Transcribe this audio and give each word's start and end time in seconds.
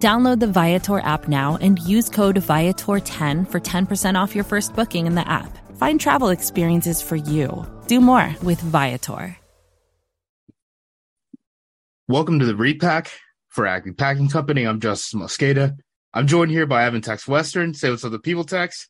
Download 0.00 0.40
the 0.40 0.46
Viator 0.46 1.00
app 1.00 1.28
now 1.28 1.58
and 1.60 1.78
use 1.78 2.08
code 2.08 2.36
Viator10 2.36 3.46
for 3.50 3.60
10% 3.60 4.14
off 4.14 4.34
your 4.34 4.44
first 4.44 4.74
booking 4.74 5.06
in 5.06 5.14
the 5.14 5.28
app. 5.28 5.58
Find 5.76 6.00
travel 6.00 6.30
experiences 6.30 7.02
for 7.02 7.16
you. 7.16 7.66
Do 7.86 8.00
more 8.00 8.34
with 8.42 8.58
Viator. 8.62 9.36
Welcome 12.08 12.38
to 12.38 12.46
the 12.46 12.56
repack 12.56 13.10
for 13.50 13.66
Acme 13.66 13.92
Packing 13.92 14.30
Company. 14.30 14.64
I'm 14.64 14.80
Justice 14.80 15.12
Mosqueda. 15.12 15.76
I'm 16.14 16.26
joined 16.26 16.50
here 16.50 16.66
by 16.66 16.84
Evan 16.84 17.02
Tex 17.02 17.28
Western. 17.28 17.74
Say 17.74 17.90
what's 17.90 18.02
up, 18.02 18.10
the 18.10 18.18
people, 18.18 18.44
Tex. 18.44 18.88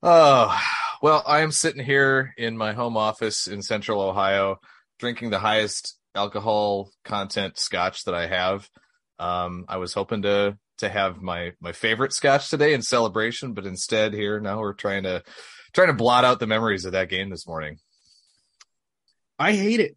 Oh, 0.00 0.56
well, 1.02 1.24
I 1.26 1.40
am 1.40 1.50
sitting 1.50 1.84
here 1.84 2.32
in 2.38 2.56
my 2.56 2.72
home 2.72 2.96
office 2.96 3.48
in 3.48 3.62
Central 3.62 4.00
Ohio, 4.00 4.60
drinking 5.00 5.30
the 5.30 5.40
highest 5.40 5.98
alcohol 6.14 6.92
content 7.04 7.58
scotch 7.58 8.04
that 8.04 8.14
I 8.14 8.28
have. 8.28 8.70
Um, 9.18 9.64
I 9.68 9.76
was 9.78 9.94
hoping 9.94 10.22
to 10.22 10.56
to 10.78 10.88
have 10.88 11.22
my 11.22 11.52
my 11.60 11.72
favorite 11.72 12.12
scotch 12.12 12.50
today 12.50 12.74
in 12.74 12.82
celebration, 12.82 13.52
but 13.54 13.64
instead 13.66 14.12
here 14.12 14.38
now 14.40 14.60
we're 14.60 14.74
trying 14.74 15.04
to 15.04 15.22
trying 15.72 15.88
to 15.88 15.94
blot 15.94 16.24
out 16.24 16.38
the 16.40 16.46
memories 16.46 16.84
of 16.84 16.92
that 16.92 17.08
game 17.08 17.30
this 17.30 17.46
morning. 17.46 17.78
I 19.38 19.52
hate 19.52 19.80
it. 19.80 19.96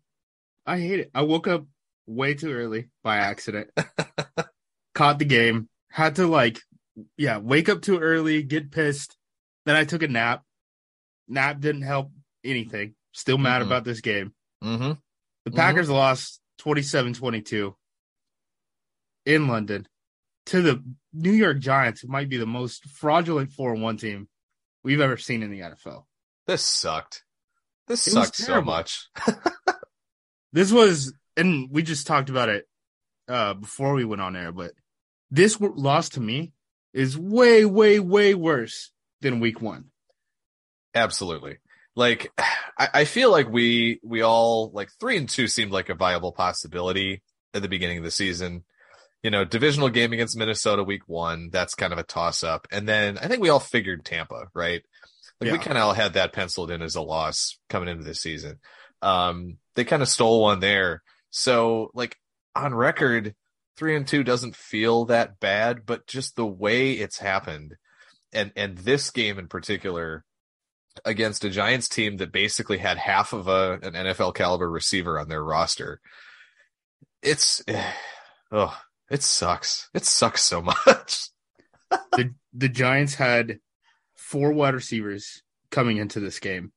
I 0.65 0.79
hate 0.79 0.99
it. 0.99 1.11
I 1.13 1.23
woke 1.23 1.47
up 1.47 1.65
way 2.05 2.33
too 2.33 2.51
early 2.51 2.89
by 3.03 3.17
accident. 3.17 3.69
Caught 4.95 5.19
the 5.19 5.25
game. 5.25 5.69
Had 5.91 6.15
to 6.17 6.27
like 6.27 6.59
yeah, 7.17 7.37
wake 7.37 7.69
up 7.69 7.81
too 7.81 7.97
early, 7.99 8.43
get 8.43 8.71
pissed. 8.71 9.15
Then 9.65 9.75
I 9.75 9.85
took 9.85 10.03
a 10.03 10.07
nap. 10.07 10.43
Nap 11.27 11.59
didn't 11.59 11.83
help 11.83 12.11
anything. 12.43 12.95
Still 13.13 13.37
mad 13.37 13.61
Mm-hmm. 13.61 13.67
about 13.71 13.83
this 13.85 14.01
game. 14.01 14.33
Mm-hmm. 14.63 14.91
The 15.45 15.51
Packers 15.51 15.89
lost 15.89 16.41
27-22 16.61 17.73
in 19.29 19.47
London 19.47 19.87
to 20.47 20.61
the 20.61 20.83
New 21.13 21.31
York 21.31 21.59
Giants, 21.59 22.01
who 22.01 22.07
might 22.07 22.29
be 22.29 22.37
the 22.37 22.45
most 22.45 22.85
fraudulent 22.85 23.51
4-1 23.51 23.99
team 23.99 24.27
we've 24.83 25.01
ever 25.01 25.17
seen 25.17 25.43
in 25.43 25.51
the 25.51 25.59
NFL. 25.59 26.05
This 26.47 26.63
sucked. 26.63 27.23
This 27.87 28.07
It 28.07 28.11
sucked 28.11 28.35
so 28.35 28.61
much. 28.61 29.07
This 30.51 30.71
was, 30.71 31.13
and 31.37 31.69
we 31.69 31.83
just 31.83 32.07
talked 32.07 32.29
about 32.29 32.49
it 32.49 32.67
uh, 33.27 33.53
before 33.53 33.93
we 33.93 34.03
went 34.03 34.21
on 34.21 34.35
air, 34.35 34.51
but 34.51 34.71
this 35.29 35.57
w- 35.57 35.79
loss 35.79 36.09
to 36.09 36.19
me 36.19 36.53
is 36.91 37.17
way, 37.17 37.65
way, 37.65 37.99
way 37.99 38.33
worse 38.33 38.91
than 39.21 39.39
week 39.39 39.61
one. 39.61 39.85
Absolutely. 40.95 41.57
Like 41.95 42.31
I, 42.77 42.89
I 42.93 43.05
feel 43.05 43.29
like 43.29 43.47
we 43.47 43.99
we 44.03 44.21
all 44.21 44.71
like 44.73 44.89
three 44.99 45.17
and 45.17 45.29
two 45.29 45.47
seemed 45.47 45.71
like 45.71 45.89
a 45.89 45.95
viable 45.95 46.31
possibility 46.31 47.21
at 47.53 47.61
the 47.61 47.69
beginning 47.69 47.99
of 47.99 48.03
the 48.03 48.11
season. 48.11 48.63
You 49.23 49.31
know, 49.31 49.43
divisional 49.43 49.89
game 49.89 50.13
against 50.13 50.37
Minnesota 50.37 50.83
week 50.83 51.03
one, 51.07 51.49
that's 51.51 51.75
kind 51.75 51.91
of 51.91 51.99
a 51.99 52.03
toss 52.03 52.43
up. 52.43 52.67
And 52.71 52.87
then 52.87 53.17
I 53.17 53.27
think 53.27 53.41
we 53.41 53.49
all 53.49 53.59
figured 53.59 54.05
Tampa, 54.05 54.47
right? 54.53 54.81
Like 55.41 55.51
we 55.51 55.57
kind 55.57 55.77
of 55.77 55.83
all 55.83 55.93
had 55.93 56.13
that 56.13 56.33
penciled 56.33 56.71
in 56.71 56.81
as 56.81 56.95
a 56.95 57.01
loss 57.01 57.57
coming 57.69 57.89
into 57.89 58.03
this 58.03 58.21
season. 58.21 58.59
Um, 59.01 59.57
they 59.75 59.85
kind 59.85 60.01
of 60.01 60.09
stole 60.09 60.41
one 60.41 60.59
there. 60.59 61.01
So 61.29 61.91
like 61.93 62.17
on 62.55 62.73
record, 62.73 63.35
three 63.77 63.95
and 63.95 64.07
two 64.07 64.23
doesn't 64.23 64.55
feel 64.55 65.05
that 65.05 65.39
bad, 65.39 65.85
but 65.85 66.07
just 66.07 66.35
the 66.35 66.45
way 66.45 66.91
it's 66.91 67.19
happened 67.19 67.75
and, 68.33 68.51
and 68.55 68.77
this 68.77 69.11
game 69.11 69.39
in 69.39 69.47
particular, 69.47 70.25
against 71.05 71.43
a 71.43 71.49
Giants 71.49 71.87
team 71.87 72.17
that 72.17 72.31
basically 72.31 72.77
had 72.77 72.97
half 72.97 73.33
of 73.33 73.47
a 73.47 73.79
an 73.81 73.93
NFL 73.93 74.35
caliber 74.35 74.69
receiver 74.69 75.19
on 75.19 75.29
their 75.29 75.43
roster. 75.43 75.99
It's 77.21 77.63
oh, 78.51 78.77
it 79.09 79.23
sucks. 79.23 79.89
It 79.93 80.05
sucks 80.05 80.41
so 80.43 80.61
much. 80.87 81.29
the 81.89 82.33
the 82.53 82.69
Giants 82.69 83.15
had 83.15 83.59
four 84.15 84.51
wide 84.51 84.73
receivers 84.75 85.43
coming 85.71 85.97
into 85.97 86.19
this 86.19 86.39
game. 86.39 86.71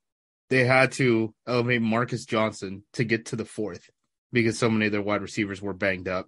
They 0.51 0.65
had 0.65 0.93
to 0.93 1.35
elevate 1.47 1.83
Marcus 1.83 2.25
Johnson 2.27 2.85
to 2.95 3.05
get 3.05 3.27
to 3.27 3.37
the 3.37 3.45
fourth 3.45 3.89
because 4.33 4.59
so 4.59 4.69
many 4.71 4.87
of 4.87 4.93
their 4.93 5.03
wide 5.03 5.23
receivers 5.23 5.63
were 5.63 5.73
banged 5.73 6.09
up. 6.09 6.27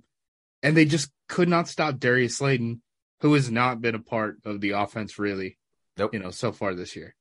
And 0.63 0.75
they 0.77 0.87
just 0.87 1.11
could 1.29 1.49
not 1.49 1.69
stop 1.69 1.99
Darius 1.99 2.39
Slayton, 2.39 2.81
who 3.21 3.35
has 3.35 3.51
not 3.51 3.83
been 3.83 3.95
a 3.95 3.99
part 3.99 4.39
of 4.47 4.61
the 4.63 4.71
offense 4.71 5.19
really, 5.19 5.59
Nope. 5.99 6.15
you 6.15 6.21
know, 6.21 6.31
so 6.31 6.53
far 6.53 6.75
this 6.75 6.97
year. 6.97 7.15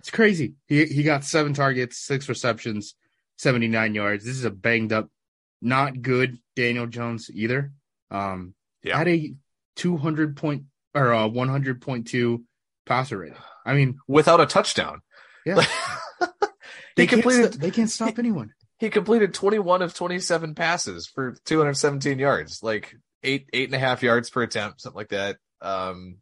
It's 0.00 0.10
crazy. 0.10 0.54
He 0.66 0.86
he 0.86 1.02
got 1.02 1.24
seven 1.24 1.52
targets, 1.54 1.98
six 1.98 2.28
receptions, 2.28 2.94
79 3.38 3.94
yards. 3.94 4.24
This 4.24 4.36
is 4.36 4.44
a 4.44 4.50
banged 4.50 4.92
up, 4.92 5.08
not 5.62 6.02
good 6.02 6.38
Daniel 6.56 6.86
Jones 6.86 7.30
either. 7.32 7.72
Um 8.10 8.54
Yeah. 8.82 8.98
had 8.98 9.08
a 9.08 9.34
200 9.76 10.36
point 10.36 10.64
or 10.94 11.12
a 11.12 11.28
100.2 11.28 12.42
passer 12.86 13.18
rating. 13.18 13.36
I 13.64 13.74
mean, 13.74 13.98
Without 14.08 14.40
a 14.40 14.46
touchdown. 14.46 15.00
yeah, 15.46 15.60
he 16.20 16.26
they 16.96 17.06
can't 17.06 17.22
completed 17.22 17.52
st- 17.52 17.60
they 17.60 17.70
can't 17.70 17.90
stop 17.90 18.18
anyone. 18.18 18.52
he 18.78 18.90
completed 18.90 19.32
21 19.34 19.82
of 19.82 19.94
27 19.94 20.54
passes 20.54 21.06
for 21.06 21.36
217 21.44 22.18
yards, 22.18 22.62
like 22.62 22.94
eight 23.22 23.48
eight 23.52 23.68
and 23.68 23.74
a 23.74 23.78
half 23.78 24.02
yards 24.02 24.30
per 24.30 24.42
attempt, 24.42 24.80
something 24.80 24.96
like 24.96 25.10
that. 25.10 25.36
Um, 25.62 26.16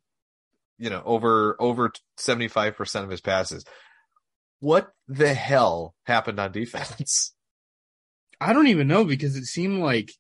you 0.79 0.91
know, 0.91 1.03
over 1.05 1.57
over 1.59 1.93
75 2.19 2.77
percent 2.77 3.05
of 3.05 3.11
his 3.11 3.21
passes. 3.21 3.65
What 4.61 4.91
the 5.07 5.33
hell 5.35 5.95
happened 6.05 6.39
on 6.41 6.53
defense? 6.53 7.33
I 8.41 8.53
don't 8.53 8.67
even 8.69 8.89
know 8.89 9.05
because 9.05 9.37
it 9.37 9.45
seemed 9.47 9.81
like 9.81 10.13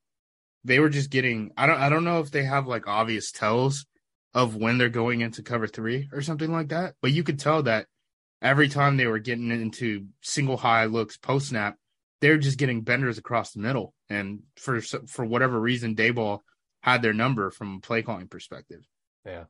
they 0.64 0.78
were 0.78 0.88
just 0.88 1.10
getting. 1.10 1.52
I 1.56 1.66
don't. 1.66 1.80
I 1.80 1.88
don't 1.88 2.04
know 2.04 2.20
if 2.20 2.30
they 2.30 2.44
have 2.44 2.66
like 2.66 2.86
obvious 2.86 3.32
tells 3.32 3.86
of 4.34 4.56
when 4.56 4.78
they're 4.78 4.88
going 4.88 5.20
into 5.20 5.42
cover 5.42 5.66
three 5.66 6.08
or 6.12 6.20
something 6.20 6.52
like 6.52 6.68
that. 6.68 6.94
But 7.00 7.12
you 7.12 7.22
could 7.22 7.38
tell 7.38 7.62
that 7.64 7.86
every 8.42 8.68
time 8.68 8.96
they 8.96 9.06
were 9.06 9.18
getting 9.18 9.50
into 9.50 10.06
single 10.22 10.56
high 10.56 10.84
looks 10.84 11.16
post 11.16 11.48
snap, 11.48 11.76
they're 12.20 12.38
just 12.38 12.58
getting 12.58 12.82
benders 12.82 13.18
across 13.18 13.52
the 13.52 13.60
middle. 13.60 13.94
And 14.08 14.40
for 14.56 14.80
for 14.80 15.24
whatever 15.24 15.58
reason, 15.58 15.96
Daboll 15.96 16.40
had 16.80 17.02
their 17.02 17.12
number 17.12 17.50
from 17.50 17.76
a 17.76 17.80
play 17.80 18.02
calling 18.02 18.28
perspective. 18.28 18.80
Yeah. 19.24 19.44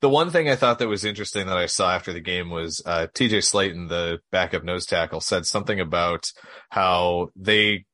The 0.00 0.08
one 0.08 0.30
thing 0.30 0.48
I 0.48 0.54
thought 0.54 0.78
that 0.78 0.86
was 0.86 1.04
interesting 1.04 1.48
that 1.48 1.56
I 1.56 1.66
saw 1.66 1.90
after 1.90 2.12
the 2.12 2.20
game 2.20 2.50
was 2.50 2.80
uh, 2.86 3.08
TJ 3.12 3.38
Slaton, 3.38 3.88
the 3.88 4.20
backup 4.30 4.62
nose 4.62 4.86
tackle, 4.86 5.20
said 5.20 5.44
something 5.44 5.80
about 5.80 6.30
how 6.70 7.30
they, 7.34 7.84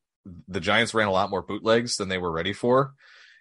the 0.48 0.60
Giants 0.60 0.94
ran 0.94 1.08
a 1.08 1.12
lot 1.12 1.30
more 1.30 1.42
bootlegs 1.42 1.96
than 1.96 2.08
they 2.08 2.18
were 2.18 2.30
ready 2.30 2.52
for. 2.52 2.94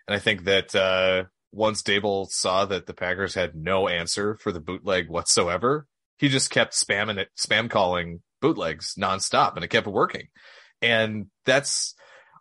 And 0.08 0.16
I 0.16 0.20
think 0.20 0.44
that 0.46 0.76
uh, 0.76 1.26
once 1.52 1.82
Daboll 1.82 2.30
saw 2.30 2.66
that 2.66 2.88
the 2.88 2.94
Packers 2.94 3.36
had 3.36 3.56
no 3.56 3.88
answer 3.88 4.38
for 4.38 4.52
the 4.52 4.60
bootleg 4.60 5.10
whatsoever, 5.10 5.88
he 6.18 6.30
just 6.30 6.50
kept 6.50 6.74
spamming 6.74 7.18
it, 7.18 7.30
spam 7.38 7.70
calling 7.70 8.22
bootlegs 8.42 8.96
nonstop 8.96 9.56
and 9.56 9.64
it 9.64 9.70
kept 9.70 9.88
working. 9.88 10.28
And 10.82 11.28
that's, 11.46 11.96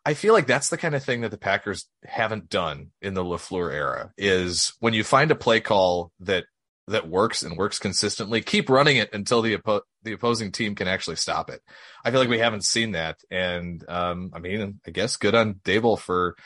I 0.04 0.14
feel 0.14 0.34
like 0.34 0.48
that's 0.48 0.68
the 0.68 0.76
kind 0.76 0.96
of 0.96 1.04
thing 1.04 1.20
that 1.20 1.30
the 1.30 1.38
Packers 1.38 1.86
haven't 2.04 2.48
done 2.48 2.88
in 3.00 3.14
the 3.14 3.24
LaFleur 3.24 3.72
era 3.72 4.12
is 4.18 4.74
when 4.80 4.94
you 4.94 5.04
find 5.04 5.30
a 5.30 5.36
play 5.36 5.60
call 5.60 6.10
that 6.20 6.44
that 6.88 7.08
works 7.08 7.42
and 7.42 7.56
works 7.56 7.78
consistently, 7.78 8.42
keep 8.42 8.68
running 8.68 8.96
it 8.96 9.12
until 9.12 9.42
the 9.42 9.56
oppo- 9.56 9.82
the 10.02 10.12
opposing 10.12 10.52
team 10.52 10.74
can 10.74 10.88
actually 10.88 11.16
stop 11.16 11.50
it. 11.50 11.60
I 12.04 12.10
feel 12.10 12.20
like 12.20 12.28
we 12.28 12.38
haven't 12.38 12.64
seen 12.64 12.92
that, 12.92 13.18
and 13.30 13.84
um, 13.88 14.30
I 14.34 14.40
mean, 14.40 14.80
I 14.86 14.90
guess 14.90 15.16
good 15.16 15.34
on 15.34 15.54
Daboll 15.64 15.98
for 15.98 16.36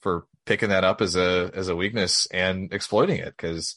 for 0.00 0.26
picking 0.46 0.70
that 0.70 0.84
up 0.84 1.00
as 1.00 1.16
a 1.16 1.50
as 1.54 1.68
a 1.68 1.76
weakness 1.76 2.26
and 2.30 2.72
exploiting 2.72 3.18
it 3.18 3.34
because 3.36 3.76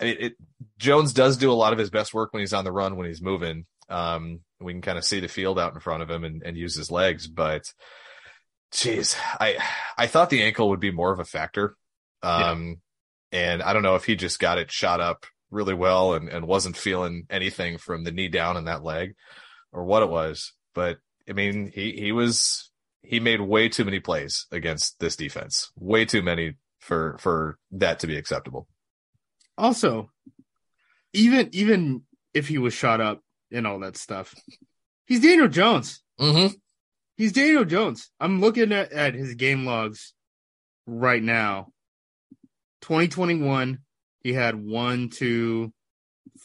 it, 0.00 0.20
it 0.20 0.32
Jones 0.78 1.12
does 1.12 1.36
do 1.36 1.52
a 1.52 1.54
lot 1.54 1.72
of 1.72 1.78
his 1.78 1.90
best 1.90 2.14
work 2.14 2.32
when 2.32 2.40
he's 2.40 2.54
on 2.54 2.64
the 2.64 2.72
run 2.72 2.96
when 2.96 3.06
he's 3.06 3.22
moving. 3.22 3.66
Um, 3.88 4.40
we 4.60 4.72
can 4.72 4.80
kind 4.80 4.98
of 4.98 5.04
see 5.04 5.20
the 5.20 5.28
field 5.28 5.58
out 5.58 5.74
in 5.74 5.80
front 5.80 6.02
of 6.02 6.10
him 6.10 6.24
and, 6.24 6.42
and 6.42 6.56
use 6.56 6.74
his 6.74 6.90
legs, 6.90 7.26
but 7.26 7.64
Jeez, 8.72 9.16
I 9.38 9.58
I 9.98 10.06
thought 10.06 10.30
the 10.30 10.42
ankle 10.42 10.70
would 10.70 10.80
be 10.80 10.90
more 10.90 11.12
of 11.12 11.20
a 11.20 11.24
factor. 11.24 11.76
Um 12.22 12.80
and 13.30 13.62
I 13.62 13.72
don't 13.72 13.82
know 13.82 13.96
if 13.96 14.04
he 14.04 14.16
just 14.16 14.38
got 14.38 14.58
it 14.58 14.70
shot 14.70 15.00
up 15.00 15.26
really 15.52 15.74
well 15.74 16.14
and, 16.14 16.28
and 16.28 16.46
wasn't 16.46 16.76
feeling 16.76 17.26
anything 17.30 17.78
from 17.78 18.02
the 18.02 18.10
knee 18.10 18.28
down 18.28 18.56
in 18.56 18.64
that 18.64 18.82
leg 18.82 19.14
or 19.72 19.84
what 19.84 20.02
it 20.02 20.08
was. 20.08 20.52
But 20.74 20.98
I 21.28 21.32
mean 21.32 21.70
he 21.72 21.92
he 21.92 22.10
was 22.10 22.70
he 23.02 23.20
made 23.20 23.40
way 23.40 23.68
too 23.68 23.84
many 23.84 24.00
plays 24.00 24.46
against 24.50 24.98
this 24.98 25.16
defense. 25.16 25.70
Way 25.76 26.04
too 26.04 26.22
many 26.22 26.54
for 26.80 27.16
for 27.20 27.58
that 27.72 28.00
to 28.00 28.06
be 28.06 28.16
acceptable. 28.16 28.66
Also, 29.58 30.10
even 31.12 31.48
even 31.52 32.02
if 32.34 32.48
he 32.48 32.58
was 32.58 32.74
shot 32.74 33.00
up 33.00 33.20
and 33.52 33.66
all 33.66 33.80
that 33.80 33.96
stuff, 33.96 34.34
he's 35.06 35.20
Daniel 35.20 35.48
Jones. 35.48 36.02
Mm-hmm. 36.20 36.54
He's 37.16 37.32
Daniel 37.32 37.64
Jones. 37.64 38.10
I'm 38.18 38.40
looking 38.40 38.72
at, 38.72 38.92
at 38.92 39.14
his 39.14 39.34
game 39.34 39.66
logs 39.66 40.14
right 40.86 41.22
now. 41.22 41.68
2021, 42.80 43.78
he 44.22 44.32
had 44.32 44.54
one, 44.54 45.08
two, 45.08 45.72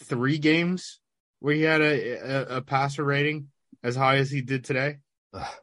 three 0.03 0.38
games 0.38 1.00
where 1.39 1.53
he 1.53 1.62
had 1.62 1.81
a, 1.81 2.12
a, 2.12 2.57
a 2.57 2.62
passer 2.62 3.03
rating 3.03 3.50
as 3.83 3.95
high 3.95 4.18
as 4.18 4.31
he 4.31 4.41
did 4.41 4.63
today. 4.63 4.97
Ugh. 5.33 5.53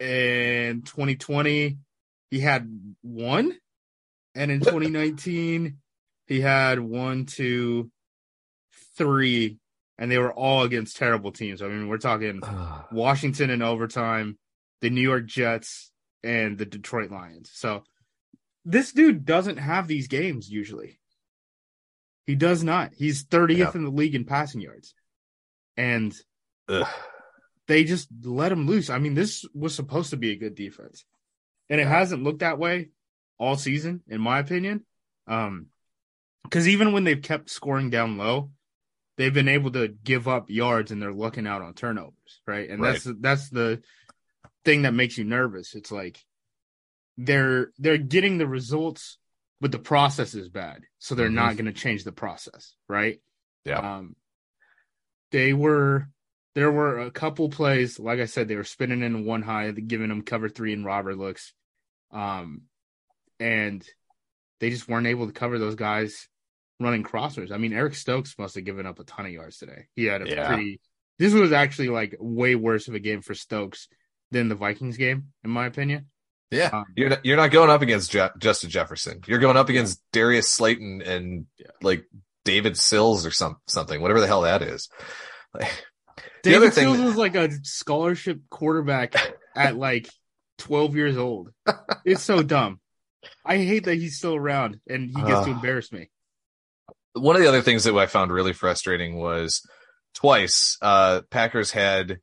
And 0.00 0.84
2020, 0.84 1.78
he 2.30 2.40
had 2.40 2.94
one. 3.02 3.56
And 4.34 4.50
in 4.50 4.60
2019, 4.60 5.78
he 6.26 6.40
had 6.40 6.80
one, 6.80 7.26
two, 7.26 7.90
three, 8.96 9.58
and 9.98 10.10
they 10.10 10.18
were 10.18 10.32
all 10.32 10.62
against 10.62 10.96
terrible 10.96 11.32
teams. 11.32 11.62
I 11.62 11.68
mean, 11.68 11.88
we're 11.88 11.98
talking 11.98 12.40
Washington 12.90 13.50
in 13.50 13.62
overtime, 13.62 14.38
the 14.80 14.90
New 14.90 15.00
York 15.00 15.26
Jets, 15.26 15.92
and 16.22 16.58
the 16.58 16.66
Detroit 16.66 17.10
Lions. 17.10 17.50
So 17.52 17.84
this 18.64 18.92
dude 18.92 19.24
doesn't 19.24 19.58
have 19.58 19.86
these 19.88 20.08
games 20.08 20.48
usually. 20.50 20.98
He 22.26 22.34
does 22.34 22.64
not. 22.64 22.92
He's 22.94 23.24
30th 23.24 23.56
Yeah. 23.58 23.72
in 23.74 23.84
the 23.84 23.90
league 23.90 24.14
in 24.14 24.24
passing 24.24 24.60
yards. 24.60 24.94
And 25.76 26.14
Ugh. 26.68 26.86
they 27.66 27.84
just 27.84 28.08
let 28.22 28.52
him 28.52 28.66
loose. 28.66 28.88
I 28.88 28.98
mean, 28.98 29.14
this 29.14 29.44
was 29.54 29.74
supposed 29.74 30.10
to 30.10 30.16
be 30.16 30.30
a 30.30 30.36
good 30.36 30.54
defense. 30.54 31.04
And 31.68 31.80
it 31.80 31.86
hasn't 31.86 32.22
looked 32.22 32.40
that 32.40 32.58
way 32.58 32.90
all 33.38 33.56
season, 33.56 34.02
in 34.08 34.20
my 34.20 34.38
opinion. 34.38 34.84
Um, 35.26 35.66
because 36.44 36.68
even 36.68 36.92
when 36.92 37.04
they've 37.04 37.20
kept 37.22 37.50
scoring 37.50 37.90
down 37.90 38.16
low, 38.18 38.50
they've 39.16 39.32
been 39.32 39.48
able 39.48 39.70
to 39.72 39.88
give 39.88 40.28
up 40.28 40.50
yards 40.50 40.90
and 40.90 41.00
they're 41.00 41.12
looking 41.12 41.46
out 41.46 41.62
on 41.62 41.74
turnovers, 41.74 42.40
right? 42.46 42.68
And 42.68 42.82
that's 42.84 43.04
that's 43.20 43.48
the 43.48 43.82
thing 44.64 44.82
that 44.82 44.92
makes 44.94 45.16
you 45.16 45.24
nervous. 45.24 45.74
It's 45.74 45.90
like 45.90 46.22
they're 47.16 47.72
they're 47.78 47.98
getting 47.98 48.38
the 48.38 48.46
results, 48.46 49.18
but 49.60 49.72
the 49.72 49.78
process 49.78 50.34
is 50.34 50.48
bad, 50.48 50.82
so 50.98 51.14
they're 51.14 51.28
Mhm. 51.28 51.34
not 51.34 51.56
going 51.56 51.66
to 51.66 51.72
change 51.72 52.04
the 52.04 52.12
process, 52.12 52.74
right? 52.88 53.20
Yeah. 53.64 53.96
Um, 53.98 54.16
they 55.30 55.52
were 55.52 56.08
there 56.54 56.70
were 56.70 57.00
a 57.00 57.10
couple 57.10 57.48
plays, 57.50 57.98
like 57.98 58.20
I 58.20 58.26
said, 58.26 58.46
they 58.46 58.54
were 58.54 58.62
spinning 58.62 59.02
in 59.02 59.24
one 59.24 59.42
high, 59.42 59.70
giving 59.72 60.08
them 60.08 60.22
cover 60.22 60.48
three 60.48 60.72
and 60.72 60.84
robber 60.84 61.16
looks, 61.16 61.52
um, 62.12 62.62
and 63.40 63.84
they 64.60 64.70
just 64.70 64.88
weren't 64.88 65.08
able 65.08 65.26
to 65.26 65.32
cover 65.32 65.58
those 65.58 65.74
guys 65.74 66.28
running 66.78 67.02
crossers. 67.02 67.50
I 67.50 67.56
mean, 67.58 67.72
Eric 67.72 67.94
Stokes 67.94 68.38
must 68.38 68.54
have 68.54 68.64
given 68.64 68.86
up 68.86 69.00
a 69.00 69.04
ton 69.04 69.26
of 69.26 69.32
yards 69.32 69.58
today. 69.58 69.88
He 69.96 70.04
had 70.04 70.22
a 70.22 70.28
Yeah. 70.28 70.46
pretty. 70.46 70.80
This 71.18 71.32
was 71.32 71.50
actually 71.52 71.88
like 71.88 72.14
way 72.20 72.54
worse 72.54 72.86
of 72.86 72.94
a 72.94 73.00
game 73.00 73.20
for 73.20 73.34
Stokes 73.34 73.88
than 74.30 74.48
the 74.48 74.54
Vikings 74.54 74.96
game, 74.96 75.32
in 75.42 75.50
my 75.50 75.66
opinion. 75.66 76.10
Yeah, 76.54 76.70
Um, 76.72 76.84
you're 76.96 77.08
not, 77.10 77.24
you're 77.24 77.36
not 77.36 77.50
going 77.50 77.70
up 77.70 77.82
against 77.82 78.10
Je- 78.12 78.30
Justin 78.38 78.70
Jefferson. 78.70 79.20
You're 79.26 79.38
going 79.38 79.56
up 79.56 79.68
against 79.68 80.00
Darius 80.12 80.50
Slayton 80.50 81.02
and 81.02 81.46
Yeah. 81.58 81.66
like 81.82 82.04
David 82.44 82.76
Sills 82.76 83.26
or 83.26 83.30
some 83.30 83.56
something, 83.66 84.00
whatever 84.00 84.20
the 84.20 84.26
hell 84.26 84.42
that 84.42 84.62
is. 84.62 84.88
Like, 85.54 85.86
David 86.42 86.74
Sills 86.74 86.98
that- 86.98 87.04
was 87.04 87.16
like 87.16 87.34
a 87.34 87.50
scholarship 87.62 88.40
quarterback 88.50 89.14
at 89.56 89.76
like 89.76 90.08
12 90.58 90.94
years 90.96 91.16
old. 91.16 91.50
It's 92.04 92.22
so 92.22 92.42
dumb. 92.42 92.80
I 93.44 93.56
hate 93.58 93.84
that 93.84 93.94
he's 93.96 94.18
still 94.18 94.34
around 94.36 94.80
and 94.88 95.08
he 95.08 95.22
gets 95.22 95.44
to 95.46 95.50
embarrass 95.52 95.90
me. 95.92 96.10
one 97.14 97.36
of 97.36 97.42
the 97.42 97.48
other 97.48 97.62
things 97.62 97.84
that 97.84 97.94
I 97.96 98.06
found 98.06 98.32
really 98.32 98.52
frustrating 98.52 99.16
was 99.16 99.62
twice 100.14 100.76
uh 100.82 101.22
Packers 101.30 101.70
had 101.70 102.18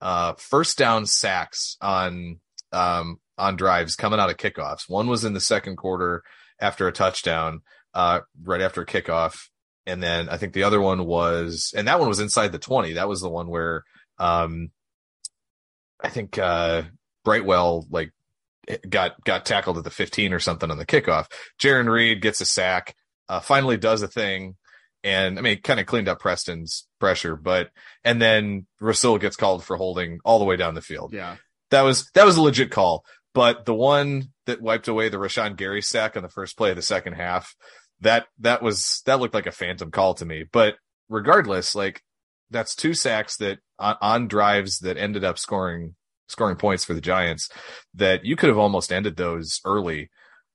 uh 0.00 0.34
first 0.34 0.76
down 0.78 1.06
sacks 1.06 1.76
on 1.80 2.40
um 2.72 3.18
on 3.38 3.56
drives 3.56 3.96
coming 3.96 4.20
out 4.20 4.30
of 4.30 4.36
kickoffs. 4.36 4.88
One 4.88 5.08
was 5.08 5.24
in 5.24 5.32
the 5.32 5.40
second 5.40 5.76
quarter 5.76 6.22
after 6.60 6.86
a 6.86 6.92
touchdown, 6.92 7.62
uh 7.94 8.20
right 8.42 8.60
after 8.60 8.82
a 8.82 8.86
kickoff. 8.86 9.48
And 9.84 10.02
then 10.02 10.28
I 10.28 10.36
think 10.36 10.52
the 10.52 10.62
other 10.62 10.80
one 10.80 11.04
was 11.04 11.72
and 11.76 11.88
that 11.88 11.98
one 11.98 12.08
was 12.08 12.20
inside 12.20 12.52
the 12.52 12.58
20. 12.58 12.94
That 12.94 13.08
was 13.08 13.20
the 13.20 13.30
one 13.30 13.48
where 13.48 13.84
um 14.18 14.70
I 16.00 16.08
think 16.08 16.38
uh 16.38 16.82
Brightwell 17.24 17.86
like 17.90 18.12
got 18.88 19.22
got 19.24 19.44
tackled 19.44 19.78
at 19.78 19.84
the 19.84 19.90
15 19.90 20.32
or 20.32 20.38
something 20.38 20.70
on 20.70 20.78
the 20.78 20.86
kickoff. 20.86 21.26
Jarran 21.60 21.90
Reed 21.90 22.22
gets 22.22 22.40
a 22.40 22.44
sack 22.44 22.94
uh, 23.32 23.40
finally 23.40 23.78
does 23.78 24.02
a 24.02 24.08
thing. 24.08 24.56
And 25.02 25.38
I 25.38 25.42
mean, 25.42 25.60
kind 25.62 25.80
of 25.80 25.86
cleaned 25.86 26.08
up 26.08 26.20
Preston's 26.20 26.86
pressure, 27.00 27.34
but, 27.34 27.70
and 28.04 28.20
then 28.20 28.66
Rasul 28.78 29.18
gets 29.18 29.36
called 29.36 29.64
for 29.64 29.76
holding 29.76 30.20
all 30.24 30.38
the 30.38 30.44
way 30.44 30.56
down 30.56 30.74
the 30.74 30.82
field. 30.82 31.12
Yeah. 31.12 31.36
That 31.70 31.82
was, 31.82 32.10
that 32.14 32.26
was 32.26 32.36
a 32.36 32.42
legit 32.42 32.70
call. 32.70 33.04
But 33.34 33.64
the 33.64 33.74
one 33.74 34.28
that 34.46 34.60
wiped 34.60 34.88
away 34.88 35.08
the 35.08 35.16
Rashan 35.16 35.56
Gary 35.56 35.82
sack 35.82 36.16
on 36.16 36.22
the 36.22 36.28
first 36.28 36.56
play 36.56 36.70
of 36.70 36.76
the 36.76 36.82
second 36.82 37.14
half, 37.14 37.54
that, 38.00 38.26
that 38.40 38.62
was, 38.62 39.02
that 39.06 39.20
looked 39.20 39.34
like 39.34 39.46
a 39.46 39.52
phantom 39.52 39.90
call 39.90 40.14
to 40.14 40.24
me. 40.24 40.44
But 40.50 40.74
regardless, 41.08 41.74
like 41.74 42.02
that's 42.50 42.74
two 42.74 42.94
sacks 42.94 43.36
that 43.38 43.58
on, 43.78 43.96
on 44.00 44.28
drives 44.28 44.80
that 44.80 44.98
ended 44.98 45.24
up 45.24 45.38
scoring, 45.38 45.94
scoring 46.28 46.56
points 46.56 46.84
for 46.84 46.94
the 46.94 47.00
Giants 47.00 47.48
that 47.94 48.24
you 48.24 48.36
could 48.36 48.48
have 48.48 48.58
almost 48.58 48.92
ended 48.92 49.16
those 49.16 49.60
early 49.64 50.10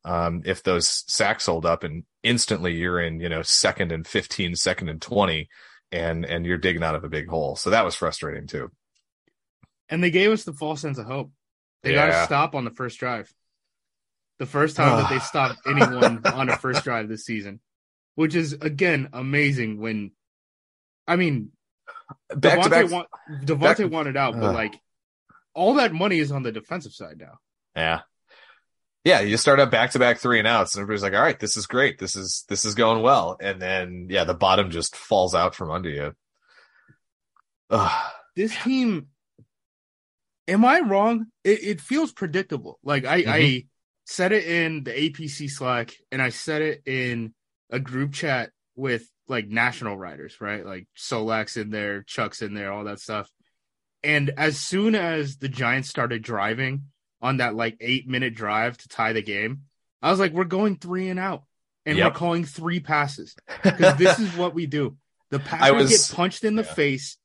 um, 0.06 0.42
if 0.46 0.64
those 0.64 1.04
sacks 1.08 1.48
hold 1.48 1.66
up 1.66 1.84
and 1.84 2.04
instantly 2.24 2.76
you're 2.76 3.00
in, 3.00 3.20
you 3.20 3.30
know, 3.30 3.42
second 3.42 3.92
and 3.92 4.08
15, 4.08 4.56
second 4.56 4.90
and 4.90 5.02
20 5.02 5.50
and, 5.92 6.26
and 6.26 6.46
you're 6.46 6.58
digging 6.58 6.84
out 6.84 6.96
of 6.96 7.04
a 7.04 7.10
big 7.10 7.28
hole. 7.28 7.56
So 7.56 7.72
that 7.72 7.84
was 7.86 7.96
frustrating 7.96 8.48
too. 8.48 8.72
And 9.90 10.04
they 10.04 10.12
gave 10.12 10.32
us 10.32 10.44
the 10.44 10.54
false 10.54 10.82
sense 10.82 10.98
of 10.98 11.06
hope. 11.06 11.32
They 11.88 11.96
got 11.96 12.08
to 12.08 12.26
stop 12.26 12.56
on 12.56 12.66
the 12.66 12.72
first 12.72 13.00
drive. 13.00 13.32
The 14.40 14.46
first 14.46 14.76
time 14.76 14.98
that 15.02 15.10
they 15.10 15.20
stopped 15.26 15.60
anyone 15.68 16.26
on 16.26 16.50
a 16.50 16.58
first 16.58 16.84
drive 16.84 17.10
this 17.10 17.26
season, 17.26 17.60
which 18.16 18.36
is 18.36 18.54
again 18.54 19.10
amazing. 19.14 19.80
When 19.80 20.12
I 21.08 21.16
mean, 21.16 21.52
Back 22.30 22.62
to 22.62 22.70
Devontae, 22.70 22.70
back. 22.70 22.92
want, 22.92 23.08
Devontae 23.46 23.78
back- 23.84 23.92
wanted 23.92 24.18
out, 24.18 24.34
but 24.36 24.44
Ugh. 24.44 24.56
like 24.56 24.80
all 25.54 25.76
that 25.76 25.94
money 25.94 26.20
is 26.20 26.32
on 26.32 26.44
the 26.44 26.52
defensive 26.52 26.94
side 26.94 27.18
now. 27.20 27.40
Yeah. 27.76 28.02
Yeah. 29.04 29.22
You 29.22 29.38
start 29.38 29.60
up 29.60 29.72
back 29.72 29.92
to 29.92 30.00
back 30.00 30.20
three 30.20 30.40
and 30.40 30.48
outs 30.48 30.76
and 30.76 30.82
everybody's 30.84 31.04
like, 31.04 31.14
all 31.14 31.22
right, 31.22 31.40
this 31.40 31.58
is 31.58 31.66
great. 31.66 31.98
This 31.98 32.16
is, 32.16 32.46
this 32.50 32.66
is 32.66 32.76
going 32.76 33.02
well. 33.02 33.38
And 33.42 33.62
then, 33.62 34.08
yeah, 34.10 34.26
the 34.26 34.34
bottom 34.34 34.70
just 34.70 34.96
falls 34.96 35.34
out 35.34 35.56
from 35.56 35.72
under 35.72 35.90
you. 35.90 36.14
Ugh. 37.70 38.12
this 38.36 38.56
team 38.64 39.08
am 40.48 40.64
i 40.66 40.80
wrong 40.80 41.26
it, 41.44 41.64
it 41.64 41.82
feels 41.82 42.12
predictable 42.12 42.80
like 42.84 43.06
i 43.06 43.16
i 43.16 43.40
Mhm. 43.42 43.68
said 44.06 44.32
it 44.32 44.46
in 44.46 44.84
the 44.84 44.92
apc 44.92 45.50
slack 45.50 45.94
and 46.12 46.22
i 46.22 46.30
said 46.30 46.62
it 46.62 46.82
in 46.86 47.34
a 47.70 47.80
group 47.80 48.14
chat 48.14 48.52
with 48.76 49.08
like 49.28 49.48
national 49.48 49.98
writers 49.98 50.40
right 50.40 50.66
like 50.66 50.88
solak's 50.96 51.58
in 51.58 51.70
there 51.70 52.04
chuck's 52.04 52.42
in 52.42 52.54
there 52.54 52.72
all 52.72 52.86
that 52.86 53.00
stuff 53.00 53.30
and 54.04 54.30
as 54.38 54.58
soon 54.60 54.96
as 54.96 55.38
the 55.38 55.50
giants 55.50 55.90
started 55.90 56.22
driving 56.22 56.84
on 57.22 57.38
that 57.38 57.56
like 57.56 57.76
eight 57.82 58.08
minute 58.08 58.36
drive 58.36 58.78
to 58.78 58.88
tie 58.88 59.14
the 59.14 59.22
game 59.22 59.64
i 60.02 60.10
was 60.12 60.20
like 60.20 60.32
we're 60.34 60.44
going 60.46 60.78
three 60.78 61.10
and 61.10 61.20
out 61.20 61.44
and 61.86 61.98
Yep. 61.98 62.06
we're 62.14 62.18
calling 62.20 62.44
three 62.44 62.80
passes 62.82 63.34
because 63.64 63.96
this 63.98 64.20
is 64.20 64.36
what 64.36 64.54
we 64.54 64.66
do. 64.66 64.98
The 65.32 65.40
Packers 65.40 65.84
was- 65.84 65.90
get 66.10 66.16
punched 66.18 66.44
in 66.44 66.56
the 66.58 66.64
yeah. 66.64 66.74
face. 66.74 67.18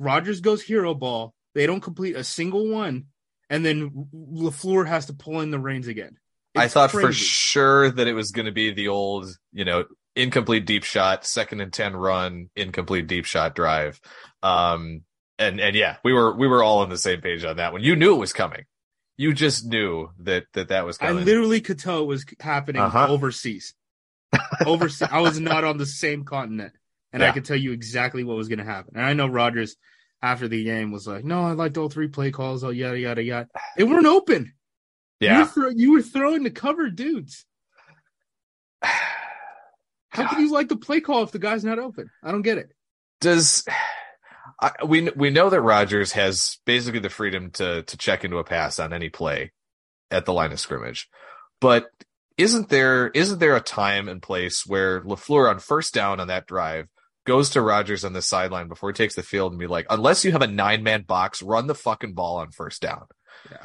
Rodgers 0.00 0.40
goes 0.40 0.62
hero 0.62 0.94
ball. 0.94 1.32
They 1.54 1.66
don't 1.66 1.80
complete 1.80 2.16
a 2.16 2.24
single 2.24 2.68
one, 2.68 3.06
and 3.48 3.64
then 3.64 4.06
Lafleur 4.14 4.86
has 4.86 5.06
to 5.06 5.12
pull 5.12 5.40
in 5.40 5.50
the 5.50 5.58
reins 5.58 5.88
again. 5.88 6.16
I 6.56 6.64
It's 6.64 6.74
thought 6.74 6.90
for 6.90 7.12
sure 7.12 7.90
that 7.90 8.08
it 8.08 8.12
was 8.14 8.32
going 8.32 8.46
to 8.46 8.52
be 8.52 8.72
the 8.72 8.88
old, 8.88 9.28
you 9.52 9.64
know, 9.64 9.84
incomplete 10.16 10.66
deep 10.66 10.84
shot, 10.84 11.24
second 11.24 11.60
and 11.60 11.72
10 11.72 11.94
run, 11.94 12.50
incomplete 12.56 13.06
deep 13.06 13.24
shot 13.24 13.54
drive. 13.54 14.00
Um, 14.42 15.02
and, 15.38 15.60
and 15.60 15.76
yeah, 15.76 15.96
we 16.04 16.12
were, 16.12 16.36
we 16.36 16.48
were 16.48 16.62
all 16.62 16.80
on 16.80 16.88
the 16.88 16.98
same 16.98 17.20
page 17.20 17.44
on 17.44 17.56
that 17.58 17.72
one. 17.72 17.82
You 17.82 17.94
knew 17.96 18.14
it 18.14 18.18
was 18.18 18.32
coming. 18.32 18.64
You 19.16 19.32
just 19.32 19.66
knew 19.66 20.10
that, 20.20 20.44
that 20.54 20.68
that 20.68 20.84
was 20.84 20.98
I 21.00 21.12
literally 21.12 21.60
could 21.60 21.78
tell 21.78 22.00
it 22.02 22.06
was 22.06 22.24
happening 22.40 22.82
Uh-huh. 22.82 23.08
overseas. 23.08 23.74
overseas, 24.66 25.08
I 25.10 25.20
was 25.20 25.38
not 25.38 25.64
on 25.64 25.78
the 25.78 25.86
same 25.86 26.24
continent, 26.24 26.72
and 27.12 27.22
I 27.22 27.30
could 27.32 27.44
tell 27.44 27.56
you 27.56 27.72
exactly 27.72 28.24
what 28.24 28.36
was 28.36 28.48
going 28.48 28.58
to 28.58 28.64
happen. 28.64 28.94
And 28.96 29.04
I 29.04 29.12
know 29.12 29.26
Rodgers 29.26 29.76
after 30.22 30.48
the 30.48 30.64
game 30.64 30.90
was 30.90 31.06
like, 31.06 31.24
"No, 31.24 31.42
I 31.42 31.52
liked 31.52 31.78
all 31.78 31.88
three 31.88 32.08
play 32.08 32.30
calls. 32.30 32.64
Oh, 32.64 32.70
yada 32.70 32.98
yada 32.98 33.22
yada." 33.22 33.48
They 33.76 33.84
weren't 33.84 34.06
open. 34.06 34.52
You 35.20 35.28
were, 35.28 35.34
yeah. 35.34 35.44
throw- 35.46 35.70
you 35.70 35.92
were 35.92 36.02
throwing 36.02 36.42
the 36.42 36.50
cover 36.50 36.88
dudes. 36.88 37.44
How 38.82 40.26
can 40.26 40.40
you 40.40 40.50
like 40.50 40.68
the 40.68 40.76
play 40.76 41.00
call 41.00 41.22
if 41.22 41.30
the 41.30 41.38
guy's 41.38 41.64
not 41.64 41.78
open? 41.78 42.10
I 42.22 42.32
don't 42.32 42.42
get 42.42 42.58
it. 42.58 42.72
Does, 43.20 43.64
I, 44.60 44.72
we, 44.84 45.08
we 45.10 45.30
know 45.30 45.50
that 45.50 45.60
Rodgers 45.60 46.12
has 46.12 46.58
basically 46.64 47.00
the 47.00 47.10
freedom 47.10 47.50
to, 47.52 47.82
to 47.82 47.96
check 47.96 48.24
into 48.24 48.38
a 48.38 48.44
pass 48.44 48.80
on 48.80 48.92
any 48.92 49.08
play 49.08 49.52
at 50.10 50.24
the 50.24 50.32
line 50.32 50.52
of 50.52 50.58
scrimmage, 50.58 51.08
but 51.60 51.90
isn't 52.36 52.70
there 52.70 53.08
isn't 53.08 53.38
there 53.38 53.54
a 53.54 53.60
time 53.60 54.08
and 54.08 54.22
place 54.22 54.64
where 54.66 55.02
Lafleur 55.02 55.50
on 55.50 55.58
first 55.58 55.92
down 55.92 56.20
on 56.20 56.28
that 56.28 56.46
drive 56.46 56.88
goes 57.26 57.50
to 57.50 57.60
Rodgers 57.60 58.04
on 58.04 58.12
the 58.12 58.22
sideline 58.22 58.68
before 58.68 58.90
he 58.90 58.94
takes 58.94 59.14
the 59.14 59.22
field 59.22 59.52
and 59.52 59.58
be 59.58 59.66
like, 59.66 59.86
unless 59.90 60.24
you 60.24 60.32
have 60.32 60.42
a 60.42 60.46
nine 60.46 60.82
man 60.82 61.02
box, 61.02 61.42
run 61.42 61.66
the 61.66 61.74
fucking 61.74 62.14
ball 62.14 62.38
on 62.38 62.50
first 62.50 62.82
down. 62.82 63.04
Yeah. 63.50 63.64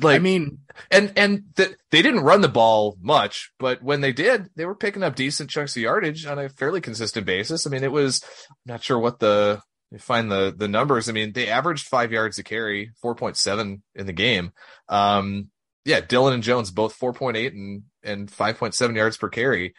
Like 0.00 0.16
I 0.16 0.18
mean, 0.18 0.58
and 0.90 1.12
and 1.16 1.44
the, 1.54 1.76
they 1.92 2.02
didn't 2.02 2.24
run 2.24 2.40
the 2.40 2.48
ball 2.48 2.96
much, 3.00 3.52
but 3.60 3.80
when 3.80 4.00
they 4.00 4.12
did, 4.12 4.48
they 4.56 4.64
were 4.64 4.74
picking 4.74 5.04
up 5.04 5.14
decent 5.14 5.50
chunks 5.50 5.76
of 5.76 5.82
yardage 5.82 6.26
on 6.26 6.38
a 6.38 6.48
fairly 6.48 6.80
consistent 6.80 7.26
basis. 7.26 7.64
I 7.64 7.70
mean, 7.70 7.84
it 7.84 7.92
was 7.92 8.20
I'm 8.50 8.56
not 8.66 8.82
sure 8.82 8.98
what 8.98 9.20
the 9.20 9.60
find 10.00 10.32
the 10.32 10.52
the 10.56 10.66
numbers. 10.66 11.08
I 11.08 11.12
mean, 11.12 11.32
they 11.32 11.46
averaged 11.46 11.86
five 11.86 12.10
yards 12.10 12.38
a 12.38 12.42
carry, 12.42 12.90
four 13.00 13.14
point 13.14 13.36
seven 13.36 13.84
in 13.94 14.06
the 14.06 14.12
game. 14.12 14.50
Um, 14.88 15.50
yeah, 15.84 16.00
Dillon 16.00 16.34
and 16.34 16.42
Jones 16.42 16.72
both 16.72 16.94
four 16.94 17.12
point 17.12 17.36
eight 17.36 17.52
and 17.52 17.84
and 18.02 18.28
five 18.28 18.58
point 18.58 18.74
seven 18.74 18.96
yards 18.96 19.16
per 19.16 19.28
carry. 19.28 19.74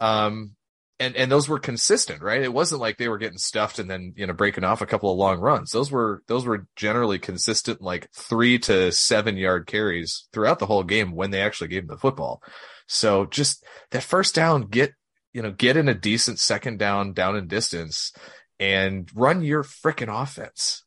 Um, 0.00 0.54
and 0.98 1.14
and 1.16 1.30
those 1.30 1.48
were 1.48 1.58
consistent, 1.58 2.22
right? 2.22 2.42
It 2.42 2.52
wasn't 2.52 2.80
like 2.80 2.96
they 2.96 3.08
were 3.08 3.18
getting 3.18 3.38
stuffed 3.38 3.78
and 3.78 3.90
then 3.90 4.14
you 4.16 4.26
know 4.26 4.32
breaking 4.32 4.64
off 4.64 4.80
a 4.80 4.86
couple 4.86 5.10
of 5.10 5.18
long 5.18 5.38
runs. 5.38 5.70
Those 5.70 5.90
were 5.90 6.22
those 6.26 6.46
were 6.46 6.66
generally 6.76 7.18
consistent, 7.18 7.82
like 7.82 8.10
three 8.12 8.58
to 8.60 8.92
seven 8.92 9.36
yard 9.36 9.66
carries 9.66 10.28
throughout 10.32 10.58
the 10.58 10.66
whole 10.66 10.82
game 10.82 11.12
when 11.12 11.30
they 11.30 11.42
actually 11.42 11.68
gave 11.68 11.86
them 11.86 11.96
the 11.96 12.00
football. 12.00 12.42
So 12.86 13.26
just 13.26 13.64
that 13.90 14.02
first 14.02 14.34
down, 14.34 14.62
get 14.62 14.92
you 15.32 15.42
know 15.42 15.52
get 15.52 15.76
in 15.76 15.88
a 15.88 15.94
decent 15.94 16.38
second 16.38 16.78
down, 16.78 17.12
down 17.12 17.36
in 17.36 17.46
distance, 17.46 18.12
and 18.58 19.10
run 19.14 19.42
your 19.42 19.62
freaking 19.62 20.22
offense. 20.22 20.82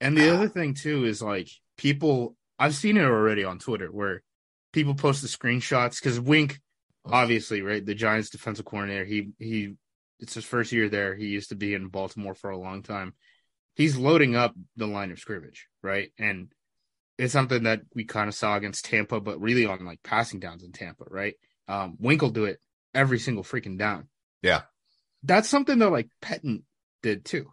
And 0.00 0.16
the 0.16 0.34
other 0.34 0.48
thing 0.48 0.74
too 0.74 1.04
is 1.04 1.22
like 1.22 1.48
people 1.78 2.36
I've 2.58 2.74
seen 2.74 2.96
it 2.96 3.04
already 3.04 3.44
on 3.44 3.58
Twitter 3.58 3.86
where 3.86 4.22
people 4.72 4.94
post 4.94 5.22
the 5.22 5.28
screenshots 5.28 6.00
because 6.00 6.20
Wink, 6.20 6.60
obviously, 7.04 7.62
right, 7.62 7.84
the 7.84 7.94
Giants 7.94 8.30
defensive 8.30 8.64
coordinator, 8.64 9.04
he 9.04 9.30
he 9.38 9.74
it's 10.20 10.34
his 10.34 10.44
first 10.44 10.72
year 10.72 10.88
there. 10.88 11.14
He 11.14 11.26
used 11.26 11.48
to 11.48 11.56
be 11.56 11.74
in 11.74 11.88
Baltimore 11.88 12.34
for 12.34 12.50
a 12.50 12.58
long 12.58 12.82
time. 12.82 13.14
He's 13.74 13.96
loading 13.96 14.36
up 14.36 14.54
the 14.76 14.86
line 14.86 15.10
of 15.10 15.18
scrimmage, 15.18 15.66
right? 15.82 16.12
And 16.18 16.52
it's 17.18 17.32
something 17.32 17.64
that 17.64 17.80
we 17.94 18.04
kind 18.04 18.28
of 18.28 18.34
saw 18.34 18.56
against 18.56 18.84
Tampa, 18.84 19.20
but 19.20 19.40
really 19.40 19.66
on 19.66 19.84
like 19.84 20.02
passing 20.02 20.40
downs 20.40 20.62
in 20.62 20.72
Tampa, 20.72 21.04
right? 21.08 21.34
Um, 21.68 21.96
Wink 21.98 22.22
will 22.22 22.30
do 22.30 22.44
it 22.44 22.60
every 22.94 23.18
single 23.18 23.42
freaking 23.42 23.78
down. 23.78 24.08
Yeah. 24.42 24.62
That's 25.22 25.48
something 25.48 25.78
that 25.78 25.90
like 25.90 26.08
Pettine 26.20 26.62
did 27.02 27.24
too 27.24 27.52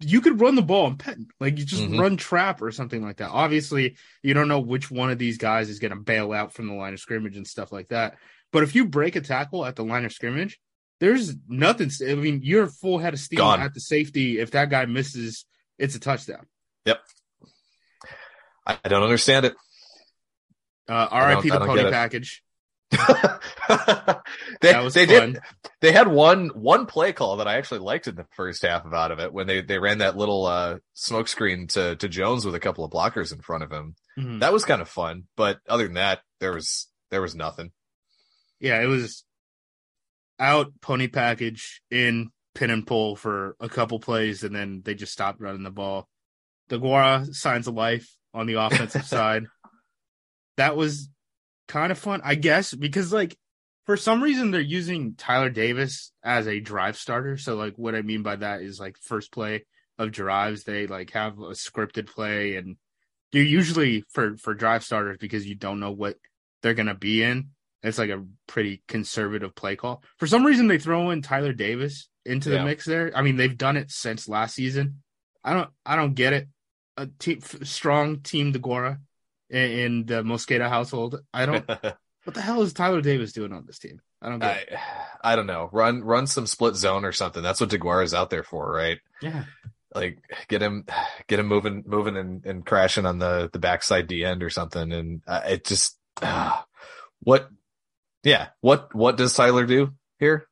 you 0.00 0.20
could 0.20 0.40
run 0.40 0.54
the 0.54 0.62
ball 0.62 0.86
and 0.86 0.98
Pettine, 0.98 1.28
like 1.38 1.58
you 1.58 1.64
just 1.64 1.82
Mhm. 1.82 1.98
run 1.98 2.16
trap 2.16 2.62
or 2.62 2.70
something 2.72 3.02
like 3.02 3.18
that. 3.18 3.28
Obviously, 3.30 3.96
you 4.22 4.32
don't 4.34 4.48
know 4.48 4.60
which 4.60 4.90
one 4.90 5.10
of 5.10 5.18
these 5.18 5.36
guys 5.36 5.68
is 5.68 5.78
going 5.78 5.92
to 5.92 6.00
bail 6.00 6.32
out 6.32 6.54
from 6.54 6.68
the 6.68 6.74
line 6.74 6.94
of 6.94 7.00
scrimmage 7.00 7.36
and 7.36 7.46
stuff 7.46 7.70
like 7.70 7.88
that. 7.88 8.18
But 8.52 8.62
if 8.62 8.74
you 8.74 8.86
break 8.86 9.16
a 9.16 9.20
tackle 9.20 9.64
at 9.64 9.76
the 9.76 9.84
line 9.84 10.04
of 10.04 10.12
scrimmage, 10.12 10.60
there's 10.98 11.34
nothing. 11.48 11.90
I 12.06 12.14
mean, 12.14 12.40
you're 12.42 12.66
full 12.66 12.98
head 12.98 13.14
of 13.14 13.20
steam 13.20 13.38
Gone. 13.38 13.60
at 13.60 13.74
the 13.74 13.80
safety. 13.80 14.38
If 14.38 14.50
that 14.52 14.70
guy 14.70 14.86
misses, 14.86 15.44
it's 15.78 15.94
a 15.94 16.00
touchdown. 16.00 16.46
I, 18.66 18.78
I 18.84 18.88
don't 18.88 19.02
understand 19.02 19.46
it. 19.46 19.54
Uh, 20.88 21.08
RIP 21.12 21.52
the 21.52 21.60
pony 21.60 21.90
package. 21.90 22.42
they 24.60 24.72
they 24.88 25.06
fun. 25.06 25.32
did 25.32 25.38
they 25.80 25.92
had 25.92 26.08
one 26.08 26.48
one 26.48 26.86
play 26.86 27.12
call 27.12 27.36
that 27.36 27.46
I 27.46 27.56
actually 27.56 27.78
liked 27.80 28.08
in 28.08 28.16
the 28.16 28.26
first 28.32 28.62
half 28.62 28.84
of 28.84 28.92
out 28.92 29.12
of 29.12 29.20
it 29.20 29.32
when 29.32 29.46
they 29.46 29.60
they 29.60 29.78
ran 29.78 29.98
that 29.98 30.16
little 30.16 30.44
uh 30.46 30.78
smoke 30.94 31.28
screen 31.28 31.68
to 31.68 31.94
to 31.94 32.08
Jones 32.08 32.44
with 32.44 32.56
a 32.56 32.60
couple 32.60 32.84
of 32.84 32.90
blockers 32.90 33.32
in 33.32 33.40
front 33.40 33.62
of 33.62 33.70
him. 33.70 33.94
Mhm. 34.18 34.40
That 34.40 34.52
was 34.52 34.64
kind 34.64 34.82
of 34.82 34.88
fun, 34.88 35.24
but 35.36 35.60
other 35.68 35.84
than 35.84 35.94
that, 35.94 36.22
there 36.40 36.52
was 36.52 36.88
there 37.12 37.22
was 37.22 37.36
nothing. 37.36 37.70
Yeah, 38.60 38.80
it 38.82 38.86
was 38.86 39.24
out 40.38 40.72
pony 40.80 41.08
package 41.08 41.82
in 41.90 42.30
pin 42.54 42.70
and 42.70 42.86
pull 42.86 43.16
for 43.16 43.56
a 43.60 43.68
couple 43.68 43.98
plays, 44.00 44.44
and 44.44 44.54
then 44.54 44.82
they 44.84 44.94
just 44.94 45.12
stopped 45.12 45.40
running 45.40 45.62
the 45.62 45.70
ball. 45.70 46.08
DeGuara 46.70 47.34
signs 47.34 47.66
of 47.66 47.74
life 47.74 48.08
on 48.32 48.46
the 48.46 48.54
offensive 48.54 49.04
side. 49.06 49.44
That 50.56 50.76
was 50.76 51.08
kind 51.68 51.92
of 51.92 51.98
fun, 51.98 52.20
I 52.24 52.34
guess, 52.34 52.74
because 52.74 53.12
like 53.12 53.36
for 53.86 53.96
some 53.96 54.22
reason 54.22 54.50
they're 54.50 54.60
using 54.60 55.14
Tyler 55.14 55.50
Davis 55.50 56.12
as 56.22 56.46
a 56.46 56.60
drive 56.60 56.96
starter. 56.96 57.36
So 57.36 57.56
like 57.56 57.74
what 57.76 57.94
I 57.94 58.02
mean 58.02 58.22
by 58.22 58.36
that 58.36 58.62
is 58.62 58.78
like 58.78 58.96
first 59.00 59.32
play 59.32 59.64
of 59.98 60.12
drives, 60.12 60.64
they 60.64 60.86
like 60.86 61.10
have 61.10 61.38
a 61.38 61.52
scripted 61.52 62.06
play 62.06 62.56
and 62.56 62.76
you're 63.32 63.44
usually 63.44 64.04
for 64.10 64.36
for 64.36 64.54
drive 64.54 64.84
starters 64.84 65.18
because 65.20 65.46
you 65.46 65.54
don't 65.54 65.80
know 65.80 65.92
what 65.92 66.16
they're 66.62 66.74
gonna 66.74 66.94
be 66.94 67.22
in. 67.22 67.50
It's 67.82 67.98
like 67.98 68.10
a 68.10 68.24
pretty 68.46 68.82
conservative 68.88 69.54
play 69.54 69.76
call. 69.76 70.02
For 70.18 70.26
some 70.26 70.44
reason, 70.44 70.66
they 70.66 70.78
throw 70.78 71.10
in 71.10 71.22
Tyler 71.22 71.52
Davis 71.52 72.08
into 72.26 72.50
the 72.50 72.56
Yeah. 72.56 72.64
mix 72.64 72.84
there. 72.84 73.10
I 73.14 73.22
mean, 73.22 73.36
they've 73.36 73.56
done 73.56 73.76
it 73.76 73.90
since 73.90 74.28
last 74.28 74.54
season. 74.54 75.02
I 75.42 75.54
don't, 75.54 75.70
I 75.86 75.96
don't 75.96 76.14
get 76.14 76.32
it. 76.34 76.48
A 76.96 77.06
team, 77.06 77.40
strong 77.62 78.20
team 78.20 78.52
DeGuara 78.52 78.98
in, 79.48 79.70
in 79.70 80.06
the 80.06 80.22
Mosqueda 80.22 80.68
household. 80.68 81.20
I 81.32 81.46
don't. 81.46 81.66
what 82.24 82.34
the 82.34 82.42
hell 82.42 82.60
is 82.60 82.74
Tyler 82.74 83.00
Davis 83.00 83.32
doing 83.32 83.52
on 83.54 83.64
this 83.66 83.78
team? 83.78 84.00
I 84.20 84.28
don't 84.28 84.38
get. 84.40 84.68
it. 84.68 84.74
I 84.74 85.32
I 85.32 85.36
don't 85.36 85.46
know. 85.46 85.70
Run 85.72 86.02
run 86.04 86.26
some 86.26 86.46
split 86.46 86.74
zone 86.76 87.06
or 87.06 87.12
something. 87.12 87.42
That's 87.42 87.58
what 87.60 87.70
DeGuara 87.70 88.04
is 88.04 88.12
out 88.12 88.28
there 88.28 88.42
for, 88.42 88.70
right? 88.70 88.98
Yeah, 89.22 89.44
Like 89.94 90.18
get 90.48 90.60
him 90.60 90.84
get 91.26 91.38
him 91.38 91.46
moving 91.46 91.84
moving 91.86 92.18
and, 92.18 92.44
and 92.44 92.66
crashing 92.66 93.06
on 93.06 93.18
the 93.18 93.48
the 93.50 93.58
backside 93.58 94.06
D 94.06 94.22
end 94.22 94.42
or 94.42 94.50
something. 94.50 94.92
And 94.92 95.22
uh, 95.26 95.40
it 95.46 95.64
just 95.64 95.96
uh, 96.20 96.60
what 97.20 97.48
yeah 98.24 98.48
what 98.60 98.94
what 98.94 99.16
does 99.16 99.34
Tyler 99.34 99.66
do 99.66 99.92
here? 100.18 100.46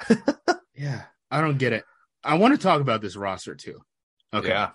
yeah. 0.74 1.02
I 1.30 1.40
don't 1.40 1.58
get 1.58 1.72
it. 1.72 1.84
I 2.22 2.34
want 2.34 2.54
to 2.54 2.62
talk 2.62 2.80
about 2.80 3.00
this 3.00 3.16
roster 3.16 3.54
too. 3.54 3.80
Okay. 4.32 4.48
Yeah. 4.48 4.70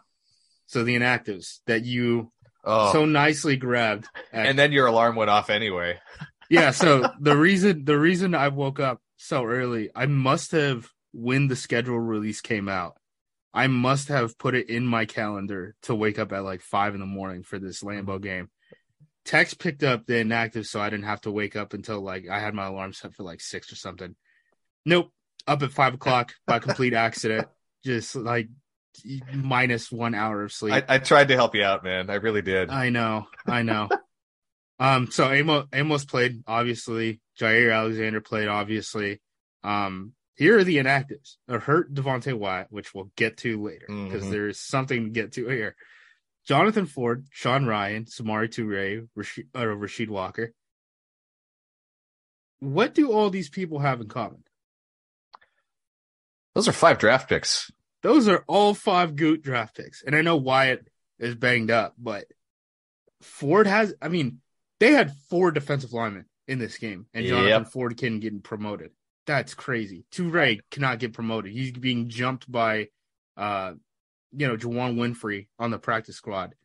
So 0.67 0.83
the 0.83 0.95
inactives 0.95 1.59
that 1.67 1.83
you 1.85 2.31
Oh. 2.63 2.93
so 2.93 3.05
nicely 3.05 3.57
grabbed. 3.57 4.05
At, 4.31 4.45
and 4.45 4.59
then 4.59 4.71
your 4.71 4.85
alarm 4.85 5.15
went 5.15 5.31
off 5.31 5.50
anyway. 5.50 6.00
yeah 6.51 6.69
so 6.71 7.09
the 7.19 7.35
reason 7.35 7.85
the 7.85 7.97
reason 7.97 8.35
i 8.35 8.50
woke 8.50 8.79
up 8.79 9.01
so 9.15 9.45
early 9.45 9.89
i 9.95 10.05
must 10.05 10.51
have 10.51 10.88
when 11.13 11.47
the 11.47 11.55
schedule 11.55 11.97
release 11.97 12.41
came 12.41 12.67
out 12.67 12.97
i 13.53 13.67
must 13.67 14.09
have 14.09 14.38
put 14.38 14.53
it 14.53 14.69
in 14.69 14.85
my 14.85 15.05
calendar 15.05 15.73
to 15.81 15.95
wake 15.95 16.19
up 16.19 16.31
at 16.33 16.43
like 16.43 16.61
five 16.61 16.93
in 16.93 17.00
the 17.00 17.05
morning 17.05 17.41
for 17.41 17.57
this 17.57 17.81
lambo 17.81 18.21
game 18.21 18.50
tex 19.25 19.53
picked 19.53 19.83
up 19.83 20.05
the 20.05 20.17
inactive 20.17 20.65
so 20.65 20.79
i 20.81 20.89
didn't 20.89 21.05
have 21.05 21.21
to 21.21 21.31
wake 21.31 21.55
up 21.55 21.73
until 21.73 22.01
like 22.01 22.27
i 22.29 22.39
had 22.39 22.53
my 22.53 22.65
alarm 22.65 22.91
set 22.93 23.13
for 23.13 23.23
like 23.23 23.39
six 23.39 23.71
or 23.71 23.75
something 23.75 24.15
nope 24.85 25.11
up 25.47 25.61
at 25.61 25.71
five 25.71 25.93
o'clock 25.93 26.33
by 26.47 26.59
complete 26.59 26.93
accident 26.93 27.47
just 27.85 28.15
like 28.15 28.47
minus 29.33 29.91
one 29.91 30.13
hour 30.13 30.43
of 30.43 30.51
sleep 30.51 30.73
I, 30.73 30.83
I 30.95 30.97
tried 30.99 31.29
to 31.29 31.35
help 31.35 31.55
you 31.55 31.63
out, 31.63 31.83
man. 31.83 32.09
I 32.09 32.15
really 32.15 32.41
did. 32.41 32.69
I 32.69 32.89
know, 32.89 33.27
I 33.45 33.61
know. 33.61 33.87
um, 34.79 35.09
so 35.09 35.31
Amos, 35.31 35.65
Amos 35.71 36.03
played 36.03 36.43
obviously. 36.45 37.21
Jaire 37.39 37.73
Alexander 37.73 38.19
played 38.19 38.49
obviously. 38.49 39.21
Um, 39.63 40.11
here 40.35 40.57
are 40.57 40.63
the 40.65 40.77
inactives: 40.77 41.37
a 41.47 41.57
hurt 41.57 41.93
Devonte 41.93 42.33
Wyatt, 42.37 42.67
which 42.69 42.93
we'll 42.93 43.11
get 43.15 43.37
to 43.37 43.63
later 43.63 43.85
because 43.87 44.25
Mhm. 44.25 44.31
there 44.31 44.47
is 44.49 44.59
something 44.59 45.05
to 45.05 45.09
get 45.09 45.31
to 45.33 45.47
here. 45.47 45.75
Jonathan 46.48 46.86
Ford, 46.86 47.25
Sean 47.31 47.65
Rhyan, 47.65 48.10
Samari 48.10 48.50
Toure, 48.50 49.07
Rasheed, 49.17 49.48
uh, 49.53 49.60
Rasheed 49.60 50.10
Walker. 50.10 50.53
What 52.60 52.93
do 52.93 53.12
all 53.12 53.29
these 53.29 53.50
people 53.50 53.79
have 53.79 54.01
in 54.01 54.07
common? 54.07 54.43
Those 56.53 56.67
are 56.67 56.74
five 56.74 56.98
draft 56.98 57.29
picks. 57.29 57.71
Those 58.03 58.27
are 58.27 58.43
all 58.48 58.74
five 58.74 59.15
Gute 59.15 59.41
draft 59.41 59.75
picks. 59.75 60.03
And 60.03 60.15
I 60.15 60.21
know 60.21 60.36
Wyatt 60.36 60.88
is 61.19 61.36
banged 61.36 61.71
up, 61.71 61.93
but 61.98 62.25
Ford 63.21 63.67
has, 63.67 63.93
I 64.01 64.07
mean, 64.10 64.41
they 64.79 64.91
had 64.91 65.13
four 65.29 65.51
defensive 65.51 65.93
linemen 65.93 66.25
in 66.48 66.57
this 66.60 66.77
game, 66.77 67.05
and 67.13 67.25
Jonathan 67.25 67.50
Yep. 67.63 67.67
Ford 67.71 67.98
can 67.98 68.19
get 68.19 68.43
promoted. 68.43 68.91
That's 69.27 69.53
crazy. 69.53 70.05
Toure 70.12 70.60
cannot 70.71 71.00
get 71.00 71.13
promoted. 71.13 71.51
He's 71.51 71.71
being 71.71 72.10
jumped 72.10 72.51
by, 72.51 72.88
uh, 73.38 73.74
you 74.35 74.47
know, 74.47 74.57
Juwann 74.57 74.95
Winfree 74.95 75.47
on 75.59 75.71
the 75.71 75.77
practice 75.79 76.15
squad. 76.15 76.55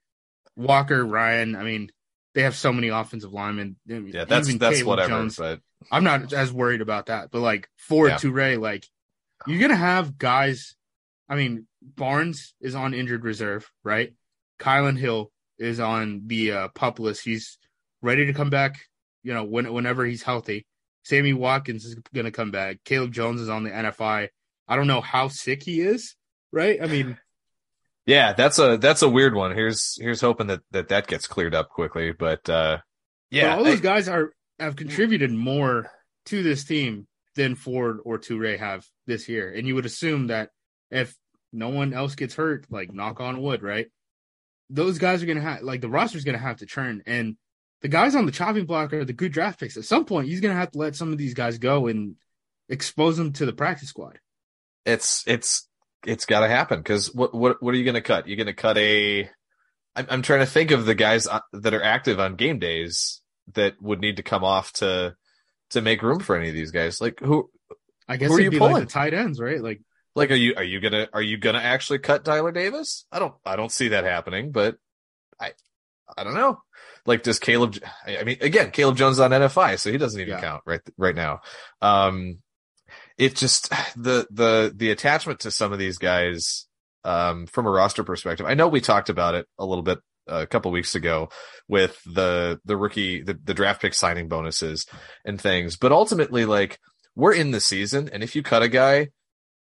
Walker, 0.56 1.04
Ryan, 1.04 1.56
I 1.56 1.62
mean, 1.62 1.90
they 2.34 2.42
have 2.42 2.54
so 2.54 2.72
many 2.72 2.88
offensive 2.88 3.32
linemen. 3.32 3.76
Yeah, 3.86 4.24
that's 4.24 4.48
Even 4.48 4.58
that's 4.58 4.76
Caleb 4.78 4.86
whatever. 4.88 5.08
Jones. 5.08 5.36
But 5.36 5.60
I'm 5.90 6.04
not 6.04 6.32
as 6.32 6.52
worried 6.52 6.80
about 6.80 7.06
that, 7.06 7.30
but 7.30 7.40
like 7.40 7.68
Ford, 7.76 8.10
Yeah. 8.10 8.16
Toure, 8.16 8.60
like 8.60 8.86
you're 9.46 9.60
gonna 9.60 9.76
have 9.76 10.18
guys. 10.18 10.74
I 11.28 11.36
mean, 11.36 11.66
Barnes 11.82 12.54
is 12.60 12.74
on 12.74 12.94
injured 12.94 13.24
reserve, 13.24 13.70
right? 13.82 14.14
Kylin 14.60 14.98
Hill 14.98 15.30
is 15.58 15.80
on 15.80 16.22
the 16.26 16.52
uh, 16.52 16.68
pup 16.68 16.98
list. 16.98 17.24
He's 17.24 17.58
ready 18.02 18.26
to 18.26 18.32
come 18.32 18.50
back. 18.50 18.76
You 19.22 19.34
know, 19.34 19.44
when 19.44 19.72
whenever 19.72 20.04
he's 20.04 20.22
healthy. 20.22 20.66
Sammy 21.04 21.32
Watkins 21.32 21.84
is 21.84 21.94
gonna 22.12 22.32
come 22.32 22.50
back. 22.50 22.78
Caleb 22.84 23.12
Jones 23.12 23.40
is 23.40 23.48
on 23.48 23.62
the 23.62 23.70
NFI. 23.70 24.28
I 24.66 24.76
don't 24.76 24.88
know 24.88 25.00
how 25.00 25.28
sick 25.28 25.62
he 25.62 25.80
is, 25.80 26.16
right? 26.52 26.82
I 26.82 26.86
mean, 26.86 27.16
yeah, 28.06 28.32
that's 28.32 28.58
a 28.58 28.76
that's 28.78 29.02
a 29.02 29.08
weird 29.08 29.34
one. 29.34 29.54
Here's 29.54 29.96
here's 30.00 30.20
hoping 30.20 30.46
that 30.46 30.60
that 30.70 30.88
that 30.88 31.06
gets 31.06 31.26
cleared 31.26 31.54
up 31.54 31.68
quickly. 31.70 32.12
But 32.12 32.48
uh, 32.48 32.78
yeah, 33.30 33.44
yeah, 33.44 33.56
all 33.56 33.64
those 33.64 33.80
I- 33.80 33.82
guys 33.82 34.08
are 34.08 34.32
have 34.58 34.76
contributed 34.76 35.30
more 35.32 35.90
to 36.26 36.42
this 36.42 36.64
team 36.64 37.06
than 37.34 37.54
Ford 37.54 37.98
or 38.04 38.18
Toure 38.18 38.58
have 38.58 38.86
this 39.06 39.28
year. 39.28 39.52
And 39.52 39.66
you 39.66 39.74
would 39.74 39.84
assume 39.86 40.28
that 40.28 40.50
if 40.90 41.14
no 41.52 41.68
one 41.68 41.92
else 41.92 42.14
gets 42.14 42.34
hurt, 42.34 42.66
like 42.70 42.92
knock 42.92 43.20
on 43.20 43.42
wood, 43.42 43.62
right? 43.62 43.88
Those 44.70 44.98
guys 44.98 45.22
are 45.22 45.26
gonna 45.26 45.40
have 45.42 45.62
like 45.62 45.80
the 45.80 45.88
roster's 45.90 46.24
gonna 46.24 46.38
have 46.38 46.58
to 46.58 46.66
churn. 46.66 47.02
And 47.06 47.36
the 47.82 47.88
guys 47.88 48.14
on 48.14 48.24
the 48.24 48.32
chopping 48.32 48.64
block 48.64 48.92
are 48.92 49.04
the 49.04 49.12
good 49.12 49.32
draft 49.32 49.60
picks. 49.60 49.76
At 49.76 49.84
some 49.84 50.04
point, 50.06 50.28
he's 50.28 50.40
gonna 50.40 50.54
have 50.54 50.70
to 50.70 50.78
let 50.78 50.96
some 50.96 51.12
of 51.12 51.18
these 51.18 51.34
guys 51.34 51.58
go 51.58 51.86
and 51.88 52.16
expose 52.68 53.16
them 53.16 53.32
to 53.34 53.46
the 53.46 53.52
practice 53.52 53.90
squad. 53.90 54.18
It's 54.84 55.22
it's 55.26 55.68
it's 56.06 56.24
got 56.26 56.40
to 56.40 56.48
happen 56.48 56.78
because 56.80 57.14
what 57.14 57.34
what 57.34 57.62
what 57.62 57.74
are 57.74 57.78
you 57.78 57.84
going 57.84 57.94
to 57.94 58.00
cut? 58.00 58.26
You're 58.28 58.36
going 58.36 58.46
to 58.46 58.52
cut 58.54 58.78
a. 58.78 59.28
I'm 59.94 60.06
I'm 60.10 60.22
trying 60.22 60.40
to 60.40 60.46
think 60.46 60.70
of 60.70 60.86
the 60.86 60.94
guys 60.94 61.26
uh, 61.26 61.40
that 61.52 61.74
are 61.74 61.82
active 61.82 62.20
on 62.20 62.36
game 62.36 62.58
days 62.58 63.20
that 63.54 63.80
would 63.80 64.00
need 64.00 64.16
to 64.16 64.22
come 64.22 64.44
off 64.44 64.72
to 64.74 65.14
to 65.70 65.80
make 65.80 66.02
room 66.02 66.20
for 66.20 66.36
any 66.36 66.48
of 66.48 66.54
these 66.54 66.70
guys. 66.70 67.00
Like 67.00 67.20
who? 67.20 67.50
I 68.08 68.16
guess 68.16 68.28
Who 68.30 68.36
are 68.36 68.40
you 68.40 68.50
be 68.50 68.58
pulling? 68.58 68.74
like 68.74 68.84
the 68.84 68.92
tight 68.92 69.14
ends, 69.14 69.40
right? 69.40 69.60
Like 69.60 69.80
Like 70.14 70.30
are 70.30 70.34
you 70.36 70.54
are 70.56 70.62
you 70.64 70.80
gonna 70.80 71.08
are 71.12 71.22
you 71.22 71.38
gonna 71.38 71.58
actually 71.58 71.98
cut 71.98 72.24
Tyler 72.24 72.52
Davis? 72.52 73.04
I 73.10 73.18
don't 73.18 73.34
I 73.44 73.56
don't 73.56 73.72
see 73.72 73.88
that 73.88 74.04
happening, 74.04 74.52
but 74.52 74.76
I 75.40 75.52
I 76.16 76.22
don't 76.24 76.34
know. 76.34 76.60
Like 77.04 77.22
does 77.22 77.38
Caleb? 77.38 77.76
I 78.06 78.22
mean, 78.24 78.38
again, 78.40 78.70
Caleb 78.70 78.96
Jones 78.96 79.16
is 79.16 79.20
on 79.20 79.30
NFI, 79.32 79.78
so 79.78 79.90
he 79.90 79.98
doesn't 79.98 80.20
even 80.20 80.34
Yeah. 80.34 80.40
count 80.40 80.62
right 80.66 80.80
right 80.96 81.14
now. 81.14 81.40
Um, 81.82 82.38
it 83.18 83.36
just 83.36 83.70
the 83.96 84.26
the 84.30 84.72
the 84.74 84.90
attachment 84.90 85.40
to 85.40 85.50
some 85.50 85.72
of 85.72 85.78
these 85.78 85.98
guys 85.98 86.66
um 87.04 87.46
from 87.46 87.66
a 87.66 87.70
roster 87.70 88.04
perspective. 88.04 88.46
I 88.46 88.54
know 88.54 88.68
we 88.68 88.80
talked 88.80 89.08
about 89.08 89.34
it 89.34 89.46
a 89.58 89.66
little 89.66 89.82
bit 89.82 89.98
uh, 90.30 90.42
a 90.42 90.46
couple 90.46 90.70
weeks 90.70 90.94
ago 90.94 91.28
with 91.68 92.00
the 92.04 92.60
the 92.64 92.76
rookie 92.76 93.22
the, 93.22 93.38
the 93.44 93.54
draft 93.54 93.80
pick 93.80 93.94
signing 93.94 94.28
bonuses 94.28 94.86
and 95.24 95.40
things, 95.40 95.76
but 95.76 95.92
ultimately 95.92 96.44
like 96.44 96.78
we're 97.14 97.34
in 97.34 97.50
the 97.50 97.60
season, 97.60 98.10
and 98.12 98.22
if 98.22 98.36
you 98.36 98.42
cut 98.42 98.62
a 98.62 98.68
guy, 98.68 99.08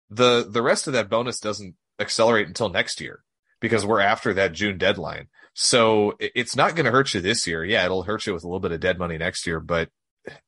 the 0.09 0.47
the 0.49 0.61
rest 0.61 0.87
of 0.87 0.93
that 0.93 1.09
bonus 1.09 1.39
doesn't 1.39 1.75
accelerate 1.99 2.47
until 2.47 2.69
next 2.69 2.99
year 3.01 3.23
because 3.59 3.85
we're 3.85 3.99
after 3.99 4.33
that 4.33 4.53
June 4.53 4.77
deadline. 4.77 5.27
So 5.53 6.15
it's 6.19 6.55
not 6.55 6.75
going 6.75 6.85
to 6.85 6.91
hurt 6.91 7.13
you 7.13 7.21
this 7.21 7.47
year. 7.47 7.65
Yeah, 7.65 7.83
it'll 7.83 8.03
hurt 8.03 8.25
you 8.27 8.33
with 8.33 8.43
a 8.43 8.47
little 8.47 8.59
bit 8.59 8.71
of 8.71 8.79
dead 8.79 8.99
money 8.99 9.17
next 9.17 9.47
year, 9.47 9.59
but 9.59 9.89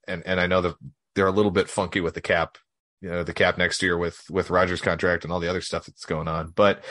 and 0.07 0.23
and 0.25 0.39
I 0.39 0.47
know 0.47 0.61
that 0.61 0.75
they're 1.15 1.27
a 1.27 1.31
little 1.31 1.51
bit 1.51 1.69
funky 1.69 2.01
with 2.01 2.13
the 2.13 2.21
cap, 2.21 2.57
you 3.01 3.09
know, 3.09 3.23
the 3.23 3.33
cap 3.33 3.57
next 3.57 3.81
year 3.81 3.97
with 3.97 4.21
with 4.29 4.49
Rodgers 4.49 4.81
contract 4.81 5.23
and 5.23 5.33
all 5.33 5.39
the 5.39 5.49
other 5.49 5.61
stuff 5.61 5.85
that's 5.85 6.05
going 6.05 6.27
on. 6.27 6.51
But 6.55 6.83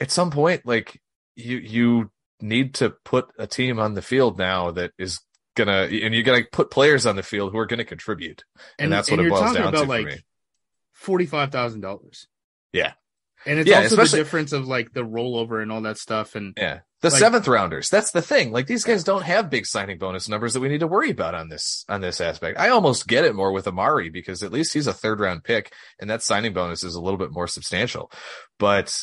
at 0.00 0.10
some 0.10 0.30
point, 0.30 0.66
like 0.66 1.00
you 1.36 1.58
you 1.58 2.10
need 2.40 2.74
to 2.74 2.90
put 3.04 3.28
a 3.38 3.46
team 3.46 3.78
on 3.78 3.94
the 3.94 4.02
field 4.02 4.38
now 4.38 4.70
that 4.72 4.92
is 4.98 5.20
gonna 5.54 5.88
and 5.90 6.14
you're 6.14 6.24
gonna 6.24 6.44
put 6.50 6.70
players 6.70 7.06
on 7.06 7.16
the 7.16 7.22
field 7.22 7.52
who 7.52 7.58
are 7.58 7.66
gonna 7.66 7.84
contribute. 7.84 8.44
And, 8.78 8.92
that's 8.92 9.10
what 9.10 9.20
it 9.20 9.24
you're 9.24 9.30
boils 9.30 9.54
down 9.54 9.72
to 9.72 9.78
for 9.78 9.86
like 9.86 10.06
me. 10.06 10.16
forty 10.92 11.26
five 11.26 11.52
thousand 11.52 11.80
dollars. 11.80 12.26
Yeah. 12.72 12.92
And 13.46 13.58
it's 13.58 13.68
Yeah, 13.68 13.76
also 13.76 13.86
especially- 13.88 14.18
the 14.20 14.24
difference 14.24 14.52
of 14.52 14.66
like 14.66 14.92
the 14.92 15.02
rollover 15.04 15.62
and 15.62 15.70
all 15.72 15.82
that 15.82 15.98
stuff. 15.98 16.34
And 16.34 16.54
Yeah. 16.56 16.80
The 17.00 17.10
Like- 17.10 17.18
seventh 17.18 17.48
rounders. 17.48 17.88
That's 17.88 18.12
the 18.12 18.22
thing. 18.22 18.52
Like 18.52 18.68
these 18.68 18.84
guys 18.84 19.02
don't 19.02 19.22
have 19.24 19.50
big 19.50 19.66
signing 19.66 19.98
bonus 19.98 20.28
numbers 20.28 20.54
that 20.54 20.60
we 20.60 20.68
need 20.68 20.80
to 20.80 20.86
worry 20.86 21.10
about 21.10 21.34
on 21.34 21.48
this 21.48 21.84
on 21.88 22.00
this 22.00 22.20
aspect. 22.20 22.60
I 22.60 22.68
almost 22.68 23.08
get 23.08 23.24
it 23.24 23.34
more 23.34 23.50
with 23.52 23.66
Amari 23.66 24.08
because 24.08 24.44
at 24.44 24.52
least 24.52 24.72
he's 24.72 24.86
a 24.86 24.92
third 24.92 25.18
round 25.18 25.42
pick 25.42 25.72
and 25.98 26.08
that 26.10 26.22
signing 26.22 26.52
bonus 26.52 26.84
is 26.84 26.94
a 26.94 27.00
little 27.00 27.18
bit 27.18 27.32
more 27.32 27.48
substantial. 27.48 28.12
But 28.58 28.96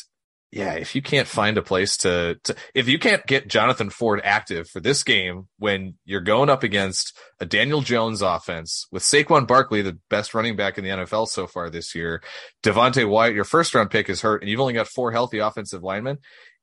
yeah, 0.52 0.72
if 0.74 0.94
you 0.94 1.02
can't 1.02 1.28
find 1.28 1.56
a 1.58 1.62
place 1.62 1.96
to, 1.98 2.38
to 2.44 2.56
if 2.74 2.88
you 2.88 2.98
can't 2.98 3.24
get 3.26 3.48
Jonathan 3.48 3.88
Ford 3.90 4.20
active 4.24 4.68
for 4.68 4.80
this 4.80 5.04
game 5.04 5.48
when 5.58 5.94
you're 6.04 6.20
going 6.20 6.50
up 6.50 6.62
against 6.62 7.16
a 7.38 7.46
Daniel 7.46 7.80
Jones 7.82 8.20
offense 8.22 8.86
with 8.90 9.02
Saquon 9.02 9.46
Barkley, 9.46 9.82
the 9.82 9.98
best 10.08 10.34
running 10.34 10.56
back 10.56 10.76
in 10.76 10.84
the 10.84 10.90
NFL 10.90 11.28
so 11.28 11.46
far 11.46 11.70
this 11.70 11.94
year, 11.94 12.22
Devonte 12.64 13.08
Wyatt, 13.08 13.34
your 13.34 13.44
first 13.44 13.74
round 13.74 13.90
pick 13.90 14.08
is 14.08 14.22
hurt 14.22 14.42
and 14.42 14.50
you've 14.50 14.60
only 14.60 14.74
got 14.74 14.88
four 14.88 15.12
healthy 15.12 15.38
offensive 15.38 15.82
linemen 15.82 16.18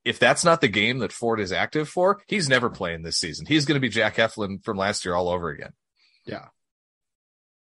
if 0.06 0.20
that's 0.20 0.46
not 0.46 0.62
the 0.62 0.70
game 0.70 1.00
that 1.00 1.12
Ford 1.12 1.42
is 1.42 1.52
active 1.52 1.90
for, 1.90 2.22
he's 2.28 2.48
never 2.48 2.70
playing 2.70 3.02
this 3.02 3.18
season. 3.18 3.46
He's 3.46 3.66
going 3.66 3.76
to 3.76 3.82
be 3.82 3.90
Jack 3.90 4.16
Heflin 4.16 4.64
from 4.64 4.78
last 4.78 5.04
year 5.04 5.14
all 5.14 5.28
over 5.28 5.50
again. 5.50 5.72
Yeah. 6.26 6.46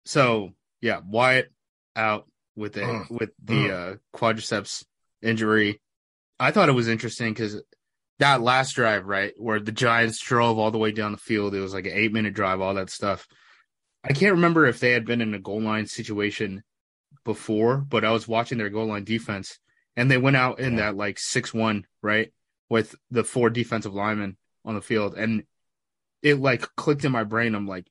So 0.06 0.50
yeah, 0.82 1.00
Wyatt 1.08 1.50
out 1.96 2.28
with 2.56 2.74
the 2.74 2.82
Mm. 2.82 3.10
with 3.10 3.30
the 3.42 3.72
uh, 3.72 3.96
quadriceps 4.14 4.84
injury. 5.22 5.82
I 6.40 6.52
thought 6.52 6.70
it 6.70 6.74
was 6.74 6.88
interesting 6.88 7.34
because 7.34 7.62
that 8.20 8.42
last 8.42 8.74
drive, 8.74 9.06
right, 9.06 9.34
where 9.38 9.60
the 9.60 9.72
Giants 9.72 10.20
drove 10.20 10.58
all 10.58 10.72
the 10.72 10.78
way 10.78 10.92
down 10.92 11.12
the 11.12 11.18
field, 11.18 11.54
it 11.56 11.60
was 11.60 11.74
like 11.74 11.86
an 11.86 11.94
eight 11.96 12.12
minute 12.14 12.34
drive, 12.34 12.62
all 12.62 12.74
that 12.76 12.90
stuff. 12.90 13.28
I 14.04 14.14
can't 14.14 14.34
remember 14.36 14.66
if 14.66 14.80
they 14.80 14.92
had 14.92 15.06
been 15.06 15.22
in 15.22 15.34
a 15.34 15.40
goal 15.40 15.62
line 15.62 15.88
situation 15.88 16.64
before, 17.24 17.78
but 17.78 18.06
I 18.06 18.12
was 18.12 18.28
watching 18.28 18.58
their 18.58 18.70
goal 18.70 18.88
line 18.88 19.04
defense 19.04 19.60
and 19.96 20.12
they 20.12 20.18
went 20.18 20.36
out 20.36 20.60
in 20.60 20.74
Yeah. 20.74 20.92
that 20.92 20.96
like 20.98 21.18
six 21.20 21.54
one, 21.54 21.86
right, 22.02 22.32
with 22.70 22.96
the 23.12 23.24
four 23.24 23.50
defensive 23.50 23.94
linemen 23.94 24.38
on 24.64 24.76
the 24.76 24.82
field. 24.82 25.16
And 25.16 25.44
it 26.22 26.36
like 26.40 26.62
clicked 26.76 27.06
in 27.06 27.12
my 27.12 27.24
brain. 27.24 27.56
I'm 27.56 27.68
like, 27.68 27.88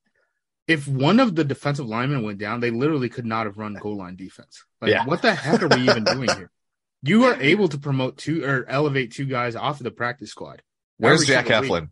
if 0.66 0.86
one 0.88 1.20
of 1.20 1.34
the 1.34 1.44
defensive 1.44 1.86
linemen 1.86 2.22
went 2.22 2.38
down, 2.38 2.60
they 2.60 2.70
literally 2.70 3.08
could 3.08 3.26
not 3.26 3.46
have 3.46 3.58
run 3.58 3.74
goal 3.74 3.96
line 3.98 4.16
defense. 4.16 4.64
Like, 4.80 4.90
Yeah. 4.92 5.04
what 5.04 5.20
the 5.22 5.34
heck 5.34 5.62
are 5.62 5.68
we 5.68 5.82
even 5.88 6.04
doing 6.04 6.28
here? 6.30 6.50
You 7.06 7.24
are 7.24 7.40
able 7.40 7.68
to 7.68 7.78
promote 7.78 8.16
two 8.16 8.44
or 8.44 8.64
elevate 8.68 9.12
two 9.12 9.26
guys 9.26 9.56
off 9.56 9.78
of 9.80 9.84
the 9.84 9.90
practice 9.90 10.30
squad. 10.30 10.62
Where's 10.96 11.26
Jack. 11.26 11.46
Heflin? 11.46 11.90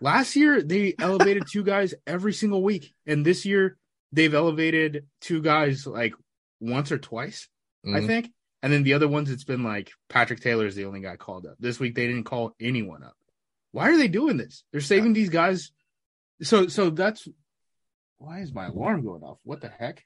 Last 0.00 0.36
year 0.36 0.60
they 0.62 0.94
elevated 0.98 1.44
two 1.50 1.62
guys 1.62 1.94
every 2.06 2.32
single 2.34 2.62
week, 2.62 2.92
and 3.06 3.24
this 3.24 3.46
year 3.46 3.78
they've 4.12 4.34
elevated 4.34 5.06
two 5.20 5.40
guys 5.40 5.86
like 5.86 6.14
once 6.60 6.92
or 6.92 6.98
twice, 6.98 7.48
I 7.86 8.00
Mhm. 8.00 8.06
think. 8.06 8.32
And 8.62 8.72
then 8.72 8.82
the 8.82 8.94
other 8.94 9.08
ones, 9.08 9.30
it's 9.30 9.44
been 9.44 9.62
like 9.62 9.90
Patrick 10.08 10.40
Taylor 10.40 10.66
is 10.66 10.74
the 10.74 10.84
only 10.84 11.00
guy 11.00 11.16
called 11.16 11.46
up. 11.46 11.56
This 11.58 11.80
week 11.80 11.94
they 11.94 12.06
didn't 12.06 12.24
call 12.24 12.54
anyone 12.60 13.02
up. 13.02 13.16
Why 13.72 13.90
are 13.90 13.96
they 13.96 14.08
doing 14.08 14.36
this? 14.36 14.64
They're 14.72 14.80
saving 14.80 15.14
these 15.14 15.30
guys. 15.30 15.72
So 16.42 16.66
so 16.68 16.90
that's 16.90 17.26
why 18.18 18.40
is 18.40 18.52
my 18.52 18.66
alarm 18.66 19.04
going 19.04 19.22
off? 19.22 19.38
What 19.42 19.60
the 19.60 19.68
heck? 19.68 20.04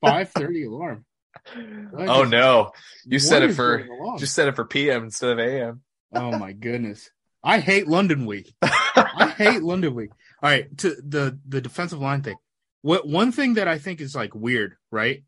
Five 0.00 0.30
thirty 0.30 0.64
alarm. 0.64 1.06
I 1.54 2.06
Oh 2.06 2.24
no, 2.24 2.72
you 3.04 3.18
said 3.18 3.42
it 3.42 3.54
for 3.54 3.86
just 4.18 4.34
set 4.34 4.48
it 4.48 4.56
for 4.56 4.64
PM 4.64 5.04
instead 5.04 5.30
of 5.30 5.38
AM. 5.38 5.82
Oh 6.14 6.38
my 6.38 6.52
goodness. 6.52 7.10
I 7.42 7.60
hate 7.60 7.86
London 7.86 8.26
week. 8.26 8.54
I 8.60 9.32
hate 9.36 9.62
London 9.62 9.94
week. 9.94 10.10
All 10.42 10.50
right, 10.50 10.76
to 10.78 10.96
the 10.96 11.38
the 11.46 11.60
defensive 11.60 12.00
line 12.00 12.22
thing. 12.22 12.36
What 12.82 13.06
one 13.06 13.32
thing 13.32 13.54
that 13.54 13.68
I 13.68 13.78
think 13.78 14.00
is 14.00 14.14
like 14.14 14.34
weird, 14.34 14.74
right? 14.90 15.22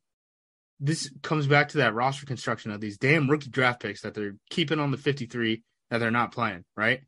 This 0.80 1.10
comes 1.22 1.46
back 1.46 1.70
to 1.70 1.78
that 1.78 1.94
roster 1.94 2.26
construction 2.26 2.70
of 2.70 2.80
these 2.80 2.98
damn 2.98 3.28
rookie 3.28 3.50
draft 3.50 3.80
picks 3.80 4.02
that 4.02 4.14
they're 4.14 4.36
keeping 4.50 4.78
on 4.78 4.90
the 4.90 4.96
53 4.96 5.62
that 5.90 5.98
they're 5.98 6.10
not 6.10 6.32
playing, 6.32 6.64
right? 6.76 7.00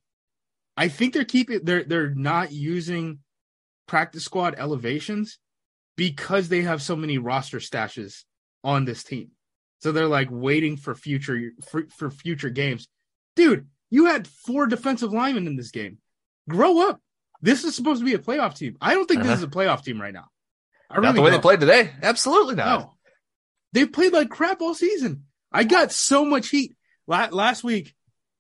I 0.76 0.88
think 0.88 1.14
they're 1.14 1.24
keeping 1.24 1.60
they're 1.62 1.84
they're 1.84 2.14
not 2.14 2.52
using 2.52 3.18
practice 3.86 4.24
squad 4.24 4.54
elevations 4.56 5.38
because 5.96 6.48
they 6.48 6.62
have 6.62 6.80
so 6.80 6.96
many 6.96 7.18
roster 7.18 7.58
stashes 7.58 8.24
on 8.64 8.84
this 8.84 9.04
team. 9.04 9.30
So 9.80 9.92
they're 9.92 10.06
like 10.06 10.28
waiting 10.30 10.76
for 10.76 10.94
future 10.94 11.52
for, 11.68 11.86
for 11.96 12.10
future 12.10 12.50
games. 12.50 12.86
Dude, 13.36 13.66
you 13.90 14.06
had 14.06 14.26
four 14.28 14.66
defensive 14.66 15.12
linemen 15.12 15.46
in 15.46 15.56
this 15.56 15.70
game. 15.70 15.98
Grow 16.48 16.88
up. 16.88 17.00
This 17.42 17.64
is 17.64 17.74
supposed 17.74 18.00
to 18.00 18.04
be 18.04 18.14
a 18.14 18.18
playoff 18.18 18.54
team. 18.56 18.76
I 18.80 18.92
don't 18.94 19.06
think 19.06 19.22
this 19.22 19.38
is 19.38 19.42
a 19.42 19.48
playoff 19.48 19.82
team 19.82 20.00
right 20.00 20.12
now. 20.12 20.26
I 20.90 20.96
Not 20.96 21.02
really 21.02 21.14
the 21.14 21.22
way 21.22 21.30
they 21.30 21.38
played 21.38 21.60
today. 21.60 21.90
Absolutely 22.02 22.56
not. 22.56 22.80
No. 22.80 22.94
They 23.72 23.86
played 23.86 24.12
like 24.12 24.28
crap 24.28 24.60
all 24.60 24.74
season. 24.74 25.24
I 25.52 25.64
got 25.64 25.92
so 25.92 26.24
much 26.24 26.48
heat. 26.48 26.76
La- 27.06 27.28
last 27.30 27.64
week, 27.64 27.94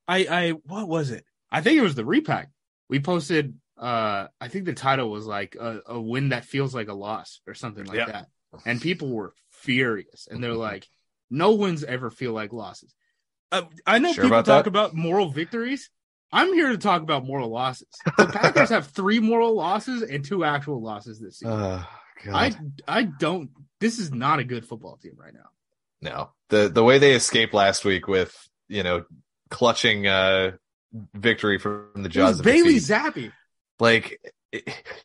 I, 0.06 0.26
I, 0.30 0.50
what 0.50 0.88
was 0.88 1.10
it? 1.10 1.24
I 1.50 1.60
think 1.62 1.78
it 1.78 1.82
was 1.82 1.94
the 1.94 2.04
repack. 2.04 2.50
We 2.88 3.00
posted, 3.00 3.54
uh, 3.78 4.26
I 4.40 4.48
think 4.48 4.64
the 4.66 4.74
title 4.74 5.10
was 5.10 5.26
like 5.26 5.54
a, 5.54 5.80
a 5.86 6.00
win 6.00 6.30
that 6.30 6.44
feels 6.44 6.74
like 6.74 6.88
a 6.88 6.94
loss 6.94 7.40
or 7.46 7.54
something 7.54 7.84
like 7.84 7.96
Yep. 7.96 8.06
that. 8.08 8.26
And 8.66 8.80
people 8.80 9.08
were 9.10 9.32
furious 9.60 10.28
and 10.30 10.42
they're 10.42 10.54
like, 10.54 10.86
no 11.30 11.54
wins 11.54 11.84
ever 11.84 12.10
feel 12.10 12.32
like 12.32 12.52
losses. 12.52 12.94
Uh, 13.52 13.62
I 13.86 13.98
know 13.98 14.12
Sure 14.12 14.24
people 14.24 14.38
about 14.38 14.46
talk 14.46 14.64
that? 14.64 14.70
about 14.70 14.94
moral 14.94 15.30
victories. 15.30 15.90
I'm 16.32 16.52
here 16.54 16.68
to 16.68 16.78
talk 16.78 17.02
about 17.02 17.24
moral 17.24 17.48
losses. 17.50 17.88
The 18.16 18.26
Packers 18.26 18.68
have 18.76 18.86
three 18.88 19.18
moral 19.18 19.54
losses 19.56 20.02
and 20.02 20.24
two 20.24 20.44
actual 20.44 20.80
losses 20.82 21.18
this 21.20 21.38
season. 21.40 21.58
God. 21.58 21.86
I 22.26 22.52
I 22.86 23.02
don't. 23.04 23.50
This 23.80 23.98
is 23.98 24.12
not 24.12 24.38
a 24.38 24.44
good 24.44 24.64
football 24.66 24.96
team 24.98 25.14
right 25.16 25.32
now. 25.34 25.48
no. 26.00 26.30
The 26.50 26.68
the 26.68 26.84
way 26.84 26.98
they 26.98 27.14
escaped 27.14 27.54
last 27.54 27.84
week 27.84 28.06
with, 28.08 28.36
you 28.68 28.82
know, 28.82 29.04
clutching 29.50 30.06
uh 30.06 30.52
victory 31.14 31.58
from 31.58 31.88
the 31.96 32.08
jaws 32.08 32.38
of 32.40 32.44
Bailey. 32.44 32.76
Zappe. 32.76 33.32
Like 33.80 34.20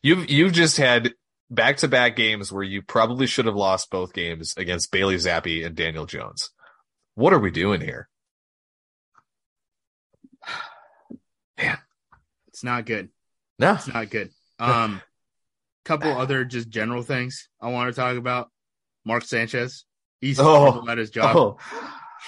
you've 0.02 0.30
you've 0.30 0.52
just 0.52 0.76
had 0.76 1.12
back 1.50 1.78
to 1.78 1.88
back 1.88 2.16
games 2.16 2.50
where 2.52 2.62
you 2.62 2.82
probably 2.82 3.26
should 3.26 3.46
have 3.46 3.54
lost 3.56 3.90
both 3.90 4.12
games 4.12 4.54
against 4.56 4.90
Bailey 4.92 5.16
Zappe 5.16 5.64
and 5.64 5.74
Daniel 5.76 6.06
Jones. 6.06 6.50
What 7.14 7.32
are 7.32 7.38
we 7.38 7.50
doing 7.50 7.80
here? 7.80 8.08
Man. 11.58 11.78
It's 12.48 12.64
not 12.64 12.86
good. 12.86 13.08
No. 13.58 13.72
It's 13.74 13.88
not 13.88 14.10
good. 14.10 14.30
Um, 14.58 15.00
couple 15.84 16.10
other 16.10 16.44
just 16.44 16.68
general 16.68 17.02
things 17.02 17.48
I 17.60 17.68
want 17.70 17.94
to 17.94 17.98
talk 18.00 18.16
about. 18.16 18.50
Mark 19.04 19.24
Sanchez. 19.24 19.84
He's 20.20 20.38
Oh. 20.40 20.84
at 20.88 20.98
his 20.98 21.10
job. 21.10 21.36
Oh, 21.36 21.58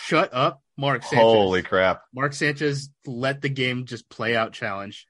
Shut 0.05 0.33
up, 0.33 0.63
Mark 0.77 1.03
Sanchez. 1.03 1.19
holy 1.19 1.63
crap. 1.63 2.03
Mark 2.15 2.33
Sanchez 2.33 2.89
let 3.05 3.43
the 3.43 3.49
game 3.49 3.85
just 3.85 4.09
play 4.09 4.37
out 4.37 4.53
challenge. 4.53 5.08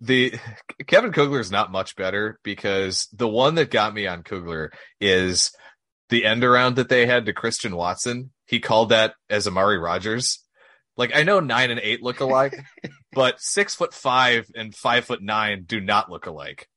The 0.00 0.34
Kevin 0.86 1.12
Kugler 1.12 1.40
is 1.40 1.50
not 1.50 1.72
much 1.72 1.96
better 1.96 2.38
because 2.42 3.08
the 3.12 3.28
one 3.28 3.54
that 3.54 3.70
got 3.70 3.94
me 3.94 4.06
on 4.06 4.22
Kugler 4.22 4.70
is 5.00 5.52
the 6.10 6.24
end 6.24 6.44
around 6.44 6.76
that 6.76 6.88
they 6.88 7.06
had 7.06 7.26
to 7.26 7.32
Christian 7.32 7.74
Watson. 7.74 8.30
He 8.46 8.60
called 8.60 8.90
that 8.90 9.14
as 9.30 9.46
Amari 9.46 9.78
Rodgers. 9.78 10.44
Like 10.96 11.12
I 11.14 11.22
know 11.22 11.40
nine 11.40 11.70
and 11.70 11.80
eight 11.80 12.02
look 12.02 12.20
alike, 12.20 12.54
but 13.12 13.40
six 13.40 13.74
foot 13.74 13.92
five 13.94 14.46
and 14.54 14.74
five 14.74 15.04
foot 15.04 15.22
nine 15.22 15.64
do 15.66 15.80
not 15.80 16.10
look 16.10 16.26
alike. 16.26 16.68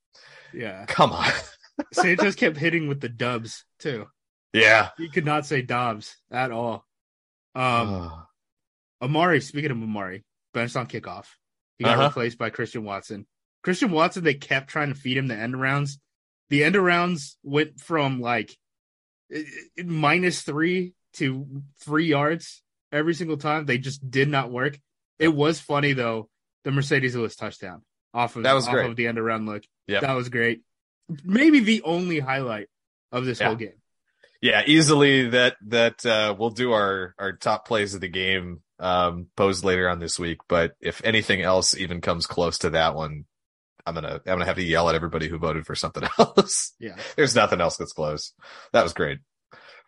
Yeah. 0.53 0.85
Come 0.87 1.11
on. 1.11 1.31
Sanchez 1.93 2.35
kept 2.35 2.57
hitting 2.57 2.87
with 2.87 2.99
the 3.01 3.09
dubs 3.09 3.65
too. 3.79 4.07
yeah. 4.53 4.89
He 4.97 5.09
could 5.09 5.25
not 5.25 5.45
say 5.45 5.61
Dobbs 5.61 6.15
at 6.31 6.51
all. 6.51 6.85
Um 7.55 8.11
Amari, 9.01 9.39
speaking 9.41 9.71
of 9.71 9.77
Amari, 9.77 10.23
benched 10.53 10.75
on 10.75 10.87
kickoff. 10.87 11.25
He 11.79 11.85
got 11.85 11.97
Uh-huh. 11.97 12.07
replaced 12.09 12.37
by 12.37 12.51
Christian 12.51 12.83
Watson. 12.83 13.25
Christian 13.63 13.89
Watson, 13.91 14.23
they 14.23 14.35
kept 14.35 14.69
trying 14.69 14.89
to 14.93 14.99
feed 14.99 15.17
him 15.17 15.27
the 15.27 15.35
end 15.35 15.55
arounds. 15.55 15.97
The 16.49 16.63
end 16.63 16.75
arounds 16.75 17.35
went 17.43 17.79
from 17.79 18.21
like 18.21 18.55
minus 19.83 20.41
three 20.41 20.93
to 21.13 21.63
three 21.83 22.05
yards 22.07 22.61
every 22.91 23.13
single 23.13 23.37
time. 23.37 23.65
They 23.65 23.77
just 23.77 24.09
did 24.09 24.29
not 24.29 24.51
work. 24.51 24.77
It 25.17 25.29
was 25.29 25.59
funny 25.59 25.93
though, 25.93 26.29
the 26.63 26.71
Marcedes 26.71 27.15
Lewis 27.15 27.35
touchdown 27.35 27.83
off 28.13 28.35
of 28.35 28.43
That 28.43 28.53
was 28.53 28.67
off 28.67 28.73
great. 28.73 28.89
of 28.89 28.95
the 28.95 29.07
end 29.07 29.19
around 29.19 29.45
look. 29.45 29.63
Yeah, 29.87 29.99
That 30.01 30.13
was 30.13 30.29
great. 30.29 30.61
Maybe 31.23 31.59
the 31.59 31.81
only 31.83 32.19
highlight 32.19 32.67
of 33.11 33.25
this 33.25 33.39
Yeah. 33.39 33.47
whole 33.47 33.55
game. 33.55 33.73
Yeah, 34.41 34.63
easily 34.65 35.29
that 35.29 35.57
that 35.67 36.05
uh 36.05 36.35
we'll 36.37 36.51
do 36.51 36.71
our 36.71 37.13
our 37.19 37.33
top 37.33 37.67
plays 37.67 37.93
of 37.93 38.01
the 38.01 38.07
game 38.07 38.61
um 38.79 39.27
posed 39.35 39.63
later 39.63 39.89
on 39.89 39.99
this 39.99 40.17
week, 40.17 40.39
but 40.47 40.73
if 40.79 41.01
anything 41.03 41.41
else 41.41 41.75
even 41.75 42.01
comes 42.01 42.25
close 42.27 42.59
to 42.59 42.69
that 42.71 42.95
one, 42.95 43.25
I'm 43.85 43.95
to 43.95 44.21
I'm 44.25 44.39
to 44.39 44.45
have 44.45 44.55
to 44.55 44.63
yell 44.63 44.87
at 44.89 44.95
everybody 44.95 45.27
who 45.27 45.37
voted 45.37 45.65
for 45.65 45.75
something 45.75 46.03
else. 46.19 46.73
Yeah. 46.79 46.95
There's 47.15 47.35
nothing 47.35 47.61
else 47.61 47.77
that's 47.77 47.93
close. 47.93 48.33
That 48.73 48.83
was 48.83 48.93
great. 48.93 49.19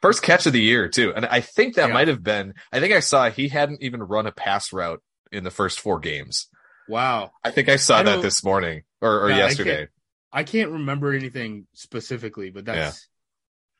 First 0.01 0.23
catch 0.23 0.45
of 0.47 0.53
the 0.53 0.61
year 0.61 0.89
too. 0.89 1.13
And 1.15 1.25
I 1.25 1.41
think 1.41 1.75
that 1.75 1.87
Yeah. 1.89 1.93
might 1.93 2.07
have 2.07 2.23
been 2.23 2.53
I 2.71 2.79
think 2.79 2.93
I 2.93 2.99
saw 2.99 3.29
he 3.29 3.47
hadn't 3.47 3.81
even 3.81 4.01
run 4.03 4.27
a 4.27 4.31
pass 4.31 4.73
route 4.73 5.01
in 5.31 5.43
the 5.43 5.51
first 5.51 5.79
4 5.79 5.99
games. 5.99 6.47
Wow. 6.89 7.31
I 7.43 7.51
think 7.51 7.69
I 7.69 7.75
saw 7.77 7.99
I 7.99 8.03
that 8.03 8.21
this 8.21 8.43
morning 8.43 8.81
or, 8.99 9.21
or 9.25 9.29
Yeah, 9.29 9.35
I 9.35 9.39
yesterday. 9.39 9.87
I 10.33 10.43
can't 10.43 10.71
remember 10.71 11.13
anything 11.13 11.67
specifically, 11.73 12.49
but 12.49 12.65
that's 12.65 13.07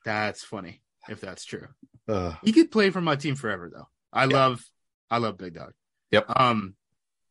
that's 0.04 0.44
funny 0.44 0.82
if 1.08 1.20
that's 1.20 1.44
true. 1.44 1.68
Ugh. 2.08 2.36
He 2.42 2.52
could 2.52 2.70
play 2.70 2.90
for 2.90 3.00
my 3.00 3.16
team 3.16 3.34
forever 3.34 3.70
though. 3.74 3.88
I 4.12 4.24
Yeah. 4.24 4.34
love 4.36 4.64
I 5.12 5.18
love 5.18 5.36
Big 5.38 5.54
Dog. 5.54 5.72
Yep. 6.10 6.26
Um 6.34 6.74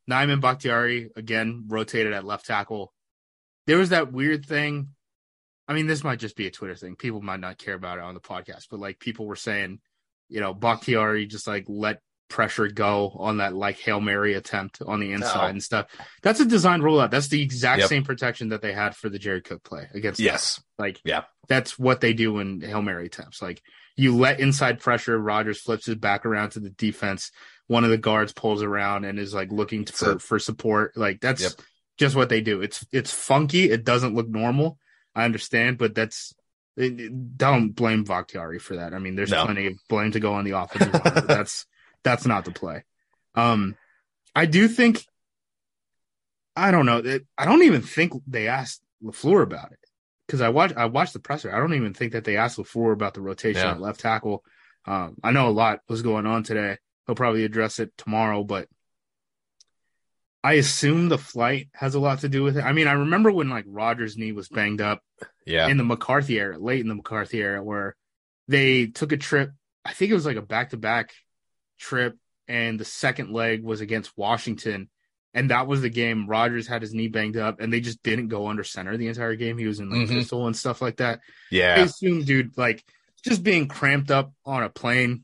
Nijman 0.10 0.42
Bakhtiari 0.42 1.10
again 1.16 1.66
rotated 1.68 2.14
at 2.14 2.26
left 2.26 2.46
tackle. 2.46 2.94
There 3.68 3.78
was 3.78 3.90
that 3.90 4.12
weird 4.12 4.46
thing. 4.46 4.90
I 5.68 5.74
mean, 5.74 5.88
this 5.88 6.04
might 6.04 6.20
just 6.20 6.36
be 6.36 6.48
a 6.48 6.52
Twitter 6.52 6.76
thing. 6.76 6.96
People 6.96 7.22
might 7.22 7.40
not 7.40 7.58
care 7.58 7.76
about 7.76 7.98
it 7.98 8.04
on 8.04 8.14
the 8.14 8.20
podcast, 8.20 8.68
but 8.70 8.80
like 8.80 9.00
people 9.00 9.26
were 9.26 9.36
saying, 9.36 9.80
you 10.30 10.40
know, 10.42 10.54
Bakhtiari 10.54 11.26
just 11.28 11.48
like 11.48 11.66
let 11.68 12.02
pressure 12.30 12.68
go 12.68 13.16
on 13.20 13.38
that 13.38 13.54
like 13.54 13.78
Hail 13.78 14.00
Mary 14.02 14.34
attempt 14.34 14.82
on 14.82 15.00
the 15.00 15.12
inside 15.12 15.44
No. 15.44 15.50
and 15.50 15.64
stuff. 15.64 15.88
That's 16.24 16.40
a 16.40 16.46
design 16.46 16.82
rollout. 16.82 17.12
That's 17.12 17.28
the 17.28 17.42
exact 17.42 17.82
Yep. 17.82 17.90
same 17.90 18.04
protection 18.04 18.50
that 18.50 18.62
they 18.62 18.74
had 18.74 18.96
for 18.96 19.10
the 19.10 19.20
Jared 19.20 19.44
Cook 19.44 19.64
play 19.64 19.88
against. 19.94 20.20
Yes. 20.20 20.62
Like, 20.80 21.00
Yeah. 21.04 21.26
that's 21.48 21.78
what 21.78 22.00
they 22.02 22.14
do 22.14 22.40
in 22.40 22.62
Hail 22.62 22.82
Mary 22.82 23.06
attempts. 23.08 23.42
Like, 23.42 23.62
you 23.98 24.16
let 24.16 24.40
inside 24.40 24.80
pressure, 24.80 25.18
Rodgers 25.20 25.60
flips 25.62 25.86
his 25.86 25.96
back 25.96 26.26
around 26.26 26.52
to 26.52 26.60
the 26.62 26.70
defense. 26.70 27.32
One 27.72 27.86
of 27.86 27.90
the 27.90 27.98
guards 27.98 28.34
pulls 28.34 28.62
around 28.64 29.06
and 29.06 29.18
is 29.18 29.34
like 29.34 29.50
looking 29.52 29.86
for, 29.86 30.20
for 30.20 30.40
support. 30.40 30.98
Like, 30.98 31.22
that's 31.22 31.42
Yep. 31.44 31.52
just 31.98 32.16
what 32.18 32.28
they 32.28 32.42
do. 32.42 32.62
It's 32.62 32.86
it's 32.92 33.14
funky. 33.14 33.70
It 33.72 33.86
doesn't 33.86 34.14
look 34.14 34.28
normal. 34.28 34.78
I 35.16 35.24
understand, 35.24 35.78
but 35.78 35.96
that's 35.96 36.34
it- 36.76 37.00
it- 37.00 37.38
don't 37.38 37.70
blame 37.72 38.04
Bakhtiari 38.04 38.60
for 38.60 38.76
that. 38.76 38.94
I 38.94 39.00
mean, 39.00 39.16
there's 39.16 39.32
No. 39.32 39.46
plenty 39.46 39.68
of 39.68 39.74
blame 39.88 40.12
to 40.12 40.20
go 40.20 40.34
on 40.34 40.44
the 40.44 40.52
offensive 40.52 40.94
line, 40.94 41.26
that's 41.28 41.66
that's 42.04 42.26
not 42.26 42.44
the 42.46 42.52
play. 42.52 42.84
Um, 43.36 43.76
I 44.36 44.46
do 44.48 44.68
think 44.68 45.06
I 46.56 46.72
don't 46.72 46.86
know. 46.86 46.98
It, 46.98 47.26
I 47.38 47.46
don't 47.46 47.64
even 47.64 47.82
think 47.82 48.14
they 48.28 48.48
asked 48.50 48.82
Lafleur 49.02 49.44
about 49.44 49.72
it 49.72 49.80
because 50.28 50.42
I 50.42 50.50
watched 50.50 50.76
I 50.76 50.86
watched 50.86 51.14
the 51.14 51.20
presser. 51.20 51.54
I 51.56 51.60
don't 51.60 51.74
even 51.76 51.94
think 51.94 52.12
that 52.14 52.26
they 52.26 52.36
asked 52.38 52.58
Lafleur 52.58 52.92
about 52.92 53.14
the 53.14 53.22
rotation 53.22 53.62
Yeah. 53.64 53.72
at 53.72 53.80
left 53.82 54.02
tackle. 54.02 54.44
Um, 54.86 55.16
I 55.24 55.32
know 55.32 55.48
a 55.48 55.52
lot 55.64 55.80
was 55.88 56.02
going 56.02 56.26
on 56.26 56.44
today. 56.44 56.78
He'll 57.06 57.16
probably 57.16 57.44
address 57.44 57.80
it 57.80 57.92
tomorrow, 57.98 58.44
but 58.44 58.68
I 60.44 60.54
assume 60.54 61.10
the 61.10 61.18
flight 61.18 61.70
has 61.74 61.94
a 61.94 62.00
lot 62.00 62.20
to 62.20 62.30
do 62.30 62.44
with 62.44 62.58
it. 62.58 62.64
I 62.64 62.72
mean, 62.72 62.88
I 62.88 62.94
remember 62.94 63.32
when 63.32 63.50
like 63.50 63.66
Rodgers' 63.68 64.18
knee 64.18 64.32
was 64.32 64.50
banged 64.50 64.82
up 64.82 65.04
Yeah. 65.46 65.68
in 65.68 65.78
the 65.78 65.84
McCarthy 65.84 66.40
era, 66.40 66.58
late 66.58 66.82
in 66.82 66.88
the 66.88 66.96
McCarthy 66.96 67.42
era, 67.42 67.64
where 67.64 67.96
they 68.48 68.88
took 68.88 69.12
a 69.12 69.18
trip. 69.18 69.52
I 69.86 69.94
think 69.94 70.12
it 70.12 70.16
was 70.16 70.26
like 70.26 70.38
a 70.38 70.42
back 70.42 70.72
to 70.72 70.78
back 70.78 71.14
trip, 71.80 72.18
and 72.48 72.80
the 72.80 72.86
second 72.86 73.32
leg 73.32 73.64
was 73.64 73.82
against 73.82 74.18
Washington. 74.18 74.90
And 75.34 75.50
that 75.52 75.66
was 75.68 75.82
the 75.82 75.90
game. 75.90 76.28
Rodgers 76.28 76.68
had 76.68 76.82
his 76.82 76.94
knee 76.94 77.08
banged 77.08 77.38
up, 77.38 77.62
and 77.62 77.72
they 77.72 77.80
just 77.80 78.04
didn't 78.04 78.28
go 78.28 78.48
under 78.48 78.64
center 78.64 78.98
the 78.98 79.08
entire 79.08 79.36
game. 79.36 79.58
He 79.58 79.66
was 79.68 79.80
in 79.80 79.90
like 79.90 80.10
Mhm. 80.10 80.20
pistol 80.20 80.46
and 80.48 80.58
stuff 80.58 80.82
like 80.82 80.98
that. 80.98 81.22
Yeah. 81.52 81.76
I 81.78 81.84
assume, 81.84 82.24
dude, 82.26 82.58
like 82.58 82.84
just 83.24 83.42
being 83.44 83.68
cramped 83.68 84.12
up 84.12 84.34
on 84.46 84.64
a 84.64 84.70
plane, 84.70 85.24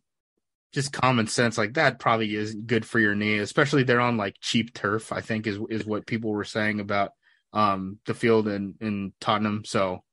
just 0.73 0.93
common 0.93 1.27
sense, 1.27 1.57
like 1.57 1.73
that 1.73 1.99
probably 1.99 2.35
isn't 2.35 2.67
good 2.67 2.85
for 2.85 2.99
your 2.99 3.15
knee, 3.15 3.37
especially 3.37 3.83
they're 3.83 3.99
on 4.01 4.17
like 4.17 4.35
cheap 4.41 4.73
turf. 4.73 5.11
I 5.11 5.21
think 5.21 5.47
is 5.47 5.59
is 5.69 5.85
what 5.85 6.05
people 6.05 6.31
were 6.31 6.43
saying 6.43 6.79
about 6.79 7.11
um 7.53 7.99
the 8.05 8.13
field 8.13 8.47
in 8.47 8.75
in 8.81 9.13
Tottenham. 9.21 9.63
So 9.65 10.03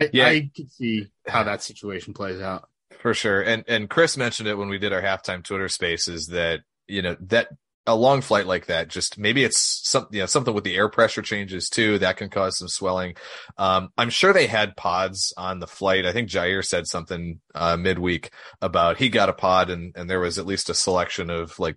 I, 0.00 0.10
Yeah. 0.12 0.26
I 0.26 0.50
could 0.54 0.70
see 0.70 1.06
how 1.26 1.44
that 1.44 1.62
situation 1.62 2.14
plays 2.14 2.40
out. 2.40 2.68
For 3.00 3.14
sure. 3.14 3.42
And 3.42 3.64
and 3.68 3.88
Chris 3.88 4.16
mentioned 4.16 4.48
it 4.48 4.56
when 4.56 4.68
we 4.68 4.78
did 4.78 4.92
our 4.92 5.02
halftime 5.02 5.44
Twitter 5.44 5.68
spaces 5.68 6.28
that, 6.28 6.60
you 6.86 7.02
know, 7.02 7.16
that 7.20 7.48
a 7.86 7.94
long 7.94 8.22
flight 8.22 8.46
like 8.46 8.66
that, 8.66 8.88
just 8.88 9.18
maybe 9.18 9.44
it's 9.44 9.58
something, 9.88 10.14
you 10.14 10.22
know, 10.22 10.26
something 10.26 10.54
with 10.54 10.64
the 10.64 10.76
air 10.76 10.88
pressure 10.88 11.20
changes 11.20 11.68
too, 11.68 11.98
that 11.98 12.16
can 12.16 12.30
cause 12.30 12.58
some 12.58 12.68
swelling. 12.68 13.14
Um, 13.58 13.90
I'm 13.98 14.10
sure 14.10 14.32
they 14.32 14.46
had 14.46 14.76
pods 14.76 15.34
on 15.36 15.58
the 15.58 15.66
flight. 15.66 16.06
I 16.06 16.12
think 16.12 16.30
Jaire 16.30 16.64
said 16.64 16.86
something, 16.86 17.40
uh, 17.54 17.76
midweek 17.76 18.30
about 18.62 18.96
he 18.96 19.10
got 19.10 19.28
a 19.28 19.34
pod 19.34 19.68
and, 19.68 19.94
and 19.96 20.08
there 20.08 20.20
was 20.20 20.38
at 20.38 20.46
least 20.46 20.70
a 20.70 20.74
selection 20.74 21.28
of 21.28 21.58
like 21.58 21.76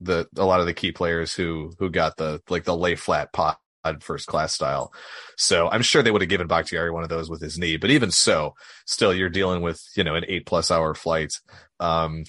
the, 0.00 0.28
a 0.36 0.44
lot 0.44 0.60
of 0.60 0.66
the 0.66 0.74
key 0.74 0.92
players 0.92 1.34
who, 1.34 1.72
who 1.78 1.90
got 1.90 2.16
the, 2.16 2.40
like 2.48 2.64
the 2.64 2.76
lay 2.76 2.94
flat 2.94 3.32
pod 3.32 3.56
first 4.00 4.26
class 4.28 4.52
style. 4.52 4.92
So 5.36 5.68
I'm 5.68 5.82
sure 5.82 6.02
they 6.02 6.10
would 6.10 6.22
have 6.22 6.28
given 6.28 6.46
Bakhtiari 6.46 6.92
one 6.92 7.02
of 7.02 7.08
those 7.08 7.28
with 7.28 7.40
his 7.40 7.58
knee, 7.58 7.76
but 7.76 7.90
even 7.90 8.10
so, 8.10 8.54
still 8.86 9.12
you're 9.12 9.30
dealing 9.30 9.62
with, 9.62 9.82
you 9.96 10.04
know, 10.04 10.14
an 10.14 10.24
eight 10.28 10.46
plus 10.46 10.70
hour 10.70 10.94
flight. 10.94 11.32
Um, 11.80 12.24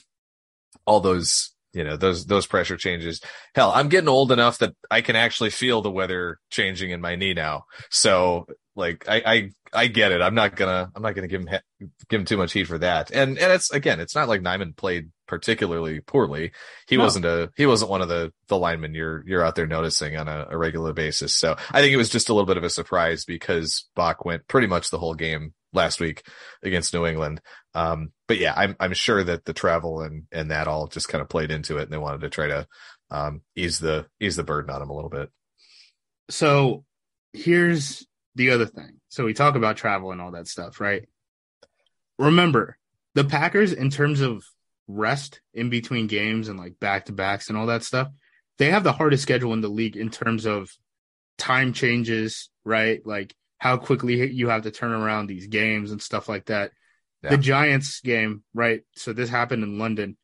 all 0.86 1.02
those, 1.02 1.51
you 1.74 1.84
know, 1.84 1.96
those, 1.98 2.26
those 2.26 2.46
pressure 2.46 2.78
changes. 2.78 3.22
Hell, 3.56 3.72
I'm 3.74 3.90
getting 3.90 4.10
old 4.10 4.32
enough 4.32 4.58
that 4.60 4.74
I 4.90 5.02
can 5.02 5.16
actually 5.16 5.50
feel 5.52 5.82
the 5.82 5.92
weather 5.92 6.38
changing 6.50 6.92
in 6.92 7.02
my 7.02 7.16
knee 7.16 7.34
now. 7.34 7.64
So 7.90 8.46
like, 8.76 9.06
I, 9.08 9.22
I, 9.26 9.50
I 9.74 9.88
get 9.88 10.12
it. 10.12 10.22
I'm 10.22 10.36
not 10.36 10.56
gonna, 10.56 10.90
I'm 10.96 11.02
not 11.02 11.16
gonna 11.16 11.28
give 11.28 11.42
him, 11.42 11.48
he- 11.48 11.88
give 12.10 12.20
him 12.22 12.26
too 12.26 12.38
much 12.38 12.54
heat 12.54 12.66
for 12.66 12.78
that. 12.80 13.12
And, 13.12 13.38
and 13.38 13.52
it's, 13.52 13.72
again, 13.72 14.00
it's 14.00 14.16
not 14.16 14.28
like 14.28 14.42
Nijman 14.42 14.76
played 14.76 15.12
particularly 15.28 16.02
poorly. 16.02 16.52
He 16.88 16.98
No. 16.98 17.04
wasn't 17.04 17.26
a, 17.26 17.50
he 17.56 17.66
wasn't 17.66 17.92
one 17.92 18.02
of 18.02 18.10
the, 18.10 18.32
the 18.48 18.58
linemen 18.58 18.94
you're, 18.94 19.24
you're 19.26 19.46
out 19.46 19.56
there 19.56 19.68
noticing 19.68 20.18
on 20.18 20.28
a, 20.28 20.48
a 20.50 20.58
regular 20.58 20.94
basis. 20.94 21.36
So 21.36 21.56
I 21.72 21.82
think 21.82 21.94
it 21.94 21.98
was 21.98 22.10
just 22.10 22.30
a 22.30 22.34
little 22.34 22.46
bit 22.48 22.58
of 22.58 22.64
a 22.64 22.70
surprise 22.70 23.24
because 23.26 23.88
Bach 23.96 24.26
went 24.26 24.48
pretty 24.48 24.68
much 24.68 24.90
the 24.90 25.00
whole 25.00 25.16
game 25.16 25.54
last 25.74 26.02
week 26.02 26.24
against 26.64 26.94
New 26.94 27.06
England. 27.06 27.40
Um, 27.74 28.12
but 28.28 28.38
yeah, 28.38 28.54
I'm, 28.56 28.76
I'm 28.80 28.94
sure 28.94 29.24
that 29.24 29.46
the 29.46 29.54
travel 29.54 30.02
and, 30.02 30.24
and 30.32 30.52
that 30.52 30.68
all 30.68 30.88
just 30.88 31.08
kind 31.08 31.22
of 31.22 31.30
played 31.30 31.52
into 31.52 31.78
it 31.78 31.84
and 31.84 31.92
they 31.92 31.98
wanted 31.98 32.22
to 32.22 32.30
try 32.30 32.48
to, 32.48 32.68
um, 33.10 33.42
ease 33.56 33.80
the, 33.80 34.08
ease 34.20 34.36
the 34.36 34.44
burden 34.44 34.70
on 34.70 34.82
him 34.82 34.90
a 34.90 34.94
little 34.94 35.10
bit. 35.10 35.30
So 36.30 36.84
here's 37.34 38.06
the 38.36 38.52
other 38.52 38.66
thing. 38.66 39.00
So 39.10 39.26
we 39.26 39.34
talk 39.34 39.56
about 39.56 39.78
travel 39.78 40.12
and 40.12 40.22
all 40.22 40.32
that 40.32 40.48
stuff, 40.48 40.80
right? 40.80 41.08
Remember, 42.18 42.78
the 43.16 43.24
Packers, 43.24 43.74
in 43.74 43.90
terms 43.90 44.22
of 44.22 44.44
rest 44.88 45.42
in 45.54 45.70
between 45.70 46.08
games 46.08 46.48
and 46.48 46.60
like 46.60 46.80
back 46.80 47.06
to 47.06 47.14
backs 47.14 47.50
and 47.50 47.58
all 47.58 47.68
that 47.68 47.84
stuff, 47.84 48.10
they 48.58 48.70
have 48.72 48.84
the 48.84 48.92
hardest 48.92 49.24
schedule 49.24 49.54
in 49.54 49.62
the 49.62 49.68
league 49.68 49.98
in 49.98 50.10
terms 50.10 50.46
of 50.46 50.70
time 51.38 51.74
changes, 51.74 52.50
right? 52.64 53.06
Like 53.06 53.34
how 53.58 53.78
quickly 53.78 54.32
you 54.32 54.50
have 54.50 54.64
to 54.64 54.72
turn 54.72 54.92
around 54.92 55.28
these 55.28 55.48
games 55.48 55.92
and 55.92 56.02
stuff 56.02 56.30
like 56.30 56.46
that. 56.46 56.72
Yeah. 57.24 57.32
The 57.32 57.38
Giants 57.38 58.02
game, 58.02 58.44
right? 58.54 58.82
So 58.96 59.14
this 59.14 59.30
happened 59.30 59.64
in 59.64 59.78
London. 59.78 60.18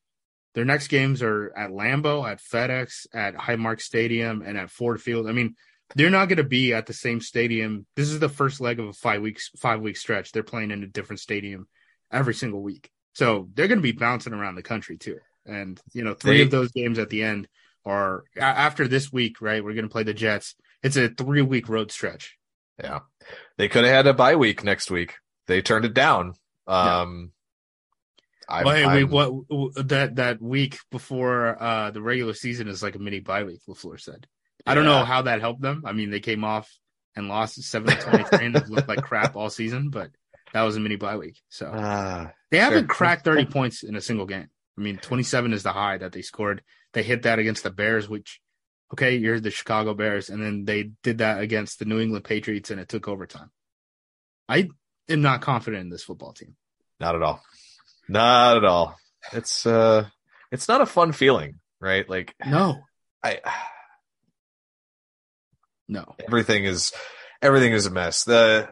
Their 0.56 0.66
next 0.66 0.88
games 0.88 1.22
are 1.22 1.54
at 1.56 1.70
Lambeau, 1.70 2.28
at 2.28 2.40
FedEx, 2.42 3.06
at 3.14 3.36
Highmark 3.36 3.80
Stadium, 3.80 4.42
and 4.42 4.58
at 4.58 4.72
Ford 4.72 5.00
Field. 5.00 5.28
I 5.28 5.32
mean, 5.32 5.56
they're 5.96 6.10
not 6.10 6.28
going 6.28 6.38
to 6.38 6.44
be 6.44 6.74
at 6.74 6.88
the 6.88 6.94
same 6.94 7.22
stadium. 7.22 7.86
This 7.96 8.10
is 8.10 8.20
the 8.20 8.30
first 8.30 8.60
leg 8.60 8.80
of 8.80 8.88
a 8.88 8.94
five 8.94 9.22
weeks 9.22 9.52
five 9.58 9.82
week 9.82 9.98
stretch. 9.98 10.32
They're 10.32 10.44
playing 10.44 10.72
in 10.72 10.84
a 10.84 10.88
different 10.88 11.20
stadium 11.20 11.68
every 12.12 12.34
single 12.34 12.62
week, 12.64 12.90
so 13.14 13.50
they're 13.54 13.68
going 13.68 13.78
to 13.78 13.84
be 13.84 13.92
bouncing 13.92 14.34
around 14.34 14.56
the 14.56 14.64
country 14.64 14.98
too. 14.98 15.20
And 15.46 15.80
you 15.94 16.04
know, 16.04 16.16
three 16.16 16.38
They- 16.38 16.44
of 16.44 16.52
those 16.52 16.72
games 16.72 16.98
at 16.98 17.10
the 17.10 17.22
end 17.24 17.48
are 17.86 18.24
after 18.36 18.88
this 18.88 19.14
week, 19.14 19.40
right? 19.42 19.64
We're 19.64 19.74
going 19.74 19.86
to 19.88 19.92
play 19.92 20.04
the 20.04 20.14
Jets. 20.14 20.56
It's 20.84 20.98
a 20.98 21.10
three 21.10 21.42
week 21.44 21.70
road 21.70 21.92
stretch. 21.92 22.36
Yeah. 22.84 23.00
They 23.58 23.68
could 23.70 23.86
have 23.86 23.94
had 23.94 24.08
a 24.08 24.14
bye 24.14 24.36
week 24.36 24.64
next 24.64 24.92
week. 24.92 25.16
They 25.48 25.62
turned 25.62 25.86
it 25.86 25.94
down. 25.94 26.34
Yeah. 26.68 27.02
Um, 27.02 27.32
I'm- 28.50 28.66
well, 28.66 28.76
hey, 28.76 28.86
we, 28.86 29.02
I'm- 29.02 29.10
what 29.48 29.88
that 29.88 30.16
that 30.16 30.42
week 30.42 30.78
before 30.92 31.62
uh 31.62 31.92
the 31.92 32.02
regular 32.02 32.34
season 32.34 32.68
is 32.68 32.82
like 32.84 32.96
a 32.96 33.00
mini 33.00 33.20
bye 33.20 33.44
week. 33.44 33.62
Lafleur 33.68 34.00
said. 34.00 34.28
I 34.66 34.74
don't 34.76 34.86
know 34.86 35.06
how 35.06 35.22
that 35.24 35.40
helped 35.40 35.62
them. 35.62 35.84
I 35.86 35.94
mean, 35.94 36.10
they 36.12 36.20
came 36.20 36.44
off 36.44 36.70
and 37.16 37.30
lost 37.30 37.62
seven 37.64 37.90
to 37.96 38.02
twenty 38.02 38.24
three 38.26 38.46
and 38.48 38.70
looked 38.70 38.88
like 38.90 39.02
crap 39.02 39.36
all 39.36 39.50
season, 39.50 39.90
but 39.90 40.12
that 40.54 40.64
was 40.64 40.76
a 40.76 40.80
mini 40.80 40.98
bye 40.98 41.18
week. 41.18 41.40
So 41.50 41.72
Ah, 41.74 42.32
they 42.52 42.58
haven't 42.58 42.82
sure. 42.82 42.88
cracked 42.88 43.24
thirty 43.26 43.46
points 43.46 43.84
in 43.84 43.96
a 43.96 44.02
single 44.02 44.26
game. 44.26 44.48
I 44.78 44.82
mean, 44.82 44.98
twenty 44.98 45.24
seven 45.24 45.54
is 45.54 45.64
the 45.64 45.72
high 45.72 45.98
that 46.00 46.12
they 46.12 46.22
scored. 46.22 46.64
They 46.94 47.04
hit 47.04 47.24
that 47.24 47.40
against 47.40 47.64
the 47.64 47.72
Bears, 47.72 48.08
which 48.10 48.42
okay, 48.94 49.16
you're 49.18 49.40
the 49.40 49.52
Chicago 49.52 49.94
Bears, 49.94 50.30
and 50.30 50.42
then 50.42 50.64
they 50.66 50.92
did 51.04 51.18
that 51.20 51.42
against 51.42 51.80
the 51.80 51.86
New 51.86 52.00
England 52.00 52.24
Patriots, 52.26 52.72
and 52.72 52.80
it 52.80 52.88
took 52.90 53.08
overtime. 53.08 53.52
I 54.48 54.70
am 55.10 55.22
not 55.22 55.42
confident 55.42 55.82
in 55.82 55.90
this 55.90 56.04
football 56.04 56.34
team. 56.34 56.56
not 57.00 57.16
at 57.16 57.22
all. 57.22 57.42
Not 58.10 58.58
at 58.58 58.66
all. 58.66 58.96
It's 59.34 59.66
uh, 59.66 60.08
it's 60.52 60.68
not 60.68 60.82
a 60.82 60.86
fun 60.86 61.12
feeling, 61.12 61.60
right? 61.82 62.10
Like 62.10 62.34
No, 62.46 62.80
I, 63.24 63.42
no. 65.88 66.16
everything 66.26 66.64
is, 66.66 66.94
everything 67.42 67.74
is 67.74 67.86
a 67.86 67.92
mess. 67.92 68.24
The, 68.24 68.70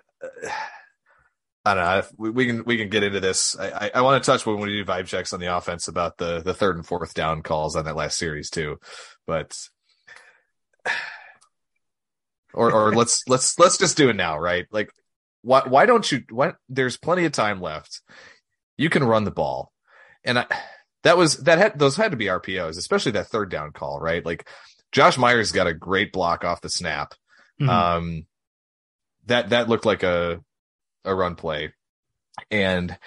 I 1.66 1.74
don't 1.74 1.84
know. 1.84 2.04
We, 2.18 2.30
we 2.30 2.46
can 2.46 2.64
we 2.64 2.78
can 2.78 2.90
get 2.90 3.04
into 3.04 3.20
this. 3.20 3.58
I, 3.58 3.88
I, 3.88 3.92
I 3.96 4.02
want 4.02 4.24
to 4.24 4.32
touch 4.32 4.46
when 4.46 4.60
we 4.60 4.70
do 4.70 4.86
vibe 4.86 5.08
checks 5.08 5.34
on 5.34 5.40
the 5.40 5.56
offense 5.56 5.88
about 5.88 6.18
the 6.18 6.42
the 6.42 6.54
third 6.54 6.76
and 6.76 6.86
fourth 6.86 7.14
down 7.14 7.42
calls 7.42 7.76
on 7.76 7.86
that 7.86 7.96
last 7.96 8.18
series 8.18 8.50
too, 8.50 8.80
but 9.26 9.58
or 12.54 12.72
or 12.72 12.94
let's 12.96 13.28
let's 13.28 13.58
let's 13.58 13.78
just 13.78 13.98
do 13.98 14.10
it 14.10 14.16
now, 14.16 14.38
right? 14.38 14.68
Like, 14.72 14.92
why 15.46 15.62
why 15.68 15.86
don't 15.86 16.12
you? 16.12 16.24
There's 16.68 16.98
plenty 16.98 17.26
of 17.26 17.32
time 17.32 17.62
left. 17.62 18.02
You 18.78 18.90
can 18.90 19.04
run 19.04 19.24
the 19.24 19.32
ball, 19.32 19.72
and 20.24 20.40
I, 20.40 20.46
that 21.04 21.18
was 21.18 21.38
that 21.44 21.60
had 21.60 21.78
those 21.78 21.96
had 21.96 22.12
to 22.12 22.18
be 22.18 22.26
RPOs, 22.26 22.78
especially 22.78 23.14
that 23.14 23.28
third 23.28 23.50
down 23.52 23.72
call, 23.72 24.00
right? 24.00 24.26
Like, 24.26 24.48
Josh 24.92 25.18
Myers 25.18 25.52
got 25.52 25.68
a 25.68 25.74
great 25.74 26.12
block 26.12 26.44
off 26.44 26.62
the 26.62 26.70
snap. 26.70 27.14
Mhm. 27.62 27.70
Um, 27.70 28.26
that 29.28 29.50
that 29.50 29.70
looked 29.70 29.86
like 29.86 30.04
a 30.04 30.42
a 31.06 31.14
run 31.14 31.36
play, 31.36 31.74
and 32.50 32.98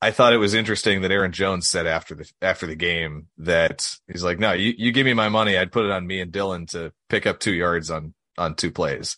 I 0.00 0.10
thought 0.10 0.32
it 0.32 0.38
was 0.38 0.54
interesting 0.54 1.02
that 1.02 1.10
Aaron 1.10 1.32
Jones 1.32 1.68
said 1.68 1.86
after 1.86 2.14
the 2.14 2.30
after 2.40 2.66
the 2.66 2.76
game 2.76 3.28
that 3.38 3.94
he's 4.10 4.24
like, 4.24 4.38
"No, 4.38 4.52
you 4.52 4.72
you 4.76 4.90
give 4.90 5.04
me 5.04 5.12
my 5.14 5.28
money, 5.28 5.56
I'd 5.58 5.70
put 5.72 5.84
it 5.84 5.90
on 5.90 6.06
me 6.06 6.20
and 6.20 6.32
Dillon 6.32 6.66
to 6.68 6.92
pick 7.10 7.26
up 7.26 7.40
two 7.40 7.54
yards 7.54 7.90
on 7.90 8.14
on 8.38 8.54
two 8.54 8.70
plays," 8.70 9.16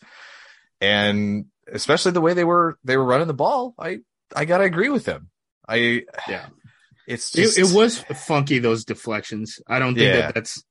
and 0.80 1.46
especially 1.72 2.12
the 2.12 2.20
way 2.20 2.34
they 2.34 2.44
were 2.44 2.78
they 2.84 2.96
were 2.96 3.04
running 3.04 3.26
the 3.28 3.34
ball, 3.34 3.74
I 3.78 3.98
I 4.34 4.44
gotta 4.44 4.64
agree 4.64 4.88
with 4.88 5.06
him. 5.06 5.30
I 5.68 6.04
Yeah. 6.28 6.46
it's 7.06 7.30
just 7.30 7.58
It, 7.58 7.70
it 7.70 7.74
was 7.74 7.98
funky 8.26 8.58
those 8.58 8.84
deflections. 8.84 9.60
I 9.68 9.78
don't 9.78 9.94
think 9.94 10.06
Yeah. 10.08 10.16
that 10.22 10.34
that's. 10.34 10.62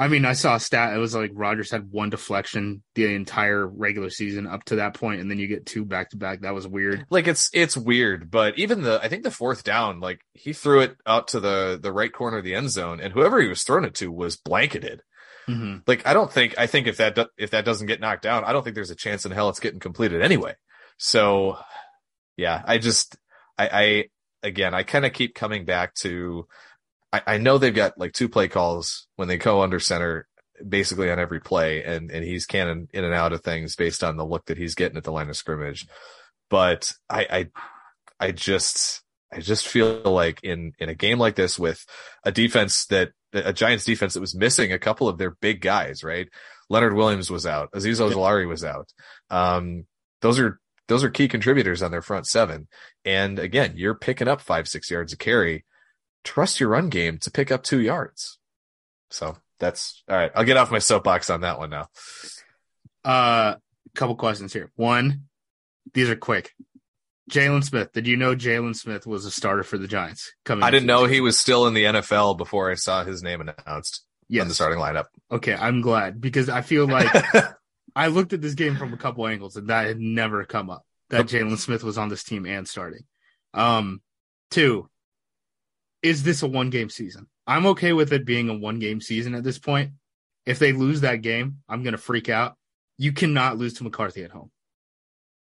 I 0.00 0.06
mean, 0.06 0.24
I 0.24 0.34
saw 0.34 0.54
a 0.54 0.60
stat. 0.60 0.94
It 0.94 0.98
was 1.00 1.12
like 1.12 1.32
Rodgers 1.34 1.72
had 1.72 1.90
one 1.90 2.08
deflection 2.08 2.84
the 2.94 3.12
entire 3.16 3.66
regular 3.66 4.10
season 4.10 4.46
up 4.46 4.62
to 4.66 4.76
that 4.76 4.94
point, 4.94 5.20
and 5.20 5.28
then 5.28 5.40
you 5.40 5.48
get 5.48 5.66
two 5.66 5.84
back 5.84 6.10
to 6.10 6.16
back. 6.16 6.42
That 6.42 6.54
was 6.54 6.68
weird. 6.68 7.04
like 7.10 7.26
it's 7.26 7.50
it's 7.52 7.76
weird, 7.76 8.30
but 8.30 8.56
even 8.60 8.82
the 8.82 9.00
I 9.02 9.08
think 9.08 9.24
the 9.24 9.32
fourth 9.32 9.64
down, 9.64 9.98
like 9.98 10.20
he 10.34 10.52
threw 10.52 10.82
it 10.82 10.96
out 11.04 11.26
to 11.28 11.40
the 11.40 11.80
the 11.82 11.92
right 11.92 12.12
corner 12.12 12.38
of 12.38 12.44
the 12.44 12.54
end 12.54 12.70
zone, 12.70 13.00
and 13.00 13.12
whoever 13.12 13.40
he 13.40 13.48
was 13.48 13.64
throwing 13.64 13.82
it 13.84 13.94
to 13.96 14.12
was 14.12 14.36
blanketed. 14.36 15.02
Mm-hmm. 15.48 15.78
Like 15.86 16.06
I 16.06 16.12
don't 16.12 16.30
think 16.30 16.54
I 16.58 16.66
think 16.66 16.86
if 16.86 16.98
that 16.98 17.14
do, 17.14 17.26
if 17.38 17.50
that 17.50 17.64
doesn't 17.64 17.86
get 17.86 18.00
knocked 18.00 18.22
down, 18.22 18.44
I 18.44 18.52
don't 18.52 18.62
think 18.62 18.74
there's 18.74 18.90
a 18.90 18.96
chance 18.96 19.24
in 19.24 19.32
hell 19.32 19.48
it's 19.48 19.60
getting 19.60 19.80
completed 19.80 20.22
anyway. 20.22 20.54
So 20.98 21.58
yeah, 22.36 22.62
I 22.66 22.78
just 22.78 23.16
I, 23.56 23.68
I 23.72 24.04
again 24.42 24.74
I 24.74 24.82
kind 24.82 25.06
of 25.06 25.12
keep 25.12 25.34
coming 25.34 25.64
back 25.64 25.94
to 25.96 26.46
I, 27.12 27.22
I 27.26 27.38
know 27.38 27.58
they've 27.58 27.74
got 27.74 27.98
like 27.98 28.12
two 28.12 28.28
play 28.28 28.48
calls 28.48 29.06
when 29.16 29.28
they 29.28 29.38
go 29.38 29.62
under 29.62 29.80
center 29.80 30.28
basically 30.66 31.10
on 31.10 31.18
every 31.18 31.40
play 31.40 31.82
and 31.84 32.10
and 32.10 32.24
he's 32.24 32.46
cannon 32.46 32.88
in 32.92 33.04
and 33.04 33.14
out 33.14 33.32
of 33.32 33.42
things 33.42 33.76
based 33.76 34.04
on 34.04 34.16
the 34.16 34.26
look 34.26 34.46
that 34.46 34.58
he's 34.58 34.74
getting 34.74 34.98
at 34.98 35.04
the 35.04 35.12
line 35.12 35.30
of 35.30 35.36
scrimmage. 35.36 35.86
But 36.50 36.92
I 37.08 37.26
I 37.30 38.26
I 38.26 38.32
just 38.32 39.02
I 39.32 39.40
just 39.40 39.66
feel 39.66 40.02
like 40.04 40.42
in 40.42 40.72
in 40.78 40.88
a 40.88 40.94
game 40.94 41.18
like 41.18 41.36
this 41.36 41.58
with 41.58 41.84
a 42.24 42.32
defense 42.32 42.86
that 42.86 43.10
a 43.32 43.52
Giants 43.52 43.84
defense 43.84 44.14
that 44.14 44.20
was 44.20 44.34
missing 44.34 44.72
a 44.72 44.78
couple 44.78 45.08
of 45.08 45.18
their 45.18 45.32
big 45.32 45.60
guys, 45.60 46.02
right? 46.02 46.28
Leonard 46.70 46.94
Williams 46.94 47.30
was 47.30 47.46
out, 47.46 47.70
Azeez 47.72 48.00
Ojulari 48.00 48.48
was 48.48 48.64
out. 48.64 48.92
Um, 49.30 49.86
those 50.20 50.38
are 50.38 50.60
those 50.88 51.04
are 51.04 51.10
key 51.10 51.28
contributors 51.28 51.82
on 51.82 51.90
their 51.90 52.02
front 52.02 52.26
seven. 52.26 52.68
And 53.04 53.38
again, 53.38 53.74
you're 53.76 53.94
picking 53.94 54.28
up 54.28 54.40
five 54.40 54.68
six 54.68 54.90
yards 54.90 55.12
of 55.12 55.18
carry. 55.18 55.64
Trust 56.24 56.60
your 56.60 56.70
run 56.70 56.88
game 56.88 57.18
to 57.18 57.30
pick 57.30 57.52
up 57.52 57.62
two 57.62 57.80
yards. 57.80 58.38
So 59.10 59.36
that's 59.58 60.02
all 60.08 60.16
right. 60.16 60.32
I'll 60.34 60.44
get 60.44 60.56
off 60.56 60.70
my 60.70 60.78
soapbox 60.78 61.30
on 61.30 61.42
that 61.42 61.58
one 61.58 61.70
now. 61.70 61.88
Uh, 63.04 63.54
couple 63.94 64.16
questions 64.16 64.52
here. 64.52 64.70
One, 64.76 65.24
these 65.92 66.08
are 66.08 66.16
quick. 66.16 66.54
Jaylon 67.28 67.64
Smith. 67.64 67.92
Did 67.92 68.06
you 68.06 68.16
know 68.16 68.34
Jaylon 68.34 68.74
Smith 68.74 69.06
was 69.06 69.24
a 69.24 69.30
starter 69.30 69.62
for 69.62 69.78
the 69.78 69.88
Giants? 69.88 70.32
Coming, 70.44 70.64
I 70.64 70.70
didn't 70.70 70.86
know 70.86 71.04
he 71.04 71.20
was 71.20 71.38
still 71.38 71.66
in 71.66 71.74
the 71.74 71.84
NFL 71.84 72.36
before 72.36 72.70
I 72.70 72.74
saw 72.74 73.04
his 73.04 73.22
name 73.22 73.40
announced 73.40 74.04
in 74.30 74.48
the 74.48 74.54
starting 74.54 74.78
lineup. 74.78 75.06
Okay, 75.30 75.54
I'm 75.54 75.80
glad 75.80 76.20
because 76.20 76.48
I 76.48 76.62
feel 76.62 76.86
like 76.86 77.08
I 77.96 78.08
looked 78.08 78.32
at 78.32 78.40
this 78.40 78.54
game 78.54 78.76
from 78.76 78.92
a 78.92 78.96
couple 78.98 79.26
angles 79.26 79.56
and 79.56 79.68
that 79.68 79.86
had 79.86 79.98
never 79.98 80.44
come 80.44 80.70
up 80.70 80.84
that 81.10 81.26
Jaylon 81.26 81.58
Smith 81.58 81.82
was 81.82 81.98
on 81.98 82.08
this 82.08 82.24
team 82.24 82.46
and 82.46 82.68
starting. 82.68 83.04
Um, 83.54 84.02
two, 84.50 84.88
is 86.02 86.22
this 86.22 86.42
a 86.42 86.46
one 86.46 86.70
game 86.70 86.90
season? 86.90 87.26
I'm 87.46 87.66
okay 87.68 87.92
with 87.92 88.12
it 88.12 88.26
being 88.26 88.48
a 88.48 88.54
one 88.54 88.78
game 88.78 89.00
season 89.00 89.34
at 89.34 89.44
this 89.44 89.58
point. 89.58 89.92
If 90.44 90.58
they 90.58 90.72
lose 90.72 91.00
that 91.02 91.22
game, 91.22 91.58
I'm 91.68 91.82
going 91.82 91.92
to 91.92 91.98
freak 91.98 92.28
out. 92.28 92.56
You 92.98 93.12
cannot 93.12 93.58
lose 93.58 93.74
to 93.74 93.84
McCarthy 93.84 94.24
at 94.24 94.30
home. 94.30 94.50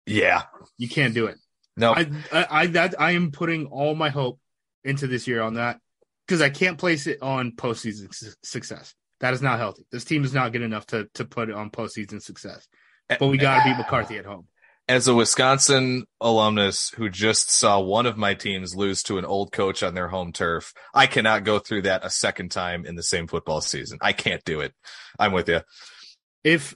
yeah. 0.07 0.43
You 0.77 0.89
can't 0.89 1.15
do 1.15 1.27
it. 1.27 1.37
No. 1.77 1.93
I, 1.95 2.11
I, 2.33 2.47
I 2.51 2.67
that 2.69 2.95
I 3.01 3.13
am 3.13 3.31
putting 3.31 3.67
all 3.67 3.95
my 3.95 4.11
hope 4.11 4.39
into 4.85 5.07
this 5.07 5.27
year 5.27 5.43
on 5.43 5.55
that 5.55 5.81
because 6.27 6.41
I 6.41 6.51
can't 6.51 6.79
place 6.79 7.07
it 7.07 7.21
on 7.23 7.53
postseason 7.53 8.15
su- 8.15 8.33
success. 8.43 8.95
That 9.21 9.35
is 9.35 9.43
not 9.43 9.59
healthy. 9.59 9.87
This 9.91 10.05
team 10.05 10.25
is 10.25 10.35
not 10.35 10.53
good 10.53 10.63
enough 10.63 10.87
to 10.89 11.09
to 11.15 11.25
put 11.25 11.49
it 11.49 11.55
on 11.55 11.71
postseason 11.71 12.23
success. 12.23 12.67
But 13.09 13.27
we 13.27 13.39
got 13.39 13.59
to 13.59 13.65
beat 13.71 13.77
McCarthy 13.77 14.19
at 14.19 14.25
home. 14.25 14.47
as 14.89 15.09
a 15.09 15.15
Wisconsin 15.15 16.05
alumnus 16.21 16.91
who 16.91 17.09
just 17.09 17.51
saw 17.51 17.81
one 17.81 18.07
of 18.07 18.17
my 18.17 18.35
teams 18.35 18.77
lose 18.77 19.03
to 19.05 19.19
an 19.19 19.25
old 19.25 19.51
coach 19.53 19.83
on 19.83 19.95
their 19.95 20.09
home 20.09 20.33
turf, 20.33 20.73
I 20.93 21.07
cannot 21.07 21.45
go 21.45 21.59
through 21.59 21.83
that 21.83 22.05
a 22.05 22.11
second 22.11 22.51
time 22.51 22.85
in 22.85 22.95
the 22.95 23.03
same 23.03 23.27
football 23.27 23.61
season. 23.61 23.99
I 24.01 24.13
can't 24.13 24.45
do 24.45 24.61
it. 24.61 24.73
I'm 25.19 25.33
with 25.33 25.49
you. 25.49 25.61
If 26.43 26.75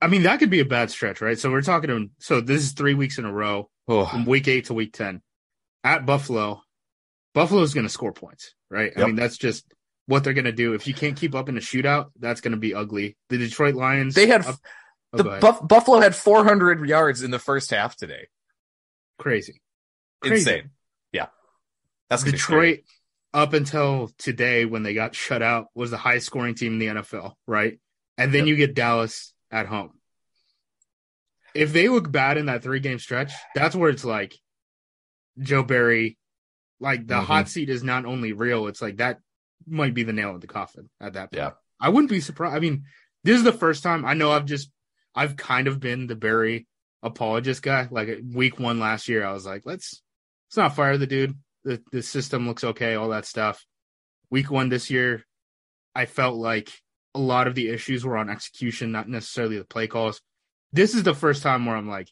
I 0.00 0.08
mean 0.08 0.24
that 0.24 0.38
could 0.38 0.50
be 0.50 0.60
a 0.60 0.64
bad 0.64 0.90
stretch, 0.90 1.20
right? 1.20 1.38
So 1.38 1.50
we're 1.50 1.62
talking. 1.62 2.10
So 2.18 2.40
this 2.40 2.62
is 2.62 2.72
three 2.72 2.94
weeks 2.94 3.18
in 3.18 3.24
a 3.24 3.32
row 3.32 3.70
Oh, 3.86 4.06
from 4.06 4.24
week 4.24 4.48
eight 4.48 4.66
to 4.66 4.74
week 4.74 4.92
ten 4.92 5.22
at 5.82 6.06
Buffalo. 6.06 6.62
Buffalo 7.34 7.62
is 7.62 7.74
going 7.74 7.84
to 7.86 7.92
score 7.92 8.12
points, 8.12 8.54
right? 8.70 8.92
I 8.96 9.04
mean 9.06 9.16
that's 9.16 9.36
just 9.36 9.64
what 10.06 10.22
they're 10.24 10.32
going 10.34 10.44
to 10.44 10.52
do. 10.52 10.74
If 10.74 10.86
you 10.86 10.94
can't 10.94 11.16
keep 11.16 11.34
up 11.34 11.48
in 11.48 11.56
a 11.56 11.60
shootout, 11.60 12.06
that's 12.18 12.40
going 12.40 12.52
to 12.52 12.58
be 12.58 12.74
ugly. 12.74 13.16
The 13.30 13.38
Detroit 13.38 13.74
Lions. 13.74 14.14
they 14.14 14.26
had 14.26 14.46
up- 14.46 14.56
oh, 15.12 15.16
the 15.16 15.22
go 15.24 15.28
ahead. 15.30 15.40
Buff- 15.40 15.66
Buffalo 15.68 16.00
had 16.00 16.14
400 16.14 16.88
yards 16.88 17.22
in 17.22 17.30
the 17.30 17.38
first 17.38 17.70
half 17.70 17.96
today. 17.96 18.28
crazy. 19.18 19.60
Crazy. 20.22 20.50
Insane. 20.50 20.70
Yeah. 21.12 21.26
That's 22.08 22.22
gonna 22.22 22.32
be 22.32 22.38
scary. 22.38 22.70
Detroit, 22.76 22.84
up 23.34 23.52
until 23.52 24.10
today, 24.18 24.64
when 24.64 24.82
they 24.84 24.94
got 24.94 25.14
shut 25.14 25.42
out, 25.42 25.66
was 25.74 25.90
the 25.90 25.96
highest 25.98 26.26
scoring 26.26 26.54
team 26.54 26.74
in 26.74 26.78
the 26.78 26.86
NFL, 26.86 27.32
right? 27.46 27.78
And 28.16 28.32
then 28.32 28.42
Yep. 28.46 28.48
you 28.48 28.56
get 28.56 28.74
Dallas 28.74 29.32
at 29.50 29.66
home. 29.66 29.98
If 31.54 31.72
they 31.72 31.88
look 31.88 32.10
bad 32.10 32.36
in 32.36 32.46
that 32.46 32.62
three 32.62 32.80
game 32.80 32.98
stretch, 32.98 33.32
that's 33.54 33.76
where 33.76 33.90
it's 33.90 34.04
like 34.04 34.34
Joe 35.38 35.62
Barry, 35.62 36.18
like 36.80 37.06
the 37.06 37.14
Mhm. 37.14 37.24
hot 37.24 37.48
seat 37.48 37.68
is 37.70 37.82
not 37.84 38.04
only 38.04 38.32
real, 38.32 38.66
it's 38.66 38.82
like 38.82 38.96
that 38.98 39.20
might 39.66 39.94
be 39.94 40.02
the 40.02 40.12
nail 40.12 40.34
in 40.34 40.40
the 40.40 40.46
coffin 40.46 40.90
at 41.00 41.14
that 41.14 41.30
point. 41.32 41.38
Yeah. 41.42 41.50
I 41.80 41.88
wouldn't 41.88 42.10
be 42.10 42.20
surprised. 42.20 42.56
I 42.56 42.60
mean, 42.60 42.84
this 43.22 43.36
is 43.38 43.44
the 43.44 43.52
first 43.52 43.82
time 43.82 44.04
I 44.04 44.14
know 44.14 44.30
I've 44.32 44.44
just, 44.46 44.70
I've 45.14 45.36
kind 45.36 45.68
of 45.68 45.80
been 45.80 46.06
the 46.06 46.16
Barry 46.16 46.66
apologist 47.02 47.62
guy. 47.62 47.88
Like 47.90 48.20
week 48.32 48.58
one 48.58 48.78
last 48.80 49.08
year, 49.08 49.24
I 49.24 49.32
was 49.32 49.46
like, 49.46 49.62
let's, 49.64 50.02
let's 50.48 50.56
not 50.56 50.76
fire 50.76 50.98
the 50.98 51.06
dude. 51.06 51.38
The, 51.64 51.82
the 51.92 52.02
system 52.02 52.46
looks 52.46 52.64
okay, 52.64 52.94
all 52.94 53.08
that 53.10 53.26
stuff. 53.26 53.64
Week 54.30 54.50
one 54.50 54.68
this 54.68 54.90
year, 54.90 55.24
I 55.94 56.06
felt 56.06 56.36
like 56.36 56.70
a 57.14 57.20
lot 57.20 57.46
of 57.46 57.54
the 57.54 57.68
issues 57.68 58.04
were 58.04 58.16
on 58.16 58.28
execution, 58.28 58.92
not 58.92 59.08
necessarily 59.08 59.58
the 59.58 59.64
play 59.64 59.86
calls. 59.86 60.20
This 60.74 60.94
is 60.94 61.04
the 61.04 61.14
first 61.14 61.42
time 61.42 61.66
where 61.66 61.76
I'm 61.76 61.88
like, 61.88 62.10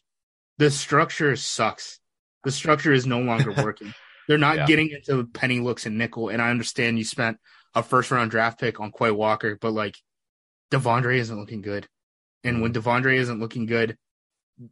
the 0.57 0.71
structure 0.71 1.35
sucks. 1.35 1.99
The 2.45 2.51
structure 2.51 2.93
is 2.93 3.05
no 3.05 3.19
longer 3.19 3.51
working. 3.63 3.93
They're 4.27 4.37
not 4.37 4.55
Yeah. 4.55 4.65
getting 4.65 4.89
into 4.89 5.25
penny 5.25 5.59
looks 5.59 5.85
and 5.85 5.97
nickel. 5.97 6.29
And 6.29 6.41
I 6.41 6.49
understand 6.49 6.97
you 6.97 7.03
spent 7.03 7.39
a 7.75 7.83
first 7.83 8.09
round 8.09 8.31
draft 8.31 8.59
pick 8.61 8.79
on 8.79 8.91
Quay 8.91 9.11
Walker, 9.11 9.57
but 9.59 9.71
like 9.71 9.97
Devondre 10.71 11.17
isn't 11.17 11.37
looking 11.37 11.61
good. 11.61 11.87
And 12.45 12.61
when 12.61 12.71
mm-hmm. 12.71 12.89
Devondre 12.89 13.17
isn't 13.17 13.39
looking 13.39 13.65
good, 13.65 13.97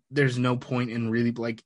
there's 0.10 0.38
no 0.38 0.56
point 0.56 0.90
in 0.90 1.10
really 1.10 1.32
like 1.32 1.62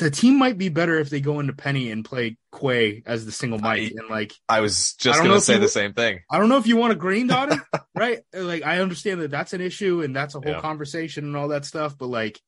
the 0.00 0.10
team 0.10 0.38
might 0.38 0.58
be 0.58 0.68
better 0.68 0.98
if 0.98 1.10
they 1.10 1.20
go 1.20 1.38
into 1.40 1.52
Penny 1.52 1.90
and 1.92 2.04
play 2.04 2.36
Quay 2.52 3.02
as 3.06 3.24
the 3.26 3.32
single 3.32 3.58
Mike. 3.60 3.92
and 3.96 4.08
like 4.10 4.32
I 4.48 4.60
was 4.60 4.94
just 4.94 5.18
don't 5.18 5.28
gonna 5.28 5.40
say 5.40 5.54
you- 5.54 5.60
the 5.60 5.68
same 5.68 5.92
thing. 5.92 6.20
I 6.30 6.38
don't 6.38 6.48
know 6.48 6.56
if 6.58 6.66
you 6.66 6.76
want 6.76 6.92
a 6.92 6.96
green 6.96 7.28
dot 7.28 7.56
right? 7.94 8.20
Like 8.34 8.64
I 8.64 8.80
understand 8.80 9.20
that 9.20 9.30
that's 9.30 9.52
an 9.52 9.60
issue 9.60 10.02
and 10.02 10.14
that's 10.16 10.34
a 10.34 10.40
whole 10.40 10.52
Yeah. 10.52 10.60
conversation 10.60 11.24
and 11.24 11.36
all 11.36 11.48
that 11.48 11.64
stuff, 11.64 11.96
but 11.96 12.08
like 12.08 12.40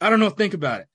I 0.00 0.08
don't 0.08 0.20
know. 0.20 0.30
Think 0.30 0.54
about 0.54 0.80
it. 0.80 0.86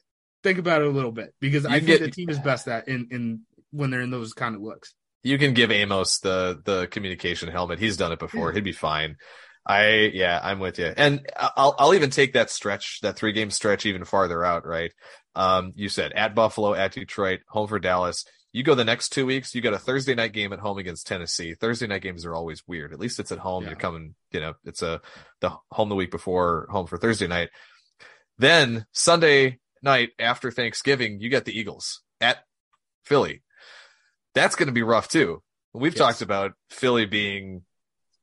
Think 0.44 0.58
about 0.58 0.82
it 0.82 0.88
a 0.88 0.92
little 0.92 1.12
bit 1.12 1.34
because 1.40 1.66
I 1.66 1.76
You 1.76 1.82
think 1.86 2.00
get- 2.00 2.06
the 2.06 2.12
team 2.12 2.30
is 2.30 2.40
best 2.40 2.68
at 2.68 2.88
in 2.88 3.08
in 3.12 3.42
when 3.72 3.92
they're 3.92 4.02
in 4.02 4.10
those 4.12 4.34
kind 4.34 4.56
of 4.56 4.62
looks. 4.62 4.96
You 5.24 5.38
can 5.38 5.54
give 5.54 5.72
Amos 5.72 6.20
the 6.20 6.62
the 6.64 6.88
communication 6.88 7.50
helmet. 7.50 7.80
He's 7.80 7.98
done 7.98 8.12
it 8.12 8.20
before. 8.20 8.52
He'd 8.52 8.64
be 8.64 8.72
fine. 8.72 9.18
I 9.66 10.12
yeah, 10.14 10.40
I'm 10.44 10.60
with 10.60 10.78
you. 10.80 10.94
And 10.96 11.26
I'll 11.38 11.76
I'll 11.80 11.94
even 11.96 12.10
take 12.12 12.34
that 12.34 12.50
stretch, 12.50 13.00
that 13.02 13.16
three 13.18 13.32
game 13.32 13.50
stretch 13.50 13.86
even 13.86 14.06
farther 14.06 14.44
out, 14.44 14.66
right? 14.66 14.92
Um 15.36 15.74
you 15.76 15.90
said 15.90 16.14
at 16.14 16.36
Buffalo, 16.36 16.74
at 16.74 16.94
Detroit, 16.94 17.40
home 17.48 17.68
for 17.68 17.80
Dallas. 17.80 18.26
You 18.52 18.64
go 18.64 18.76
the 18.76 18.86
next 18.86 19.10
two 19.10 19.26
weeks, 19.26 19.54
you 19.54 19.62
got 19.62 19.74
a 19.74 19.80
Thursday 19.80 20.16
night 20.16 20.32
game 20.32 20.54
at 20.54 20.60
home 20.60 20.78
against 20.78 21.08
Tennessee. 21.08 21.56
Thursday 21.56 21.88
night 21.88 22.04
games 22.04 22.26
are 22.26 22.36
always 22.36 22.64
weird. 22.68 22.94
At 22.94 23.00
least 23.00 23.20
it's 23.20 23.32
at 23.34 23.40
home. 23.40 23.64
Yeah. 23.64 23.72
You're 23.72 23.80
coming, 23.80 24.16
you 24.32 24.40
know, 24.40 24.54
it's 24.64 24.82
a 24.82 25.02
the 25.42 25.52
home 25.72 25.90
the 25.90 25.96
week 25.96 26.12
before, 26.12 26.68
home 26.70 26.88
for 26.88 26.98
Thursday 26.98 27.28
night. 27.28 27.50
Then 28.38 28.86
Sunday 28.92 29.60
night 29.82 30.12
after 30.20 30.52
Thanksgiving, 30.52 31.20
you 31.20 31.30
got 31.30 31.46
the 31.46 31.58
Eagles 31.58 32.02
at 32.22 32.38
Philly. 33.04 33.42
That's 34.34 34.56
going 34.56 34.68
to 34.68 34.74
be 34.74 34.84
rough 34.84 35.08
too. 35.10 35.42
We've 35.74 35.94
Yes. 35.94 35.98
talked 36.00 36.22
about 36.22 36.54
Philly 36.70 37.06
being 37.06 37.64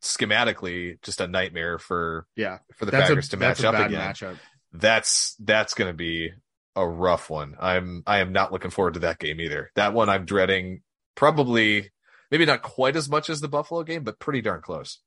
schematically 0.02 1.00
just 1.02 1.20
a 1.20 1.26
nightmare 1.28 1.78
for 1.78 2.26
Yeah, 2.36 2.58
for 2.76 2.84
the 2.84 2.90
that's 2.90 3.08
a 3.08 3.12
Packers 3.12 3.28
to 3.30 3.36
that's 3.36 3.62
match 3.62 3.74
a 3.74 3.76
up 3.78 3.86
again. 3.86 4.00
matchup. 4.14 4.38
That's 4.72 5.36
that's 5.38 5.74
going 5.74 5.90
to 5.90 5.96
be 5.96 6.30
a 6.76 6.86
rough 6.86 7.30
one. 7.30 7.54
I'm 7.60 8.02
I 8.06 8.18
am 8.18 8.32
not 8.32 8.52
looking 8.52 8.70
forward 8.70 8.94
to 8.94 9.00
that 9.00 9.18
game 9.18 9.40
either. 9.40 9.70
That 9.74 9.92
one 9.94 10.08
I'm 10.08 10.24
dreading 10.24 10.82
probably 11.14 11.90
maybe 12.30 12.46
not 12.46 12.62
quite 12.62 12.96
as 12.96 13.08
much 13.08 13.28
as 13.30 13.40
the 13.40 13.48
Buffalo 13.48 13.82
game, 13.82 14.04
but 14.04 14.18
pretty 14.18 14.40
darn 14.40 14.62
close. 14.62 14.98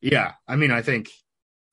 Yeah, 0.00 0.32
I 0.48 0.56
mean, 0.56 0.70
I 0.70 0.82
think 0.82 1.10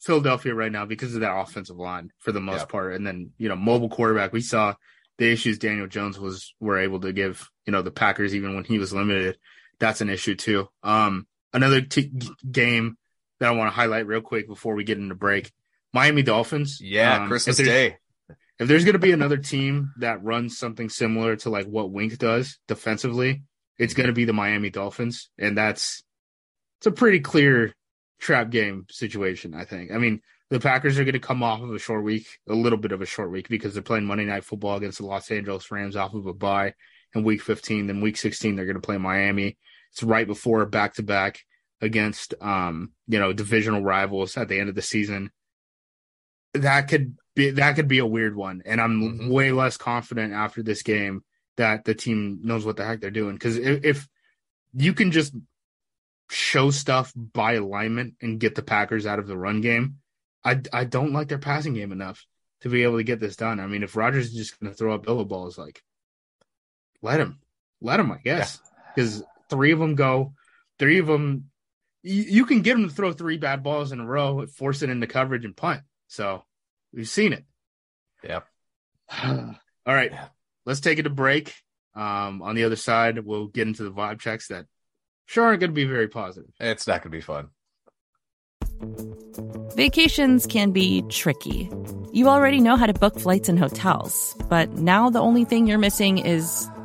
Philadelphia 0.02 0.54
right 0.54 0.72
now 0.72 0.86
because 0.86 1.14
of 1.16 1.22
that 1.22 1.36
offensive 1.36 1.78
line 1.78 2.12
for 2.20 2.32
the 2.32 2.40
most 2.40 2.62
Yeah. 2.62 2.66
part, 2.66 2.94
and 2.94 3.06
then 3.06 3.32
you 3.38 3.50
know 3.50 3.56
mobile 3.56 3.90
quarterback. 3.90 4.32
We 4.32 4.42
saw 4.42 4.76
the 5.18 5.32
issues 5.32 5.58
Daniel 5.60 5.88
Jones 5.88 6.18
was 6.20 6.54
were 6.60 6.80
able 6.80 7.02
to 7.02 7.12
give 7.12 7.50
you 7.66 7.72
know 7.72 7.82
the 7.82 7.92
Packers 7.92 8.34
even 8.34 8.56
when 8.56 8.64
he 8.64 8.80
was 8.80 8.94
limited. 8.94 9.38
That's 9.80 10.02
an 10.02 10.10
issue 10.10 10.36
too. 10.36 10.70
Um, 10.84 11.26
another 11.54 11.82
t- 11.82 12.12
game 12.52 12.98
that 13.40 13.50
I 13.50 13.52
want 13.52 13.70
to 13.72 13.76
highlight 13.76 14.08
real 14.08 14.22
quick 14.22 14.48
before 14.48 14.76
we 14.76 14.84
get 14.84 14.98
into 14.98 15.16
break: 15.16 15.52
Miami 15.94 16.24
Dolphins. 16.24 16.80
Yeah, 16.82 17.24
Um, 17.24 17.28
Christmas 17.28 17.58
there's- 17.58 17.70
Day. 17.92 17.98
If 18.60 18.68
there's 18.68 18.84
going 18.84 18.94
to 18.94 19.00
be 19.00 19.14
another 19.14 19.38
team 19.38 19.94
that 20.00 20.22
runs 20.22 20.58
something 20.58 20.90
similar 20.90 21.38
to 21.38 21.50
like 21.50 21.66
what 21.66 21.92
Wink 21.92 22.18
does 22.18 22.60
defensively, 22.68 23.44
it's 23.78 23.94
going 23.94 24.08
to 24.08 24.14
be 24.14 24.26
the 24.26 24.34
Miami 24.34 24.70
Dolphins, 24.70 25.30
and 25.38 25.58
that's 25.58 26.04
it's 26.80 26.88
a 26.88 26.92
pretty 26.92 27.22
clear 27.22 27.74
trap 28.20 28.50
game 28.50 28.86
situation. 28.90 29.54
I 29.54 29.64
think. 29.64 29.92
I 29.94 29.98
mean, 29.98 30.22
the 30.50 30.60
Packers 30.60 31.00
are 31.00 31.06
going 31.06 31.14
to 31.14 31.20
come 31.20 31.42
off 31.42 31.62
of 31.62 31.74
a 31.74 31.80
short 31.80 32.04
week, 32.04 32.28
a 32.50 32.54
little 32.54 32.78
bit 32.78 32.92
of 32.92 33.02
a 33.02 33.06
short 33.06 33.32
week 33.32 33.48
because 33.48 33.74
they're 33.74 33.82
playing 33.82 34.04
Monday 34.06 34.26
Night 34.26 34.44
Football 34.44 34.76
against 34.76 34.98
the 34.98 35.06
Los 35.06 35.32
Angeles 35.32 35.72
Rams 35.72 35.96
off 35.96 36.14
of 36.14 36.26
a 36.26 36.34
bye 36.34 36.74
in 37.16 37.24
Week 37.24 37.42
15. 37.42 37.88
Then 37.88 38.02
Week 38.02 38.18
16 38.18 38.58
they're 38.58 38.66
going 38.66 38.76
to 38.76 38.82
play 38.82 38.98
Miami. 38.98 39.58
It's 39.92 40.04
right 40.04 40.28
before 40.28 40.66
back 40.66 40.96
to 40.96 41.04
back 41.04 41.40
against 41.82 42.34
um 42.42 42.92
you 43.08 43.20
know 43.20 43.32
divisional 43.34 43.82
rivals 43.82 44.38
at 44.38 44.48
the 44.48 44.60
end 44.60 44.70
of 44.70 44.76
the 44.76 44.82
season. 44.82 45.32
That 46.54 46.88
could 46.88 47.16
be 47.36 47.52
that 47.52 47.76
could 47.76 47.88
be 47.88 48.00
a 48.00 48.06
weird 48.06 48.36
one, 48.36 48.62
and 48.66 48.82
I'm 48.82 49.02
Mhm. 49.02 49.30
way 49.30 49.52
less 49.52 49.78
confident 49.78 50.34
after 50.34 50.62
this 50.64 50.84
game 50.84 51.24
that 51.58 51.86
the 51.86 51.94
team 51.94 52.40
knows 52.44 52.66
what 52.66 52.78
the 52.78 52.86
heck 52.86 53.02
they're 53.02 53.12
doing. 53.12 53.36
Because 53.36 53.58
if, 53.58 53.84
if 53.84 54.08
you 54.74 54.94
can 54.94 55.12
just 55.12 55.34
show 56.30 56.70
stuff 56.70 57.12
by 57.16 57.54
alignment 57.54 58.16
and 58.22 58.40
get 58.40 58.56
the 58.56 58.62
Packers 58.62 59.06
out 59.06 59.20
of 59.20 59.28
the 59.28 59.38
run 59.38 59.62
game, 59.62 59.98
I 60.44 60.62
I 60.74 60.86
don't 60.86 61.14
like 61.14 61.28
their 61.28 61.38
passing 61.38 61.74
game 61.74 61.92
enough 61.92 62.26
to 62.62 62.70
be 62.70 62.84
able 62.84 62.98
to 62.98 63.04
get 63.04 63.20
this 63.20 63.36
done. 63.36 63.60
I 63.60 63.68
mean, 63.68 63.84
if 63.84 63.96
Rodgers 63.96 64.28
is 64.28 64.34
just 64.34 64.60
going 64.60 64.72
to 64.72 64.78
throw 64.78 64.94
up 64.94 65.06
Billo 65.06 65.28
balls, 65.28 65.58
like 65.58 65.82
let 67.02 67.20
him, 67.20 67.40
let 67.82 68.00
him, 68.00 68.12
I 68.12 68.18
guess, 68.18 68.60
because 68.96 69.24
three 69.50 69.72
of 69.72 69.80
them 69.80 69.96
go, 69.96 70.34
three 70.78 71.00
of 71.00 71.08
them. 71.08 71.46
You, 72.04 72.24
you 72.24 72.46
can 72.46 72.62
get 72.62 72.74
them 72.76 72.88
to 72.88 72.94
throw 72.94 73.12
three 73.12 73.38
bad 73.38 73.64
balls 73.64 73.92
in 73.92 74.00
a 74.00 74.06
row, 74.06 74.46
force 74.48 74.82
it 74.82 74.90
into 74.90 75.08
coverage 75.08 75.46
and 75.46 75.56
punt. 75.56 75.82
So 76.08 76.44
we've 76.94 77.10
seen 77.10 77.34
it. 77.34 77.46
Yep. 78.24 78.46
All 79.24 79.56
right, 79.86 80.12
Yeah. 80.12 80.28
let's 80.66 80.80
take 80.80 81.00
it 81.00 81.08
a 81.08 81.10
break. 81.10 81.54
Um, 81.96 82.42
on 82.42 82.56
the 82.56 82.64
other 82.64 82.76
side, 82.76 83.20
we'll 83.20 83.48
get 83.48 83.68
into 83.68 83.84
the 83.84 83.92
vibe 83.92 84.20
checks 84.20 84.48
that 84.50 84.66
sure 85.26 85.44
aren't 85.46 85.60
going 85.60 85.72
to 85.72 85.76
be 85.76 85.86
very 85.86 86.08
positive. 86.08 86.52
It's 86.60 86.88
not 86.88 87.02
going 87.02 87.12
to 87.12 87.18
be 87.18 87.22
fun. 87.22 87.50
Vacations 89.76 90.46
can 90.48 90.72
be 90.72 91.02
tricky. 91.10 91.70
You 92.12 92.28
already 92.28 92.60
know 92.60 92.76
how 92.76 92.86
to 92.86 92.94
book 92.94 93.20
flights 93.20 93.50
and 93.50 93.58
hotels, 93.60 94.36
but 94.50 94.70
now 94.74 95.10
the 95.10 95.20
only 95.20 95.46
thing 95.46 95.68
you're 95.68 95.78
missing 95.78 96.18
is, 96.18 96.70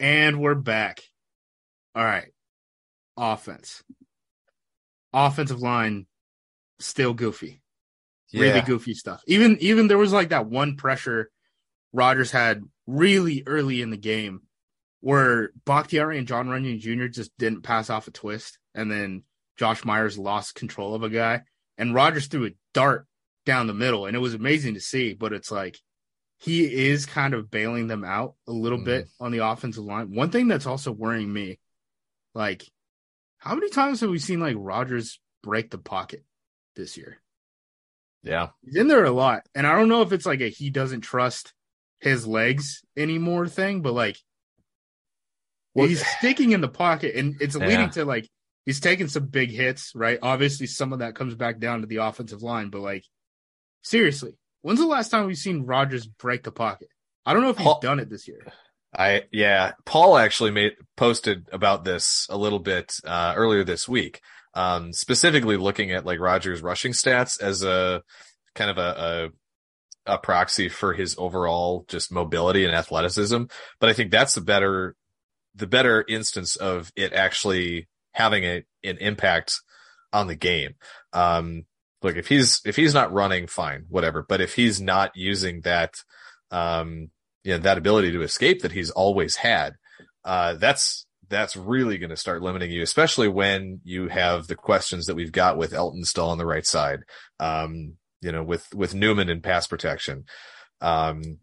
And 0.00 0.40
we're 0.40 0.54
back. 0.54 1.00
All 1.94 2.04
right. 2.04 2.32
Offense. 3.16 3.82
Offensive 5.12 5.60
line 5.60 6.06
still 6.80 7.14
goofy. 7.14 7.62
Really 8.32 8.60
goofy 8.62 8.94
stuff. 8.94 9.22
Even 9.28 9.56
even 9.60 9.86
there 9.86 9.98
was 9.98 10.12
like 10.12 10.30
that 10.30 10.46
one 10.46 10.76
pressure 10.76 11.30
Rodgers 11.92 12.32
had 12.32 12.64
really 12.88 13.44
early 13.46 13.80
in 13.80 13.90
the 13.90 13.96
game 13.96 14.42
where 15.00 15.50
Bakhtiari 15.64 16.18
and 16.18 16.26
Jon 16.26 16.48
Runyan 16.48 16.80
Jr. 16.80 17.06
just 17.06 17.30
didn't 17.38 17.62
pass 17.62 17.90
off 17.90 18.08
a 18.08 18.10
twist. 18.10 18.58
and 18.74 18.90
then 18.90 19.22
Josh 19.56 19.84
Myers 19.84 20.18
lost 20.18 20.56
control 20.56 20.96
of 20.96 21.04
a 21.04 21.08
guy, 21.08 21.42
and 21.78 21.94
Rodgers 21.94 22.26
threw 22.26 22.46
a 22.46 22.50
dart 22.72 23.06
down 23.46 23.68
the 23.68 23.74
middle, 23.74 24.06
and 24.06 24.16
it 24.16 24.20
was 24.20 24.34
amazing 24.34 24.74
to 24.74 24.80
see. 24.80 25.14
But 25.14 25.32
it's 25.32 25.52
like 25.52 25.78
he 26.44 26.88
is 26.88 27.06
kind 27.06 27.32
of 27.32 27.50
bailing 27.50 27.86
them 27.86 28.04
out 28.04 28.34
a 28.46 28.52
little 28.52 28.78
Mhm. 28.78 28.84
bit 28.84 29.08
on 29.18 29.32
the 29.32 29.38
offensive 29.46 29.82
line. 29.84 30.14
One 30.14 30.30
thing 30.30 30.46
that's 30.46 30.66
also 30.66 30.92
worrying 30.92 31.32
me, 31.32 31.58
like, 32.34 32.70
how 33.38 33.54
many 33.54 33.70
times 33.70 34.00
have 34.00 34.10
we 34.10 34.18
seen 34.18 34.40
like 34.40 34.56
Rodgers 34.58 35.20
break 35.42 35.70
the 35.70 35.78
pocket 35.78 36.22
this 36.76 36.98
year? 36.98 37.22
Yeah. 38.22 38.50
He's 38.62 38.76
in 38.76 38.88
there 38.88 39.04
a 39.04 39.10
lot, 39.10 39.46
and 39.54 39.66
I 39.66 39.74
don't 39.78 39.88
know 39.88 40.02
if 40.02 40.12
it's 40.12 40.26
like 40.26 40.40
a 40.42 40.48
he 40.50 40.68
doesn't 40.68 41.00
trust 41.00 41.54
his 42.00 42.26
legs 42.26 42.84
anymore 42.96 43.48
thing, 43.48 43.80
but 43.80 43.92
like 43.92 44.18
Well- 45.74 45.88
he's 45.88 46.06
sticking 46.18 46.52
in 46.52 46.60
the 46.60 46.68
pocket, 46.68 47.16
and 47.16 47.40
it's 47.40 47.56
Yeah. 47.56 47.66
leading 47.66 47.90
to 47.90 48.04
like 48.04 48.28
he's 48.66 48.80
taking 48.80 49.08
some 49.08 49.26
big 49.28 49.50
hits, 49.50 49.94
right? 49.94 50.18
Obviously, 50.22 50.66
some 50.66 50.92
of 50.92 50.98
that 50.98 51.14
comes 51.14 51.34
back 51.34 51.58
down 51.58 51.80
to 51.80 51.86
the 51.86 51.96
offensive 51.96 52.42
line, 52.42 52.68
but 52.70 52.80
like 52.80 53.04
seriously, 53.82 54.36
when's 54.64 54.80
the 54.80 54.86
last 54.86 55.10
time 55.10 55.26
we've 55.26 55.36
seen 55.36 55.66
Rodgers 55.66 56.06
break 56.06 56.42
the 56.42 56.50
pocket? 56.50 56.88
I 57.26 57.34
don't 57.34 57.42
know 57.42 57.50
if 57.50 57.58
he's 57.58 57.64
Paul- 57.64 57.80
done 57.80 58.00
it 58.00 58.08
this 58.08 58.26
year. 58.26 58.40
I 58.96 59.24
yeah, 59.30 59.72
Paul 59.84 60.16
actually 60.16 60.52
made 60.52 60.72
posted 60.96 61.48
about 61.52 61.84
this 61.84 62.26
a 62.30 62.38
little 62.38 62.60
bit 62.60 62.94
uh, 63.04 63.34
earlier 63.36 63.62
this 63.62 63.88
week. 63.88 64.20
Um, 64.54 64.92
specifically 64.92 65.56
looking 65.56 65.90
at 65.90 66.06
like 66.06 66.20
Rodgers' 66.20 66.62
rushing 66.62 66.92
stats 66.92 67.40
as 67.42 67.62
a 67.62 68.02
kind 68.54 68.70
of 68.70 68.78
a, 68.78 69.30
a 70.06 70.14
a 70.14 70.18
proxy 70.18 70.68
for 70.68 70.94
his 70.94 71.16
overall 71.18 71.84
just 71.88 72.12
mobility 72.12 72.64
and 72.64 72.74
athleticism. 72.74 73.44
But 73.80 73.90
I 73.90 73.92
think 73.92 74.10
that's 74.10 74.34
the 74.34 74.40
better 74.40 74.94
the 75.54 75.66
better 75.66 76.04
instance 76.08 76.56
of 76.56 76.90
it 76.96 77.12
actually 77.12 77.88
having 78.12 78.44
a, 78.44 78.64
an 78.82 78.98
impact 78.98 79.60
on 80.12 80.28
the 80.28 80.36
game. 80.36 80.76
Um, 81.12 81.64
look, 82.04 82.16
if 82.16 82.28
he's 82.28 82.60
if 82.64 82.76
he's 82.76 82.94
not 82.94 83.12
running, 83.12 83.48
fine, 83.48 83.86
whatever. 83.88 84.24
But 84.28 84.40
if 84.40 84.54
he's 84.54 84.80
not 84.80 85.10
using 85.16 85.62
that 85.62 85.94
um 86.52 87.10
you 87.44 87.52
know, 87.52 87.58
that 87.58 87.78
ability 87.78 88.10
to 88.12 88.22
escape 88.22 88.62
that 88.62 88.72
he's 88.72 88.90
always 88.90 89.36
had, 89.36 89.74
uh, 90.24 90.54
that's, 90.54 91.06
that's 91.28 91.56
really 91.56 91.98
going 91.98 92.10
to 92.10 92.16
start 92.16 92.42
limiting 92.42 92.70
you, 92.70 92.82
especially 92.82 93.28
when 93.28 93.80
you 93.84 94.08
have 94.08 94.46
the 94.46 94.54
questions 94.54 95.06
that 95.06 95.14
we've 95.14 95.32
got 95.32 95.58
with 95.58 95.72
Elgton 95.72 96.04
still 96.06 96.28
on 96.30 96.38
the 96.38 96.46
right 96.46 96.66
side. 96.66 97.00
Um, 97.38 97.94
you 98.22 98.32
know, 98.32 98.42
with, 98.42 98.66
with 98.74 98.94
Nijman 98.94 99.30
in 99.30 99.42
pass 99.42 99.66
protection. 99.66 100.24
Um, 100.80 101.38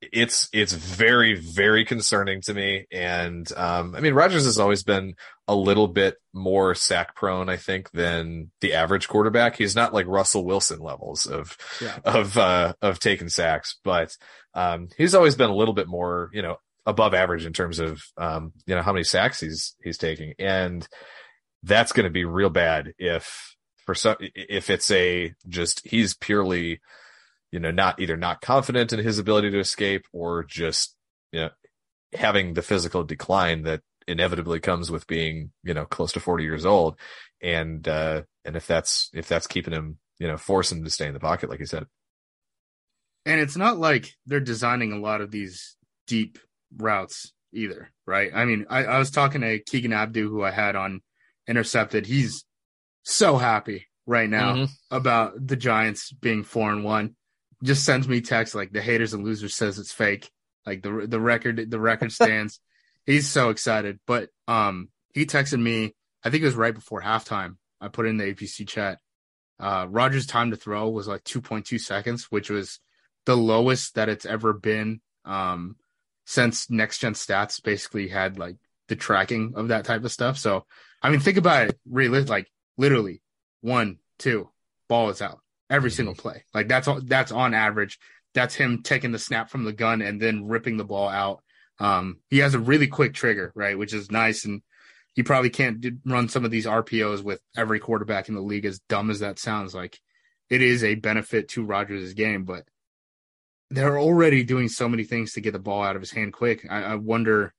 it's, 0.00 0.48
it's 0.52 0.72
very, 0.72 1.34
very 1.34 1.84
concerning 1.84 2.40
to 2.42 2.54
me. 2.54 2.86
And, 2.90 3.50
um, 3.56 3.94
I 3.94 4.00
mean, 4.00 4.14
Rodgers 4.14 4.44
has 4.46 4.58
always 4.58 4.82
been 4.82 5.14
a 5.46 5.54
little 5.54 5.88
bit 5.88 6.16
more 6.32 6.74
sack 6.74 7.14
prone, 7.14 7.48
I 7.48 7.56
think, 7.56 7.90
than 7.90 8.50
the 8.60 8.74
average 8.74 9.08
quarterback. 9.08 9.56
He's 9.56 9.76
not 9.76 9.92
like 9.92 10.06
Russell 10.06 10.44
Wilson 10.44 10.80
levels 10.80 11.26
of, 11.26 11.56
Yeah. 11.80 11.98
of, 12.04 12.38
uh, 12.38 12.74
of 12.80 12.98
taking 12.98 13.28
sacks, 13.28 13.78
but, 13.84 14.16
um, 14.54 14.88
he's 14.96 15.14
always 15.14 15.34
been 15.34 15.50
a 15.50 15.56
little 15.56 15.74
bit 15.74 15.88
more, 15.88 16.30
you 16.32 16.42
know, 16.42 16.56
above 16.86 17.12
average 17.12 17.44
in 17.44 17.52
terms 17.52 17.78
of, 17.78 18.02
um, 18.16 18.52
you 18.66 18.74
know, 18.74 18.82
how 18.82 18.92
many 18.92 19.04
sacks 19.04 19.40
he's, 19.40 19.76
he's 19.82 19.98
taking. 19.98 20.32
And 20.38 20.86
that's 21.62 21.92
going 21.92 22.04
to 22.04 22.10
be 22.10 22.24
real 22.24 22.48
bad 22.48 22.94
if 22.98 23.54
for 23.84 23.94
some, 23.94 24.16
if 24.20 24.70
it's 24.70 24.90
a 24.90 25.34
just, 25.46 25.86
he's 25.86 26.14
purely, 26.14 26.80
you 27.52 27.60
know, 27.60 27.70
not 27.70 28.00
either 28.00 28.16
not 28.16 28.40
confident 28.40 28.92
in 28.92 29.00
his 29.00 29.18
ability 29.18 29.50
to 29.50 29.58
escape 29.58 30.04
or 30.12 30.44
just, 30.44 30.94
you 31.32 31.40
know, 31.40 31.50
having 32.14 32.54
the 32.54 32.62
physical 32.62 33.04
decline 33.04 33.62
that 33.62 33.80
inevitably 34.08 34.60
comes 34.60 34.90
with 34.90 35.06
being, 35.06 35.50
you 35.62 35.74
know, 35.74 35.84
close 35.84 36.12
to 36.12 36.20
40 36.20 36.44
years 36.44 36.64
old. 36.66 36.96
And, 37.42 37.86
uh, 37.86 38.22
and 38.44 38.56
if 38.56 38.66
that's, 38.66 39.10
if 39.14 39.28
that's 39.28 39.46
keeping 39.46 39.72
him, 39.72 39.98
you 40.18 40.26
know, 40.26 40.36
forcing 40.36 40.78
him 40.78 40.84
to 40.84 40.90
stay 40.90 41.06
in 41.06 41.14
the 41.14 41.20
pocket, 41.20 41.48
like 41.50 41.60
you 41.60 41.66
said. 41.66 41.86
And 43.26 43.40
it's 43.40 43.56
not 43.56 43.78
like 43.78 44.14
they're 44.26 44.40
designing 44.40 44.92
a 44.92 44.98
lot 44.98 45.20
of 45.20 45.30
these 45.30 45.76
deep 46.06 46.38
routes 46.76 47.32
either, 47.52 47.90
right? 48.06 48.30
I 48.34 48.44
mean, 48.44 48.66
I, 48.70 48.84
I 48.84 48.98
was 48.98 49.10
talking 49.10 49.42
to 49.42 49.58
Keegan 49.60 49.92
Abdu, 49.92 50.28
who 50.30 50.42
I 50.42 50.50
had 50.50 50.76
on 50.76 51.00
intercepted. 51.46 52.06
He's 52.06 52.44
so 53.02 53.36
happy 53.36 53.88
right 54.06 54.28
now 54.28 54.54
Mhm. 54.54 54.68
about 54.90 55.46
the 55.46 55.56
Giants 55.56 56.12
being 56.12 56.42
four 56.44 56.72
and 56.72 56.82
one. 56.84 57.16
Just 57.62 57.84
sends 57.84 58.08
me 58.08 58.20
text 58.20 58.54
like 58.54 58.72
the 58.72 58.80
haters 58.80 59.12
and 59.12 59.24
losers 59.24 59.54
says 59.54 59.78
it's 59.78 59.92
fake. 59.92 60.30
Like 60.66 60.82
the 60.82 61.06
the 61.06 61.20
record 61.20 61.70
the 61.70 61.80
record 61.80 62.12
stands. 62.12 62.60
He's 63.06 63.28
so 63.28 63.50
excited. 63.50 64.00
But 64.06 64.30
um 64.48 64.88
he 65.12 65.26
texted 65.26 65.60
me, 65.60 65.94
I 66.24 66.30
think 66.30 66.42
it 66.42 66.46
was 66.46 66.54
right 66.54 66.74
before 66.74 67.02
halftime. 67.02 67.56
I 67.80 67.88
put 67.88 68.06
in 68.06 68.16
the 68.16 68.32
APC 68.32 68.66
chat. 68.66 68.98
Uh 69.58 69.86
Rodgers' 69.88 70.26
time 70.26 70.50
to 70.50 70.56
throw 70.56 70.88
was 70.88 71.08
like 71.08 71.24
2.2 71.24 71.78
seconds, 71.80 72.26
which 72.30 72.50
was 72.50 72.80
the 73.26 73.36
lowest 73.36 73.94
that 73.96 74.08
it's 74.08 74.26
ever 74.26 74.52
been 74.52 75.00
um 75.24 75.76
since 76.24 76.70
next 76.70 76.98
gen 76.98 77.14
stats 77.14 77.62
basically 77.62 78.08
had 78.08 78.38
like 78.38 78.56
the 78.88 78.96
tracking 78.96 79.52
of 79.56 79.68
that 79.68 79.84
type 79.84 80.04
of 80.04 80.12
stuff. 80.12 80.38
So 80.38 80.64
I 81.02 81.10
mean 81.10 81.20
think 81.20 81.36
about 81.36 81.68
it 81.68 81.78
really 81.88 82.24
like 82.24 82.50
literally 82.78 83.20
one, 83.60 83.98
two, 84.18 84.48
ball 84.88 85.10
is 85.10 85.20
out 85.20 85.40
every 85.70 85.90
single 85.90 86.14
play. 86.14 86.44
Like 86.52 86.68
that's 86.68 86.88
that's 87.04 87.32
on 87.32 87.54
average. 87.54 87.98
That's 88.34 88.54
him 88.54 88.82
taking 88.82 89.12
the 89.12 89.18
snap 89.18 89.48
from 89.50 89.64
the 89.64 89.72
gun 89.72 90.02
and 90.02 90.20
then 90.20 90.46
ripping 90.48 90.76
the 90.76 90.84
ball 90.84 91.08
out. 91.08 91.42
Um, 91.78 92.18
he 92.28 92.38
has 92.38 92.54
a 92.54 92.58
really 92.60 92.86
quick 92.86 93.14
trigger, 93.14 93.52
right, 93.54 93.78
which 93.78 93.94
is 93.94 94.10
nice. 94.10 94.44
And 94.44 94.62
he 95.14 95.22
probably 95.22 95.50
can't 95.50 95.84
run 96.04 96.28
some 96.28 96.44
of 96.44 96.50
these 96.50 96.66
RPOs 96.66 97.22
with 97.22 97.40
every 97.56 97.80
quarterback 97.80 98.28
in 98.28 98.34
the 98.34 98.40
league. 98.42 98.66
As 98.66 98.80
dumb 98.88 99.10
as 99.10 99.20
that 99.20 99.38
sounds, 99.38 99.74
like 99.74 99.98
it 100.50 100.60
is 100.62 100.84
a 100.84 100.96
benefit 100.96 101.48
to 101.50 101.64
Rodgers' 101.64 102.14
game, 102.14 102.44
but 102.44 102.64
they're 103.70 103.98
already 103.98 104.42
doing 104.42 104.68
so 104.68 104.88
many 104.88 105.04
things 105.04 105.32
to 105.32 105.40
get 105.40 105.52
the 105.52 105.58
ball 105.58 105.82
out 105.82 105.96
of 105.96 106.02
his 106.02 106.10
hand 106.10 106.32
quick. 106.32 106.66
I, 106.68 106.82
I 106.82 106.94
wonder. 106.96 107.54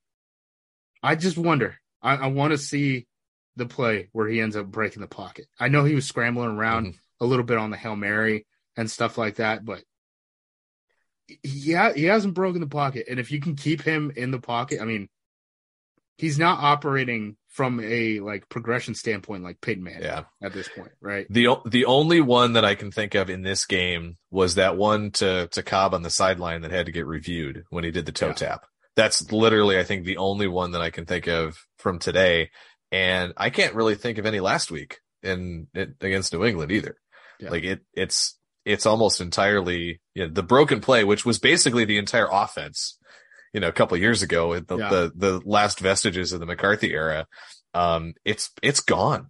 I 1.02 1.16
just 1.16 1.38
wonder. 1.38 1.80
I, 2.02 2.16
I 2.16 2.28
want 2.28 2.52
to 2.52 2.58
see 2.58 3.08
the 3.56 3.66
play 3.66 4.10
where 4.12 4.28
he 4.28 4.40
ends 4.40 4.56
up 4.56 4.68
breaking 4.68 5.02
the 5.02 5.08
pocket. 5.08 5.48
I 5.60 5.68
know 5.70 5.84
he 5.84 5.96
was 5.96 6.06
scrambling 6.06 6.50
around 6.50 6.88
Mhm. 6.88 6.96
A 7.22 7.26
little 7.26 7.46
bit 7.46 7.58
on 7.58 7.70
the 7.70 7.78
hail 7.78 7.96
mary 7.96 8.46
and 8.76 8.92
stuff 8.92 9.18
like 9.18 9.36
that, 9.36 9.64
but 9.64 9.82
yeah, 11.44 11.94
he 11.94 12.06
hasn't 12.06 12.34
broken 12.34 12.60
the 12.60 12.68
pocket. 12.68 13.06
And 13.10 13.20
if 13.20 13.32
you 13.32 13.40
can 13.40 13.56
keep 13.56 13.82
him 13.82 14.12
in 14.16 14.32
the 14.32 14.40
pocket, 14.40 14.82
I 14.82 14.86
mean, 14.86 15.08
he's 16.18 16.38
not 16.38 16.60
operating 16.60 17.38
from 17.50 17.80
a 17.84 18.20
like 18.20 18.48
progression 18.50 18.96
standpoint 18.96 19.44
like 19.44 19.58
Manning 19.66 20.04
Yeah. 20.04 20.24
at 20.42 20.54
this 20.54 20.70
point, 20.70 20.92
right? 21.02 21.26
The 21.30 21.58
the 21.66 21.86
only 21.86 22.22
one 22.22 22.54
that 22.54 22.64
I 22.66 22.76
can 22.76 22.92
think 22.92 23.14
of 23.16 23.30
in 23.30 23.42
this 23.42 23.66
game 23.66 24.18
was 24.30 24.56
that 24.56 24.78
one 24.78 25.12
to 25.12 25.48
to 25.52 25.64
Cobb 25.64 25.94
on 25.94 26.02
the 26.02 26.10
sideline 26.10 26.62
that 26.62 26.72
had 26.72 26.86
to 26.86 26.92
get 26.92 27.06
reviewed 27.08 27.66
when 27.70 27.84
he 27.84 27.92
did 27.92 28.06
the 28.06 28.12
toe 28.12 28.28
Yeah. 28.28 28.34
tap. 28.34 28.66
That's 28.96 29.32
literally 29.32 29.80
I 29.80 29.84
think 29.84 30.06
the 30.06 30.18
only 30.18 30.48
one 30.48 30.72
that 30.72 30.82
I 30.82 30.90
can 30.92 31.06
think 31.06 31.28
of 31.28 31.58
from 31.78 32.00
today, 32.00 32.52
and 32.92 33.34
I 33.38 33.50
can't 33.50 33.76
really 33.76 33.96
think 33.96 34.18
of 34.18 34.26
any 34.26 34.40
last 34.40 34.70
week 34.72 35.00
in, 35.24 35.68
in 35.74 35.96
against 36.02 36.32
New 36.34 36.46
England 36.46 36.72
either. 36.72 36.98
Yeah. 37.42 37.50
Like 37.50 37.64
it 37.64 37.82
it's 37.94 38.38
it's 38.66 38.86
almost 38.86 39.20
entirely 39.22 40.00
you 40.14 40.28
know, 40.28 40.34
the 40.34 40.44
broken 40.44 40.80
play, 40.82 41.04
which 41.04 41.26
was 41.26 41.40
basically 41.40 41.86
the 41.86 41.98
entire 41.98 42.28
offense. 42.32 42.98
You 43.54 43.60
know, 43.60 43.68
a 43.68 43.72
couple 43.74 43.98
years 43.98 44.22
ago, 44.22 44.58
the, 44.60 44.78
Yeah. 44.78 44.90
the 44.90 45.12
the 45.16 45.42
last 45.46 45.80
vestiges 45.80 46.32
of 46.32 46.40
the 46.40 46.46
McCarthy 46.46 46.94
era, 46.94 47.28
um, 47.74 48.14
it's 48.24 48.50
it's 48.64 48.80
gone. 48.80 49.30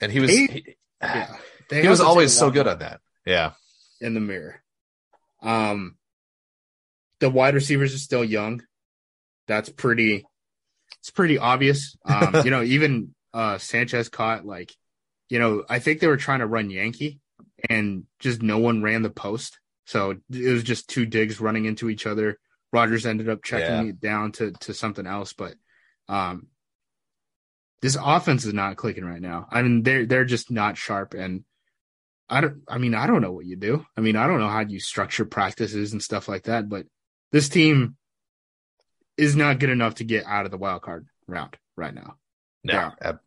And 0.00 0.12
he 0.12 0.20
was 0.20 0.30
He- 0.30 0.46
he, 0.48 0.76
Yeah. 1.00 1.36
He 1.70 1.86
was 1.88 2.00
always 2.00 2.34
so 2.36 2.50
good 2.50 2.66
on 2.66 2.78
that. 2.78 3.00
Yeah. 3.26 3.52
in 4.00 4.14
the 4.14 4.20
mirror. 4.20 4.62
Um, 5.42 5.96
the 7.20 7.28
wide 7.28 7.54
receivers 7.54 7.94
are 7.94 7.98
still 7.98 8.24
young. 8.24 8.62
That's 9.48 9.68
pretty. 9.68 10.24
It's 11.00 11.10
pretty 11.10 11.36
obvious. 11.38 11.96
Um, 12.04 12.36
you 12.44 12.50
know, 12.50 12.62
even 12.62 13.14
uh 13.34 13.58
Sanchez 13.58 14.08
caught 14.08 14.44
like, 14.46 14.72
you 15.28 15.38
know, 15.38 15.64
I 15.68 15.78
think 15.78 16.00
they 16.00 16.06
were 16.06 16.16
trying 16.16 16.40
to 16.40 16.46
run 16.46 16.70
Yankee, 16.70 17.20
and 17.68 18.04
just 18.18 18.42
no 18.42 18.58
one 18.58 18.82
ran 18.82 19.02
the 19.02 19.10
post, 19.10 19.58
so 19.84 20.16
it 20.30 20.52
was 20.52 20.62
just 20.62 20.88
two 20.88 21.06
digs 21.06 21.40
running 21.40 21.64
into 21.64 21.88
each 21.88 22.06
other. 22.06 22.38
Rodgers 22.72 23.06
ended 23.06 23.28
up 23.28 23.42
checking 23.42 23.84
Yeah. 23.86 23.90
it 23.90 24.00
down 24.00 24.32
to 24.32 24.52
to 24.60 24.74
something 24.74 25.06
else, 25.06 25.32
but 25.32 25.54
um, 26.08 26.48
this 27.80 27.96
offense 28.00 28.44
is 28.44 28.52
not 28.54 28.76
clicking 28.76 29.04
right 29.04 29.20
now. 29.20 29.46
I 29.50 29.62
mean, 29.62 29.82
they're 29.82 30.06
they're 30.06 30.24
just 30.24 30.50
not 30.50 30.76
sharp, 30.76 31.14
and 31.14 31.44
I 32.28 32.40
don't. 32.42 32.62
I 32.68 32.78
mean, 32.78 32.94
I 32.94 33.06
don't 33.06 33.22
know 33.22 33.32
what 33.32 33.46
you 33.46 33.56
do. 33.56 33.86
I 33.96 34.00
mean, 34.02 34.16
I 34.16 34.26
don't 34.26 34.40
know 34.40 34.48
how 34.48 34.60
you 34.60 34.80
structure 34.80 35.24
practices 35.24 35.92
and 35.92 36.02
stuff 36.02 36.28
like 36.28 36.44
that. 36.44 36.68
But 36.68 36.86
this 37.32 37.48
team 37.48 37.96
is 39.16 39.34
not 39.34 39.58
good 39.58 39.70
enough 39.70 39.96
to 39.96 40.04
get 40.04 40.26
out 40.26 40.44
of 40.44 40.50
the 40.50 40.58
wild 40.58 40.82
card 40.82 41.06
round 41.26 41.56
right 41.76 41.94
now. 41.94 42.16
No. 42.64 42.92
Ab- 43.00 43.20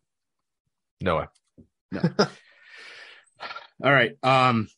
no 1.00 1.16
way. 1.16 1.24
All 3.84 3.92
right. 3.92 4.12
Um, 4.22 4.68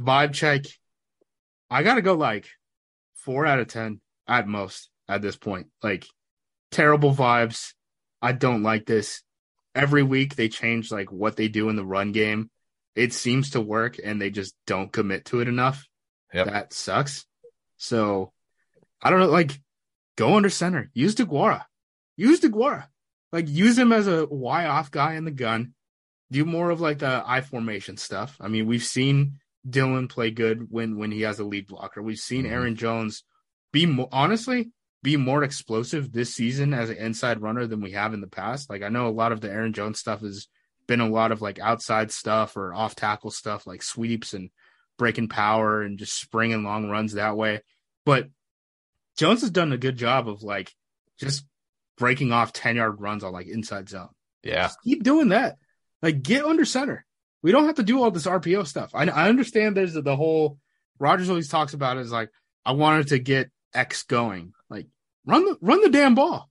vibe 0.00 0.32
check. 0.32 0.62
I 1.70 1.82
gotta 1.82 2.02
go 2.02 2.14
like 2.14 2.48
four 3.14 3.46
out 3.46 3.58
of 3.58 3.68
ten 3.68 4.00
at 4.28 4.46
most 4.46 4.90
at 5.08 5.22
this 5.22 5.36
point. 5.36 5.68
Like 5.82 6.06
terrible 6.70 7.14
vibes. 7.14 7.72
I 8.20 8.32
don't 8.32 8.62
like 8.62 8.86
this. 8.86 9.22
every 9.74 10.02
week 10.02 10.36
they 10.36 10.48
change 10.48 10.92
like 10.92 11.10
what 11.10 11.36
they 11.36 11.48
do 11.48 11.68
in 11.68 11.76
the 11.76 11.84
run 11.84 12.12
game. 12.12 12.50
It 12.94 13.12
seems 13.12 13.50
to 13.50 13.60
work 13.60 13.96
and 14.02 14.20
they 14.20 14.30
just 14.30 14.54
don't 14.66 14.92
commit 14.92 15.24
to 15.26 15.40
it 15.40 15.48
enough. 15.48 15.86
Yep. 16.34 16.46
That 16.46 16.72
sucks. 16.72 17.24
So 17.78 18.32
I 19.02 19.10
don't 19.10 19.20
know, 19.20 19.28
like 19.28 19.58
go 20.16 20.36
under 20.36 20.50
center. 20.50 20.90
Use 20.94 21.14
DeGuara. 21.14 21.64
Use 22.16 22.40
DeGuara. 22.40 22.86
Like 23.32 23.48
use 23.48 23.78
him 23.78 23.92
as 23.92 24.06
a 24.06 24.26
Y 24.26 24.66
off 24.66 24.90
guy 24.90 25.14
in 25.14 25.24
the 25.24 25.30
gun. 25.30 25.74
Do 26.32 26.44
more 26.44 26.70
of 26.70 26.80
like 26.80 26.98
the 26.98 27.22
I 27.24 27.40
formation 27.42 27.96
stuff. 27.96 28.36
I 28.40 28.48
mean, 28.48 28.66
we've 28.66 28.84
seen 28.84 29.38
Dillon 29.68 30.08
play 30.08 30.30
good 30.32 30.66
when 30.70 30.96
when 30.98 31.12
he 31.12 31.20
has 31.22 31.38
a 31.38 31.44
lead 31.44 31.68
blocker. 31.68 32.02
We've 32.02 32.18
seen 32.18 32.44
Mhm. 32.44 32.50
Aaron 32.50 32.76
Jones 32.76 33.22
be 33.72 33.86
more 33.86 34.08
honestly 34.10 34.72
be 35.02 35.16
more 35.16 35.42
explosive 35.42 36.12
this 36.12 36.34
season 36.34 36.72
as 36.72 36.88
an 36.88 36.96
inside 36.96 37.42
runner 37.42 37.66
than 37.66 37.80
we 37.80 37.90
have 37.92 38.14
in 38.14 38.20
the 38.20 38.26
past. 38.28 38.70
Like 38.70 38.82
I 38.82 38.88
know 38.88 39.08
a 39.08 39.10
lot 39.10 39.32
of 39.32 39.40
the 39.40 39.50
Aaron 39.50 39.72
Jones 39.72 39.98
stuff 39.98 40.20
has 40.20 40.46
been 40.86 41.00
a 41.00 41.08
lot 41.08 41.32
of 41.32 41.42
like 41.42 41.58
outside 41.58 42.12
stuff 42.12 42.56
or 42.56 42.72
off 42.72 42.94
tackle 42.94 43.30
stuff 43.32 43.66
like 43.66 43.82
sweeps 43.82 44.32
and 44.32 44.50
breaking 44.98 45.28
power 45.28 45.82
and 45.82 45.98
just 45.98 46.18
springing 46.20 46.62
long 46.62 46.88
runs 46.88 47.14
that 47.14 47.36
way. 47.36 47.62
But 48.06 48.28
Jones 49.16 49.40
has 49.40 49.50
done 49.50 49.72
a 49.72 49.78
good 49.78 49.96
job 49.96 50.28
of 50.28 50.42
like 50.42 50.72
just 51.18 51.44
breaking 51.98 52.30
off 52.32 52.52
10 52.52 52.76
yard 52.76 53.00
runs 53.00 53.24
on 53.24 53.32
like 53.32 53.48
inside 53.48 53.88
zone. 53.88 54.10
Yeah. 54.44 54.68
Just 54.68 54.82
keep 54.84 55.02
doing 55.02 55.30
that. 55.30 55.56
Like 56.02 56.22
get 56.22 56.44
under 56.44 56.64
center. 56.64 57.04
We 57.42 57.52
don't 57.52 57.66
have 57.66 57.76
to 57.76 57.82
do 57.82 58.02
all 58.02 58.10
this 58.10 58.26
RPO 58.26 58.66
stuff. 58.66 58.90
I, 58.94 59.04
I 59.08 59.28
understand 59.28 59.76
there's 59.76 59.94
the, 59.94 60.16
whole 60.16 60.58
Rodgers 60.98 61.28
always 61.30 61.48
talks 61.48 61.74
about 61.74 61.96
is 61.96 62.12
like 62.12 62.30
I 62.64 62.72
wanted 62.72 63.08
to 63.08 63.18
get 63.18 63.50
X 63.74 64.02
going. 64.04 64.52
Like 64.68 64.86
run 65.26 65.44
the 65.44 65.56
run 65.60 65.80
the 65.82 65.90
damn 65.90 66.14
ball. 66.14 66.48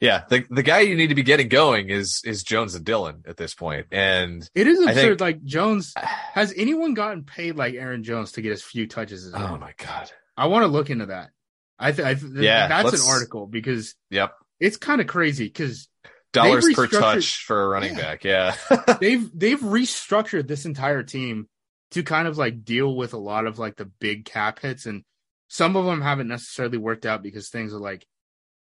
Yeah. 0.00 0.22
The 0.30 0.44
the 0.48 0.62
guy 0.62 0.80
you 0.80 0.96
need 0.96 1.08
to 1.08 1.14
be 1.14 1.22
getting 1.22 1.48
going 1.48 1.90
is 1.90 2.22
is 2.24 2.42
Jones 2.42 2.74
and 2.74 2.84
Dillon 2.84 3.22
at 3.26 3.36
this 3.36 3.54
point. 3.54 3.86
And 3.92 4.48
It 4.54 4.66
is 4.66 4.80
absurd. 4.80 4.94
think- 4.94 5.20
like 5.20 5.44
Jones 5.44 5.92
has 5.96 6.54
anyone 6.56 6.94
gotten 6.94 7.24
paid 7.24 7.56
like 7.56 7.74
Aaron 7.74 8.02
Jones 8.02 8.32
to 8.32 8.42
get 8.42 8.52
as 8.52 8.62
few 8.62 8.86
touches 8.86 9.26
as 9.26 9.34
him? 9.34 9.42
oh 9.42 9.58
my 9.58 9.74
god. 9.76 10.10
I 10.36 10.46
want 10.46 10.62
to 10.62 10.68
look 10.68 10.88
into 10.88 11.06
that. 11.06 11.30
I 11.78 11.92
think 11.92 12.20
th- 12.20 12.32
Yeah, 12.34 12.68
that's 12.68 12.92
an 13.04 13.10
article 13.10 13.46
because 13.46 13.94
Yep. 14.10 14.32
it's 14.58 14.76
kind 14.78 15.00
of 15.02 15.06
crazy 15.06 15.44
because 15.46 15.88
Dollars 16.32 16.72
per 16.74 16.86
touch 16.86 17.44
for 17.44 17.62
a 17.62 17.68
running 17.68 17.96
Yeah. 17.96 18.00
back. 18.00 18.24
Yeah. 18.24 18.56
they've 19.00 19.28
they've 19.38 19.60
restructured 19.60 20.46
this 20.46 20.64
entire 20.64 21.02
team 21.02 21.48
to 21.92 22.02
kind 22.02 22.28
of 22.28 22.38
like 22.38 22.64
deal 22.64 22.94
with 22.94 23.14
a 23.14 23.18
lot 23.18 23.46
of 23.46 23.58
like 23.58 23.76
the 23.76 23.84
big 23.86 24.24
cap 24.24 24.60
hits 24.60 24.86
and 24.86 25.04
some 25.48 25.74
of 25.76 25.84
them 25.84 26.00
haven't 26.00 26.28
necessarily 26.28 26.78
worked 26.78 27.04
out 27.04 27.22
because 27.22 27.48
things 27.48 27.74
are 27.74 27.80
like 27.80 28.06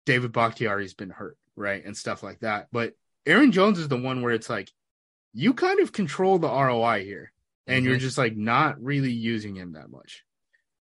David 0.07 0.33
Bakhtiari's 0.33 0.95
been 0.95 1.11
hurt, 1.11 1.37
right? 1.55 1.85
And 1.85 1.95
stuff 1.97 2.23
like 2.23 2.41
that. 2.41 2.69
But 2.73 2.95
Aaron 3.27 3.53
Jones 3.53 3.79
is 3.79 3.89
the 3.89 3.99
one 3.99 4.23
where 4.23 4.33
it's 4.33 4.49
like 4.49 4.71
you 5.35 5.53
kind 5.55 5.81
of 5.81 5.93
control 5.93 6.39
the 6.39 6.49
ROI 6.49 7.05
here 7.05 7.33
and 7.67 7.85
you're 7.85 7.97
Mhm. 7.97 8.01
just 8.01 8.19
like 8.19 8.37
not 8.37 8.83
really 8.83 9.13
using 9.13 9.55
him 9.55 9.73
that 9.75 9.91
much. 9.91 10.25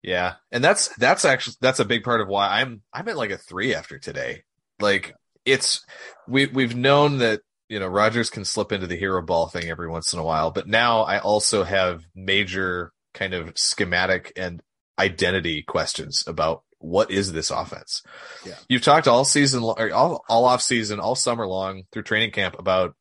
Yeah, 0.01 0.35
and 0.51 0.63
that's 0.63 0.89
that's 0.97 1.25
actually 1.25 1.55
that's 1.61 1.79
a 1.79 1.85
big 1.85 2.03
part 2.03 2.21
of 2.21 2.27
why 2.27 2.59
I'm 2.61 2.81
I'm 2.93 3.07
at 3.07 3.17
like 3.17 3.31
a 3.31 3.37
three 3.37 3.73
after 3.73 3.97
today. 3.97 4.43
Like 4.79 5.15
it's 5.45 5.85
we 6.27 6.47
we've 6.47 6.75
known 6.75 7.19
that 7.19 7.41
you 7.69 7.79
know 7.79 7.87
Rodgers 7.87 8.29
can 8.29 8.45
slip 8.45 8.71
into 8.71 8.87
the 8.87 8.95
hero 8.95 9.21
ball 9.21 9.47
thing 9.47 9.69
every 9.69 9.89
once 9.89 10.13
in 10.13 10.19
a 10.19 10.23
while, 10.23 10.51
but 10.51 10.67
now 10.67 11.01
I 11.01 11.19
also 11.19 11.63
have 11.63 12.03
major 12.15 12.91
kind 13.13 13.33
of 13.33 13.51
schematic 13.55 14.33
and 14.35 14.61
identity 14.99 15.61
questions 15.63 16.23
about 16.27 16.63
what 16.79 17.11
is 17.11 17.31
this 17.31 17.49
offense. 17.49 18.03
Yeah. 18.45 18.55
You've 18.69 18.83
talked 18.83 19.07
all 19.07 19.25
season 19.25 19.63
or 19.63 19.91
all 19.91 20.23
all 20.27 20.45
off 20.45 20.61
season, 20.61 20.99
all 20.99 21.15
summer 21.15 21.47
long 21.47 21.83
through 21.91 22.03
training 22.03 22.31
camp 22.31 22.57
about 22.59 22.95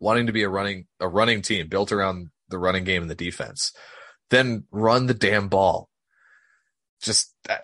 wanting 0.00 0.26
to 0.26 0.32
be 0.32 0.42
a 0.42 0.48
running 0.48 0.86
a 1.00 1.08
running 1.08 1.42
team 1.42 1.68
built 1.68 1.92
around 1.92 2.30
the 2.48 2.58
running 2.58 2.84
game 2.84 3.02
and 3.02 3.10
the 3.10 3.14
defense. 3.14 3.72
Then 4.30 4.64
run 4.70 5.06
the 5.06 5.14
damn 5.14 5.48
ball 5.48 5.88
just 7.02 7.34
uh, 7.48 7.56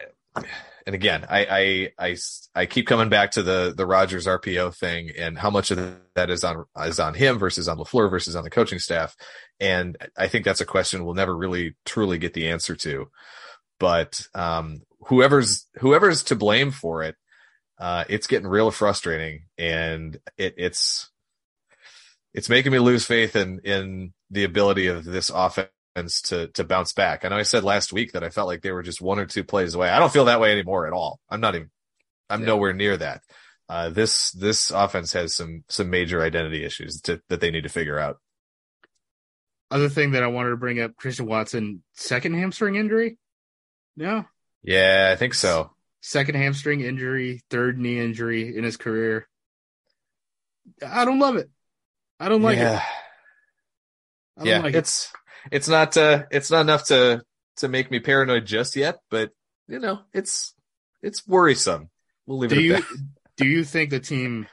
and 0.88 0.94
again 0.94 1.26
I, 1.28 1.92
I 1.98 2.06
i 2.08 2.16
i 2.54 2.64
keep 2.64 2.86
coming 2.86 3.10
back 3.10 3.32
to 3.32 3.42
the 3.42 3.74
the 3.76 3.84
rodgers 3.84 4.26
rpo 4.26 4.74
thing 4.74 5.10
and 5.18 5.38
how 5.38 5.50
much 5.50 5.70
of 5.70 5.98
that 6.14 6.30
is 6.30 6.42
on 6.42 6.64
is 6.78 6.98
on 6.98 7.12
him 7.12 7.38
versus 7.38 7.68
on 7.68 7.76
LaFleur 7.76 8.10
versus 8.10 8.34
on 8.34 8.42
the 8.42 8.48
coaching 8.50 8.78
staff. 8.78 9.14
And 9.60 9.98
i 10.16 10.28
think 10.28 10.46
that's 10.46 10.62
a 10.62 10.66
question 10.66 11.04
we'll 11.04 11.14
never 11.14 11.36
really 11.36 11.76
truly 11.84 12.16
get 12.16 12.32
the 12.32 12.48
answer 12.48 12.74
to. 12.76 13.10
But 13.78 14.26
um 14.34 14.80
whoever's 15.08 15.66
whoever's 15.78 16.24
to 16.24 16.36
blame 16.36 16.70
for 16.70 17.02
it 17.02 17.16
uh 17.78 18.04
it's 18.08 18.26
getting 18.26 18.48
real 18.48 18.70
frustrating 18.70 19.42
and 19.58 20.18
it 20.38 20.54
it's 20.56 21.10
it's 22.32 22.48
making 22.48 22.72
me 22.72 22.78
lose 22.78 23.04
faith 23.04 23.36
in 23.36 23.60
in 23.62 24.14
the 24.30 24.44
ability 24.44 24.86
of 24.86 25.04
this 25.04 25.28
offense 25.28 25.68
to 26.06 26.48
to 26.48 26.64
bounce 26.64 26.92
back. 26.92 27.24
I 27.24 27.28
know 27.28 27.36
I 27.36 27.42
said 27.42 27.64
last 27.64 27.92
week 27.92 28.12
that 28.12 28.24
I 28.24 28.30
felt 28.30 28.48
like 28.48 28.62
they 28.62 28.72
were 28.72 28.82
just 28.82 29.00
one 29.00 29.18
or 29.18 29.26
two 29.26 29.44
plays 29.44 29.74
away. 29.74 29.88
I 29.90 29.98
don't 29.98 30.12
feel 30.12 30.26
that 30.26 30.40
way 30.40 30.52
anymore 30.52 30.86
at 30.86 30.92
all. 30.92 31.20
I'm 31.28 31.40
not 31.40 31.54
even 31.54 31.70
I'm 32.30 32.40
Yeah. 32.40 32.46
nowhere 32.46 32.72
near 32.72 32.96
that. 32.96 33.22
Uh, 33.68 33.90
this 33.90 34.30
this 34.32 34.70
offense 34.70 35.12
has 35.12 35.34
some 35.34 35.64
some 35.68 35.90
major 35.90 36.22
identity 36.22 36.64
issues 36.64 37.00
to, 37.02 37.20
that 37.28 37.40
they 37.40 37.50
need 37.50 37.64
to 37.64 37.68
figure 37.68 37.98
out. 37.98 38.18
Other 39.70 39.88
thing 39.90 40.12
that 40.12 40.22
I 40.22 40.28
wanted 40.28 40.50
to 40.50 40.56
bring 40.56 40.80
up, 40.80 40.96
Christian 40.96 41.26
Watson, 41.26 41.82
second 41.94 42.34
hamstring 42.34 42.76
injury. 42.76 43.18
No, 43.96 44.24
Yeah, 44.62 45.10
I 45.12 45.16
think 45.16 45.34
so. 45.34 45.72
second 46.00 46.36
hamstring 46.36 46.80
injury, 46.80 47.42
third 47.50 47.78
knee 47.78 47.98
injury 48.00 48.56
in 48.56 48.64
his 48.64 48.76
career. 48.78 49.28
I 50.86 51.04
don't 51.04 51.18
love 51.18 51.36
it. 51.36 51.50
I 52.20 52.28
don't 52.28 52.42
like 52.42 52.56
it. 52.58 52.62
yeah, 52.62 52.82
I 54.36 54.40
don't 54.40 54.46
yeah. 54.48 54.58
like 54.60 54.74
it. 54.74 54.78
it's 54.78 55.12
it's 55.50 55.68
not 55.68 55.96
uh 55.96 56.24
it's 56.30 56.50
not 56.50 56.60
enough 56.62 56.84
to 56.86 57.22
to 57.56 57.68
make 57.68 57.90
me 57.90 58.00
paranoid 58.00 58.46
just 58.46 58.76
yet, 58.76 58.96
but 59.10 59.30
you 59.66 59.78
know 59.78 60.00
it's 60.12 60.54
it's 61.02 61.26
worrisome. 61.26 61.90
We'll 62.26 62.38
leave 62.38 62.50
Do 62.50 62.56
it 62.58 62.62
you 62.62 62.72
that. 62.74 62.84
do 63.36 63.46
you 63.46 63.64
think 63.64 63.90
the 63.90 64.00
team 64.00 64.46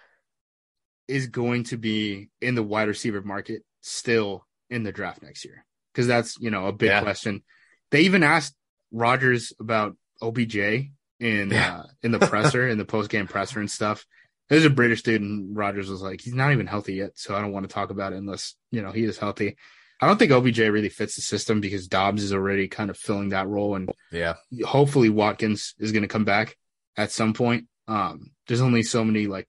is 1.08 1.28
going 1.28 1.64
to 1.66 1.78
be 1.78 2.30
in 2.42 2.56
the 2.56 2.64
wide 2.64 2.88
receiver 2.88 3.22
market 3.22 3.64
still 3.82 4.46
in 4.70 4.84
the 4.84 4.92
draft 4.92 5.22
next 5.22 5.46
year? 5.46 5.66
Because 5.94 6.08
that's 6.08 6.38
you 6.40 6.50
know 6.50 6.66
a 6.68 6.72
big 6.74 6.90
Yeah. 6.90 7.02
question. 7.02 7.44
They 7.92 8.02
even 8.02 8.24
asked 8.24 8.56
Rodgers 8.92 9.54
about 9.60 9.96
OBJ 10.22 10.92
in 11.20 11.50
Yeah. 11.52 11.80
uh, 11.80 11.84
in 12.04 12.12
the 12.12 12.20
presser 12.20 12.68
in 12.68 12.78
the 12.78 12.86
post 12.86 13.10
game 13.10 13.28
presser 13.28 13.60
and 13.60 13.70
stuff. 13.70 14.06
There's 14.50 14.66
a 14.66 14.70
British 14.70 15.02
dude, 15.02 15.22
and 15.22 15.56
Rodgers 15.58 15.90
was 15.90 16.02
like, 16.04 16.22
he's 16.22 16.36
not 16.36 16.52
even 16.52 16.68
healthy 16.68 16.94
yet, 16.96 17.12
so 17.16 17.36
I 17.36 17.42
don't 17.42 17.52
want 17.52 17.68
to 17.68 17.74
talk 17.74 17.90
about 17.90 18.14
it 18.14 18.18
unless 18.18 18.56
you 18.72 18.82
know 18.82 18.92
he 18.92 19.04
is 19.04 19.18
healthy. 19.18 19.58
I 20.02 20.08
don't 20.08 20.18
think 20.18 20.32
OBJ 20.32 20.60
really 20.60 20.90
fits 20.90 21.16
the 21.16 21.22
system 21.22 21.62
because 21.62 21.88
Doubs 21.88 22.22
is 22.24 22.34
already 22.34 22.68
kind 22.68 22.90
of 22.90 22.98
filling 22.98 23.30
that 23.30 23.48
role, 23.48 23.76
and 23.76 23.90
Yeah, 24.12 24.36
hopefully 24.66 25.10
Watkins 25.10 25.74
is 25.80 25.92
going 25.92 26.02
to 26.04 26.08
come 26.10 26.26
back 26.26 26.58
at 26.98 27.12
some 27.12 27.34
point. 27.34 27.68
Um, 27.88 28.32
there's 28.48 28.62
only 28.62 28.84
so 28.84 29.04
many 29.06 29.28
like 29.28 29.48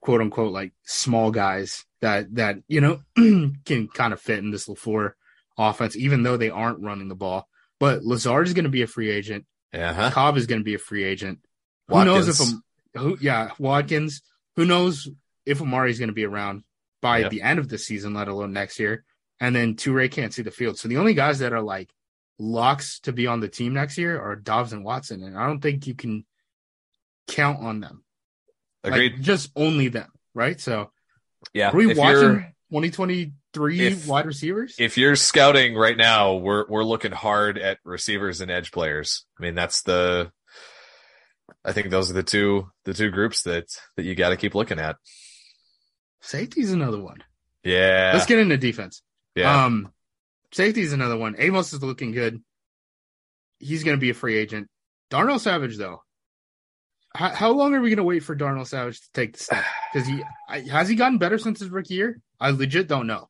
quote 0.00 0.20
unquote 0.20 0.52
like 0.52 0.72
small 0.84 1.30
guys 1.30 1.84
that 2.00 2.34
that 2.34 2.56
you 2.68 2.80
know 2.80 3.00
can 3.16 3.88
kind 3.92 4.12
of 4.12 4.20
fit 4.20 4.38
in 4.38 4.50
this 4.50 4.68
LaFleur 4.68 5.12
offense, 5.58 5.96
even 5.96 6.22
though 6.22 6.36
they 6.36 6.50
aren't 6.50 6.80
running 6.82 7.08
the 7.08 7.14
ball. 7.14 7.46
But 7.78 8.02
Lazard 8.04 8.46
is 8.46 8.54
going 8.54 8.64
to 8.64 8.70
be 8.70 8.82
a 8.82 8.86
free 8.86 9.10
agent. 9.10 9.44
yeah, 9.72 9.92
huh? 9.92 10.10
Cobb 10.10 10.36
is 10.36 10.46
going 10.46 10.60
to 10.60 10.64
be 10.64 10.74
a 10.74 10.78
free 10.78 11.04
agent. 11.04 11.40
Who 11.88 12.04
knows 12.04 12.28
if 12.28 12.38
Watkins. 12.38 12.52
um, 12.96 13.02
who 13.02 13.18
yeah 13.20 13.50
Watkins? 13.58 14.22
Who 14.56 14.64
knows 14.64 15.08
if 15.44 15.60
Amari 15.60 15.90
is 15.90 15.98
going 15.98 16.08
to 16.08 16.14
be 16.14 16.24
around 16.24 16.62
by 17.00 17.18
Yep. 17.18 17.30
the 17.30 17.42
end 17.42 17.58
of 17.58 17.68
the 17.68 17.78
season, 17.78 18.14
let 18.14 18.28
alone 18.28 18.52
next 18.52 18.78
year? 18.78 19.04
And 19.42 19.56
then 19.56 19.74
Toure 19.74 20.08
can't 20.08 20.32
see 20.32 20.42
the 20.42 20.52
field, 20.52 20.78
so 20.78 20.86
the 20.86 20.98
only 20.98 21.14
guys 21.14 21.40
that 21.40 21.52
are 21.52 21.60
like 21.60 21.90
locks 22.38 23.00
to 23.00 23.12
be 23.12 23.26
on 23.26 23.40
the 23.40 23.48
team 23.48 23.74
next 23.74 23.98
year 23.98 24.20
are 24.20 24.36
Doubs 24.36 24.72
and 24.72 24.84
Watson, 24.84 25.24
and 25.24 25.36
I 25.36 25.48
don't 25.48 25.58
think 25.60 25.88
you 25.88 25.96
can 25.96 26.24
count 27.26 27.58
on 27.58 27.80
them. 27.80 28.04
Like, 28.84 28.92
Agreed. 28.92 29.20
just 29.20 29.50
only 29.56 29.88
them, 29.88 30.12
right? 30.32 30.60
So 30.60 30.92
yeah, 31.52 31.70
are 31.70 31.76
we 31.76 31.90
if 31.90 31.98
watching 31.98 32.54
2023 32.70 33.80
if- 33.80 34.06
wide 34.06 34.26
receivers? 34.26 34.76
if 34.78 34.96
you're 34.96 35.16
scouting 35.16 35.74
right 35.74 35.96
now, 35.96 36.34
we're 36.34 36.64
we're 36.68 36.84
looking 36.84 37.10
hard 37.10 37.58
at 37.58 37.78
receivers 37.84 38.40
and 38.40 38.48
edge 38.48 38.70
players. 38.70 39.26
I 39.40 39.42
mean, 39.42 39.56
that's 39.56 39.82
the 39.82 40.30
I 41.64 41.72
think 41.72 41.90
those 41.90 42.12
are 42.12 42.14
the 42.14 42.22
two 42.22 42.70
the 42.84 42.94
two 42.94 43.10
groups 43.10 43.42
that 43.42 43.66
that 43.96 44.04
you 44.04 44.14
got 44.14 44.28
to 44.28 44.36
keep 44.36 44.54
looking 44.54 44.78
at. 44.78 44.98
Safety's 46.20 46.70
another 46.70 47.00
one. 47.00 47.24
Yeah. 47.64 48.12
Let's 48.14 48.26
get 48.26 48.38
into 48.38 48.56
defense. 48.56 49.02
Yeah. 49.34 49.64
Um, 49.64 49.92
safety 50.52 50.82
is 50.82 50.92
another 50.92 51.16
one. 51.16 51.36
Amos 51.38 51.72
is 51.72 51.82
looking 51.82 52.12
good. 52.12 52.42
He's 53.58 53.84
going 53.84 53.96
to 53.96 54.00
be 54.00 54.10
a 54.10 54.14
free 54.14 54.36
agent. 54.36 54.68
Darnell 55.10 55.38
Savage, 55.38 55.76
though, 55.76 56.02
how, 57.14 57.28
how 57.28 57.50
long 57.50 57.74
are 57.74 57.80
we 57.80 57.90
going 57.90 57.98
to 57.98 58.04
wait 58.04 58.24
for 58.24 58.34
Darnell 58.34 58.64
Savage 58.64 59.00
to 59.00 59.12
take 59.12 59.36
the 59.36 59.44
step? 59.44 59.64
Because 59.92 60.08
he 60.08 60.22
I, 60.48 60.60
has 60.60 60.88
he 60.88 60.94
gotten 60.94 61.18
better 61.18 61.36
since 61.36 61.60
his 61.60 61.68
rookie 61.68 61.94
year? 61.94 62.18
I 62.40 62.50
legit 62.50 62.88
don't 62.88 63.06
know. 63.06 63.28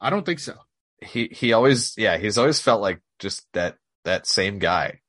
I 0.00 0.08
don't 0.08 0.24
think 0.24 0.38
so. 0.38 0.54
he 1.02 1.28
he 1.32 1.52
always 1.52 1.94
yeah, 1.98 2.16
he's 2.16 2.38
always 2.38 2.60
felt 2.60 2.80
like 2.80 3.00
just 3.18 3.44
that 3.54 3.74
that 4.04 4.28
same 4.28 4.60
guy. 4.60 5.00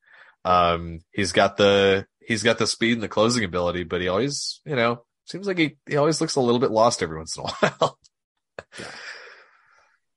Um 0.44 1.02
he's 1.12 1.34
got 1.34 1.58
the 1.58 2.08
he's 2.20 2.42
got 2.42 2.58
the 2.58 2.66
speed 2.66 2.94
and 2.94 3.04
the 3.04 3.08
closing 3.08 3.44
ability, 3.44 3.84
but 3.84 4.02
he 4.02 4.08
always, 4.08 4.60
you 4.66 4.76
know, 4.76 5.04
seems 5.26 5.46
like 5.46 5.60
he, 5.60 5.78
he 5.88 5.98
always 5.98 6.20
looks 6.20 6.36
a 6.36 6.42
little 6.42 6.60
bit 6.60 6.72
lost 6.72 7.04
every 7.04 7.18
once 7.18 7.38
in 7.38 7.44
a 7.44 7.48
while. 7.60 8.00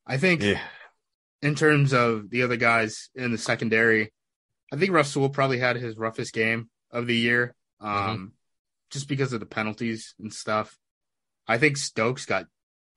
I 0.07 0.16
think 0.18 0.42
yeah. 0.42 0.61
in 1.42 1.55
terms 1.55 1.92
of 1.92 2.30
the 2.30 2.42
other 2.42 2.57
guys 2.57 3.09
in 3.14 3.32
the 3.32 3.38
secondary, 3.38 4.12
I 4.72 4.76
think 4.76 4.92
Russell 4.92 5.28
probably 5.30 5.59
had 5.59 5.76
his 5.76 5.96
roughest 5.96 6.32
game 6.32 6.68
of 6.90 7.07
the 7.07 7.16
year, 7.16 7.55
um, 7.80 7.90
Mm-hmm. 7.90 8.24
just 8.90 9.09
because 9.09 9.32
of 9.32 9.40
the 9.40 9.46
penalties 9.46 10.14
and 10.18 10.32
stuff. 10.32 10.76
I 11.46 11.59
think 11.59 11.76
Stokes 11.76 12.26
got 12.26 12.46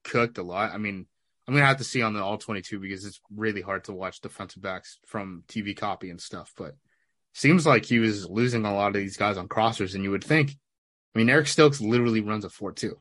cooked 0.03 0.37
a 0.37 0.43
lot. 0.43 0.71
I 0.73 0.77
mean, 0.77 1.05
I'm 1.47 1.53
gonna 1.53 1.65
have 1.65 1.77
to 1.77 1.83
see 1.83 2.01
on 2.01 2.13
the 2.13 2.23
all 2.23 2.37
22 2.37 2.79
because 2.79 3.05
it's 3.05 3.19
really 3.33 3.61
hard 3.61 3.85
to 3.85 3.93
watch 3.93 4.21
defensive 4.21 4.61
backs 4.61 4.99
from 5.05 5.43
TV 5.47 5.75
copy 5.75 6.09
and 6.09 6.19
stuff. 6.19 6.53
But 6.57 6.75
seems 7.33 7.65
like 7.65 7.85
he 7.85 7.99
was 7.99 8.29
losing 8.29 8.65
a 8.65 8.73
lot 8.73 8.87
of 8.87 8.93
these 8.95 9.17
guys 9.17 9.37
on 9.37 9.47
crossers, 9.47 9.95
and 9.95 10.03
you 10.03 10.11
would 10.11 10.23
think. 10.23 10.51
I 11.15 11.19
mean, 11.19 11.29
Eric 11.29 11.47
Stokes 11.47 11.81
literally 11.81 12.21
runs 12.21 12.45
a 12.45 12.49
4-2. 12.49 12.91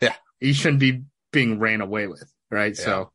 Yeah. 0.00 0.14
he 0.38 0.52
shouldn't 0.52 0.78
be 0.80 1.02
being 1.32 1.58
ran 1.58 1.80
away 1.80 2.06
with, 2.06 2.32
right? 2.50 2.76
Yeah. 2.78 2.84
So, 2.84 3.12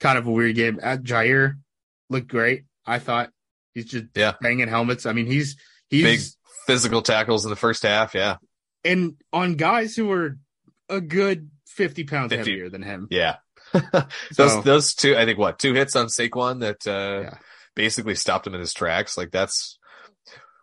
kind 0.00 0.18
of 0.18 0.26
a 0.26 0.30
weird 0.32 0.56
game. 0.56 0.78
Jaire 0.82 1.54
looked 2.08 2.28
great. 2.28 2.64
I 2.86 2.98
thought 2.98 3.30
he's 3.74 3.84
just 3.86 4.06
Yeah. 4.14 4.32
banging 4.40 4.68
helmets. 4.68 5.06
I 5.06 5.12
mean, 5.12 5.26
he's 5.26 5.56
he's 5.88 6.02
Big 6.04 6.20
physical 6.66 7.02
tackles 7.02 7.44
in 7.44 7.50
the 7.50 7.56
first 7.56 7.82
half. 7.82 8.14
Yeah. 8.14 8.36
and 8.84 9.14
on 9.32 9.54
guys 9.54 9.94
who 9.94 10.10
are 10.10 10.38
a 10.88 11.00
good 11.00 11.50
50 11.66 12.04
pounds 12.04 12.32
50. 12.32 12.50
heavier 12.50 12.68
than 12.70 12.82
him. 12.82 13.06
Yeah. 13.10 13.36
So- 13.72 14.06
those 14.36 14.64
those 14.64 14.94
two, 14.94 15.16
I 15.16 15.24
think 15.24 15.38
what 15.38 15.58
two 15.58 15.74
hits 15.74 15.94
on 15.96 16.06
Saquon 16.06 16.60
that 16.60 16.86
uh, 16.86 17.22
Yeah. 17.30 17.38
basically 17.76 18.14
stopped 18.16 18.46
him 18.46 18.54
in 18.54 18.60
his 18.60 18.72
tracks. 18.72 19.16
Like 19.16 19.30
that's 19.30 19.78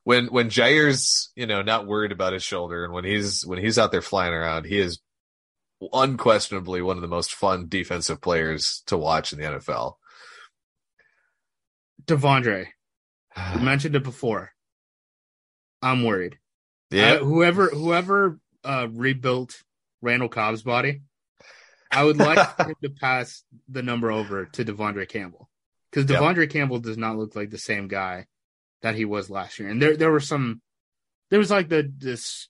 when 0.04 0.28
when 0.28 0.50
Jaire's 0.50 1.32
you 1.36 1.46
know 1.46 1.62
not 1.62 1.86
worried 1.88 2.12
about 2.12 2.34
his 2.34 2.44
shoulder, 2.44 2.84
and 2.84 2.94
when 2.94 3.06
he's 3.06 3.46
when 3.46 3.60
he's 3.60 3.78
out 3.80 3.92
there 3.92 4.02
flying 4.02 4.34
around, 4.34 4.66
he 4.66 4.80
is 4.80 5.00
unquestionably 5.94 6.82
one 6.82 6.98
of 6.98 7.02
the 7.02 7.08
most 7.08 7.34
fun 7.34 7.68
defensive 7.68 8.22
players 8.22 8.84
to 8.88 8.98
watch 8.98 9.32
in 9.34 9.40
the 9.40 9.46
NFL. 9.46 9.94
Devondre, 12.06 12.68
you 13.54 13.60
mentioned 13.62 13.96
it 13.96 14.04
before. 14.04 14.52
I'm 15.82 16.04
worried. 16.04 16.38
yeah, 16.90 17.14
Uh, 17.14 17.24
whoever 17.24 17.70
whoever 17.70 18.40
uh, 18.64 18.88
rebuilt 18.92 19.62
Randall 20.02 20.30
Cobb's 20.30 20.64
body, 20.64 21.02
I 21.92 22.04
would 22.04 22.18
like 22.18 22.58
him 22.60 22.74
to 22.84 22.90
pass 22.90 23.44
the 23.68 23.84
number 23.84 24.12
over 24.12 24.46
to 24.46 24.66
Devondre 24.66 25.08
Campbell 25.08 25.50
because 25.92 26.10
Yep. 26.10 26.20
Devondre 26.20 26.50
Campbell 26.50 26.80
does 26.80 26.98
not 26.98 27.18
look 27.18 27.36
like 27.36 27.50
the 27.50 27.58
same 27.58 27.88
guy 27.88 28.26
that 28.82 28.96
he 28.96 29.06
was 29.06 29.30
last 29.30 29.60
year. 29.60 29.70
And 29.70 29.82
there 29.82 29.96
there 29.98 30.12
were 30.12 30.20
some, 30.20 30.62
there 31.30 31.40
was 31.40 31.52
like 31.52 31.70
the 31.70 31.92
this 31.98 32.48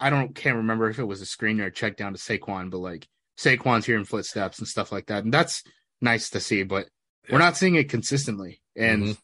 I 0.00 0.10
don't 0.10 0.34
can't 0.34 0.56
remember 0.56 0.88
if 0.88 0.98
it 0.98 1.04
was 1.04 1.20
a 1.20 1.26
screen 1.26 1.60
or 1.60 1.66
a 1.66 1.72
check 1.72 1.96
down 1.96 2.14
to 2.14 2.18
Saquon, 2.18 2.70
but 2.70 2.78
like 2.78 3.06
Saquon's 3.36 3.86
hearing 3.86 4.04
footsteps 4.04 4.58
and 4.58 4.68
stuff 4.68 4.90
like 4.92 5.06
that, 5.06 5.24
and 5.24 5.32
that's 5.32 5.62
nice 6.00 6.30
to 6.30 6.40
see. 6.40 6.62
But 6.62 6.88
we're 7.30 7.38
not 7.38 7.56
seeing 7.56 7.74
it 7.74 7.90
consistently, 7.90 8.60
and 8.74 9.02
Mhm. 9.04 9.18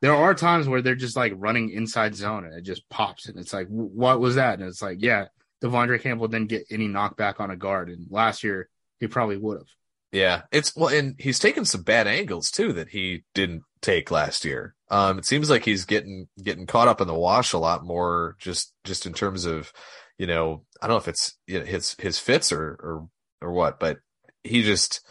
there 0.00 0.14
are 0.14 0.34
times 0.34 0.68
where 0.68 0.80
they're 0.82 0.94
just 0.94 1.16
like 1.16 1.32
running 1.36 1.70
inside 1.70 2.14
zone 2.14 2.44
and 2.44 2.54
it 2.54 2.62
just 2.62 2.88
pops 2.88 3.26
and 3.28 3.36
it's 3.38 3.52
like 3.52 3.66
what 3.66 4.20
was 4.20 4.36
that 4.36 4.60
and 4.60 4.68
it's 4.68 4.80
like 4.80 4.98
yeah 5.00 5.26
devondre 5.60 6.00
campbell 6.00 6.28
didn't 6.28 6.48
get 6.48 6.64
any 6.70 6.86
knockback 6.86 7.40
on 7.40 7.50
a 7.50 7.56
guard 7.56 7.88
and 7.90 8.06
last 8.08 8.44
year 8.44 8.68
he 9.00 9.08
probably 9.08 9.36
would 9.36 9.58
have 9.58 9.66
Yeah, 10.10 10.42
it's 10.50 10.74
well, 10.74 10.88
and 10.88 11.14
he's 11.18 11.38
taken 11.38 11.64
some 11.64 11.82
bad 11.82 12.06
angles 12.06 12.50
too 12.50 12.72
that 12.74 12.88
he 12.88 13.24
didn't 13.34 13.62
take 13.82 14.10
last 14.10 14.44
year. 14.44 14.74
Um, 14.90 15.18
it 15.18 15.26
seems 15.26 15.50
like 15.50 15.64
he's 15.64 15.84
getting 15.84 16.28
getting 16.42 16.66
caught 16.66 16.88
up 16.88 17.00
in 17.00 17.08
the 17.08 17.14
wash 17.14 17.52
a 17.52 17.58
lot 17.58 17.84
more, 17.84 18.36
just 18.38 18.72
just 18.84 19.04
in 19.04 19.12
terms 19.12 19.44
of, 19.44 19.70
you 20.16 20.26
know, 20.26 20.64
I 20.80 20.86
don't 20.86 20.94
know 20.94 20.98
if 21.00 21.08
it's 21.08 21.36
you 21.46 21.60
know, 21.60 21.66
his 21.66 21.94
his 21.98 22.18
fits 22.18 22.52
or 22.52 22.62
or 22.62 23.08
or 23.42 23.52
what, 23.52 23.78
but 23.78 23.98
he 24.42 24.62
just 24.62 25.06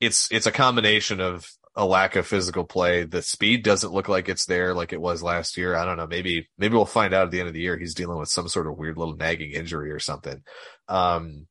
it's 0.00 0.32
it's 0.32 0.46
a 0.46 0.52
combination 0.52 1.20
of 1.20 1.46
a 1.76 1.84
lack 1.84 2.16
of 2.16 2.26
physical 2.26 2.64
play. 2.64 3.04
The 3.04 3.22
speed 3.22 3.62
doesn't 3.62 3.92
look 3.92 4.08
like 4.08 4.28
it's 4.30 4.46
there 4.46 4.72
like 4.74 4.94
it 4.94 5.00
was 5.00 5.22
last 5.22 5.58
year. 5.58 5.74
I 5.76 5.84
don't 5.84 5.98
know. 5.98 6.06
Maybe 6.06 6.48
maybe 6.56 6.74
we'll 6.74 6.86
find 6.86 7.12
out 7.12 7.26
at 7.26 7.30
the 7.32 7.40
end 7.40 7.48
of 7.48 7.54
the 7.54 7.60
year 7.60 7.76
he's 7.76 7.94
dealing 7.94 8.18
with 8.18 8.30
some 8.30 8.48
sort 8.48 8.66
of 8.66 8.78
weird 8.78 8.96
little 8.96 9.16
nagging 9.16 9.52
injury 9.52 9.90
or 9.90 9.98
something. 9.98 10.42
Um, 10.88 11.46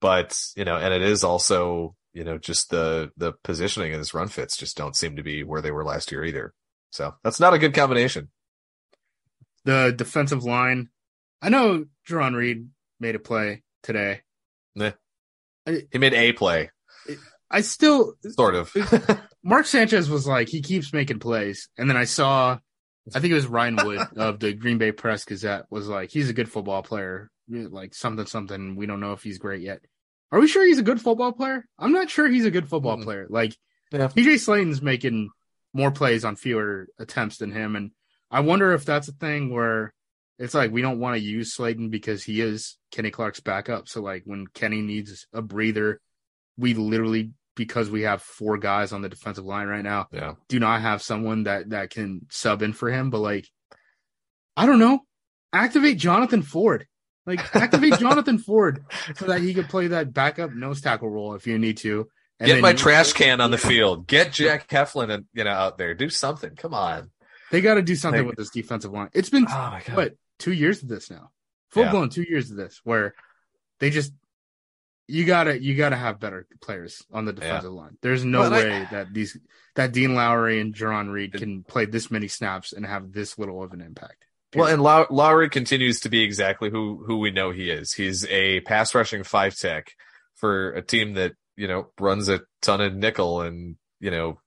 but 0.00 0.38
you 0.56 0.64
know, 0.64 0.76
and 0.76 0.94
it 0.94 1.02
is 1.02 1.24
also 1.24 1.94
you 2.12 2.24
know 2.24 2.38
just 2.38 2.70
the 2.70 3.10
the 3.16 3.32
positioning 3.44 3.92
of 3.92 3.98
his 3.98 4.14
run 4.14 4.28
fits 4.28 4.56
just 4.56 4.76
don't 4.76 4.96
seem 4.96 5.16
to 5.16 5.22
be 5.22 5.42
where 5.42 5.60
they 5.62 5.70
were 5.70 5.84
last 5.84 6.12
year 6.12 6.24
either. 6.24 6.52
So 6.90 7.14
that's 7.24 7.40
not 7.40 7.54
a 7.54 7.58
good 7.58 7.74
combination. 7.74 8.28
the 9.64 9.94
defensive 9.96 10.44
line 10.44 10.88
i 11.40 11.48
know 11.48 11.84
Jarran 12.08 12.34
reed 12.34 12.68
made 13.00 13.14
a 13.14 13.18
play 13.18 13.62
today. 13.82 14.20
He 15.66 15.98
made 15.98 16.14
a 16.14 16.32
play, 16.32 16.70
i 17.50 17.60
still 17.60 18.14
sort 18.30 18.54
of. 18.54 18.74
mark 19.44 19.66
sanchez 19.66 20.08
was 20.10 20.26
like 20.26 20.48
he 20.48 20.60
keeps 20.62 20.92
making 20.92 21.18
plays. 21.20 21.68
And 21.78 21.88
then 21.88 21.96
i 21.96 22.04
saw 22.04 22.58
i 23.14 23.20
think 23.20 23.32
it 23.32 23.34
was 23.34 23.46
ryan 23.46 23.76
wood 23.76 24.00
of 24.16 24.38
the 24.38 24.52
green 24.52 24.78
bay 24.78 24.92
press 24.92 25.24
gazette 25.24 25.64
was 25.70 25.88
like 25.88 26.10
he's 26.10 26.30
a 26.30 26.34
good 26.34 26.50
football 26.50 26.82
player. 26.82 27.30
Like 27.48 27.94
something 27.94 28.26
something. 28.26 28.76
We 28.76 28.86
don't 28.86 29.00
know 29.00 29.12
if 29.12 29.22
he's 29.22 29.38
great 29.38 29.62
yet 29.62 29.80
are 30.32 30.40
we 30.40 30.48
sure 30.48 30.66
he's 30.66 30.78
a 30.78 30.82
good 30.82 31.00
football 31.00 31.30
player 31.32 31.64
i'm 31.78 31.92
not 31.92 32.10
sure 32.10 32.26
he's 32.28 32.44
a 32.46 32.50
good 32.50 32.68
football 32.68 32.96
Mm. 32.96 33.04
player 33.04 33.26
like 33.30 33.54
Yeah. 33.92 34.08
TJ 34.08 34.38
Slaton's 34.40 34.80
making 34.82 35.28
more 35.74 35.90
plays 35.90 36.24
on 36.24 36.34
fewer 36.36 36.86
attempts 36.98 37.36
than 37.38 37.50
him. 37.52 37.76
And 37.76 37.90
I 38.30 38.40
wonder 38.40 38.72
if 38.72 38.84
that's 38.86 39.08
a 39.08 39.12
thing 39.12 39.50
where 39.52 39.92
it's 40.38 40.54
like 40.54 40.70
we 40.72 40.80
don't 40.82 40.98
want 40.98 41.16
to 41.16 41.22
use 41.22 41.54
Slaton 41.54 41.90
because 41.90 42.22
he 42.24 42.40
is 42.40 42.78
Kenny 42.90 43.10
Clark's 43.10 43.40
backup. 43.40 43.88
So 43.88 44.00
like 44.02 44.22
when 44.24 44.46
Kenny 44.48 44.80
needs 44.80 45.26
a 45.34 45.42
breather, 45.42 46.00
we 46.56 46.72
literally 46.74 47.32
because 47.54 47.90
we 47.90 48.02
have 48.02 48.22
four 48.22 48.56
guys 48.56 48.92
on 48.94 49.02
the 49.02 49.10
defensive 49.10 49.44
line 49.44 49.66
right 49.68 49.84
now, 49.84 50.08
yeah. 50.10 50.34
do 50.48 50.58
not 50.58 50.80
have 50.80 51.02
someone 51.02 51.42
that 51.44 51.68
that 51.70 51.90
can 51.90 52.22
sub 52.30 52.62
in 52.62 52.72
for 52.72 52.90
him. 52.90 53.10
But 53.10 53.20
like 53.20 53.46
I 54.56 54.64
don't 54.66 54.78
know. 54.78 55.00
Activate 55.52 55.98
Jonathan 55.98 56.40
Ford. 56.42 56.86
Like 57.24 57.54
activate 57.54 57.98
Jonathan 57.98 58.38
Ford 58.38 58.84
so 59.16 59.26
that 59.26 59.40
he 59.40 59.54
could 59.54 59.68
play 59.68 59.88
that 59.88 60.12
backup 60.12 60.52
nose 60.52 60.80
tackle 60.80 61.08
role 61.08 61.34
if 61.34 61.46
you 61.46 61.58
need 61.58 61.76
to. 61.78 62.08
And 62.40 62.46
Get 62.48 62.60
my 62.60 62.70
you- 62.70 62.76
trash 62.76 63.12
can 63.12 63.40
on 63.40 63.50
the 63.52 63.58
field. 63.58 64.06
Get 64.08 64.32
Jack 64.32 64.68
Heflin 64.68 65.10
and 65.10 65.24
you 65.32 65.44
know 65.44 65.50
out 65.50 65.78
there. 65.78 65.94
Do 65.94 66.08
something. 66.10 66.56
Come 66.56 66.74
on. 66.74 67.10
They 67.52 67.60
got 67.60 67.74
to 67.74 67.82
do 67.82 67.94
something 67.94 68.22
Like- 68.22 68.28
with 68.30 68.36
this 68.38 68.50
defensive 68.50 68.90
line. 68.90 69.10
It's 69.12 69.30
been 69.30 69.46
Oh 69.48 69.54
my 69.70 69.82
god. 69.86 69.96
what 69.96 70.16
two 70.38 70.52
years 70.52 70.82
of 70.82 70.88
this 70.88 71.10
now, 71.10 71.30
full 71.70 71.84
Yeah. 71.84 71.90
blown 71.92 72.08
two 72.10 72.24
years 72.28 72.50
of 72.50 72.56
this, 72.56 72.80
where 72.82 73.14
they 73.78 73.90
just 73.90 74.12
you 75.06 75.24
gotta 75.24 75.62
you 75.62 75.76
gotta 75.76 75.96
have 75.96 76.18
better 76.18 76.46
players 76.60 77.04
on 77.12 77.24
the 77.24 77.32
defensive 77.32 77.72
line. 77.72 77.98
There's 78.02 78.24
no 78.24 78.40
Well, 78.40 78.54
I- 78.54 78.56
way 78.64 78.88
that 78.90 79.12
these 79.14 79.36
that 79.76 79.92
Dean 79.92 80.14
Lowry 80.16 80.58
and 80.60 80.74
Jarran 80.74 81.12
Reed 81.12 81.34
can 81.34 81.62
play 81.62 81.84
this 81.84 82.10
many 82.10 82.26
snaps 82.28 82.72
and 82.72 82.84
have 82.84 83.12
this 83.12 83.38
little 83.38 83.62
of 83.62 83.72
an 83.72 83.80
impact. 83.80 84.26
Well, 84.54 84.68
and 84.68 84.82
Low- 84.82 85.06
Lowry 85.10 85.48
continues 85.48 86.00
to 86.00 86.08
be 86.08 86.22
exactly 86.22 86.70
who 86.70 87.02
who 87.06 87.18
we 87.18 87.30
know 87.30 87.50
he 87.50 87.70
is. 87.70 87.92
He's 87.92 88.26
a 88.26 88.60
pass 88.60 88.94
rushing 88.94 89.24
five 89.24 89.56
tech 89.56 89.92
for 90.36 90.72
a 90.72 90.82
team 90.82 91.14
that 91.14 91.32
you 91.56 91.68
know 91.68 91.88
runs 91.98 92.28
a 92.28 92.40
ton 92.60 92.80
of 92.80 92.94
nickel, 92.94 93.40
and 93.40 93.76
you 94.00 94.10
know 94.10 94.38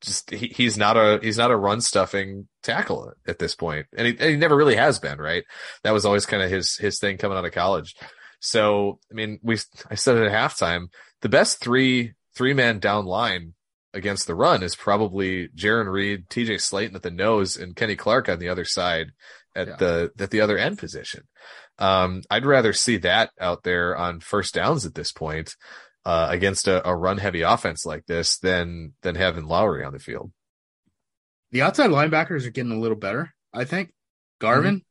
just 0.00 0.30
he, 0.30 0.48
he's 0.48 0.76
not 0.76 0.96
a 0.96 1.18
he's 1.22 1.38
not 1.38 1.50
a 1.50 1.56
run 1.56 1.80
stuffing 1.80 2.48
tackle 2.62 3.12
at 3.26 3.38
this 3.38 3.54
point, 3.54 3.86
and 3.96 4.06
he, 4.06 4.12
and 4.12 4.30
he 4.30 4.36
never 4.36 4.56
really 4.56 4.76
has 4.76 4.98
been. 4.98 5.18
Right, 5.18 5.44
that 5.82 5.92
was 5.92 6.04
always 6.04 6.26
kind 6.26 6.42
of 6.42 6.50
his 6.50 6.76
his 6.76 6.98
thing 6.98 7.16
coming 7.16 7.38
out 7.38 7.44
of 7.44 7.52
college. 7.52 7.94
So 8.40 8.98
I 9.10 9.14
mean, 9.14 9.40
we 9.42 9.56
I 9.90 9.94
said 9.94 10.16
it 10.16 10.30
at 10.30 10.32
halftime. 10.32 10.88
The 11.22 11.28
best 11.28 11.60
three 11.60 12.14
three 12.34 12.54
man 12.54 12.78
down 12.78 13.04
line 13.04 13.54
against 13.94 14.26
the 14.26 14.34
run 14.34 14.62
is 14.62 14.76
probably 14.76 15.48
Jarran 15.48 15.90
Reed, 15.90 16.28
TJ 16.28 16.56
Slaton 16.56 16.94
at 16.94 17.02
the 17.02 17.10
nose, 17.10 17.56
and 17.56 17.74
Kenny 17.74 17.96
Clark 17.96 18.28
on 18.28 18.38
the 18.38 18.48
other 18.48 18.64
side 18.64 19.08
at 19.58 19.68
Yeah. 19.68 19.76
the 19.76 20.10
at 20.20 20.30
the 20.30 20.40
other 20.40 20.56
end 20.56 20.78
position. 20.78 21.22
Um, 21.78 22.22
I'd 22.30 22.46
rather 22.46 22.72
see 22.72 22.96
that 22.98 23.30
out 23.40 23.62
there 23.62 23.96
on 23.96 24.20
first 24.20 24.54
downs 24.54 24.84
at 24.86 24.94
this 24.94 25.12
point 25.12 25.54
uh, 26.04 26.28
against 26.30 26.66
a, 26.68 26.86
a 26.88 26.94
run 26.94 27.18
heavy 27.18 27.42
offense 27.42 27.84
like 27.86 28.06
this 28.06 28.38
than 28.38 28.94
than 29.02 29.14
having 29.14 29.44
Lowry 29.44 29.84
on 29.84 29.92
the 29.92 29.98
field. 29.98 30.32
The 31.50 31.62
outside 31.62 31.90
linebackers 31.90 32.46
are 32.46 32.50
getting 32.50 32.72
a 32.72 32.78
little 32.80 32.96
better. 32.96 33.32
I 33.52 33.64
think 33.64 33.92
Garvin 34.40 34.82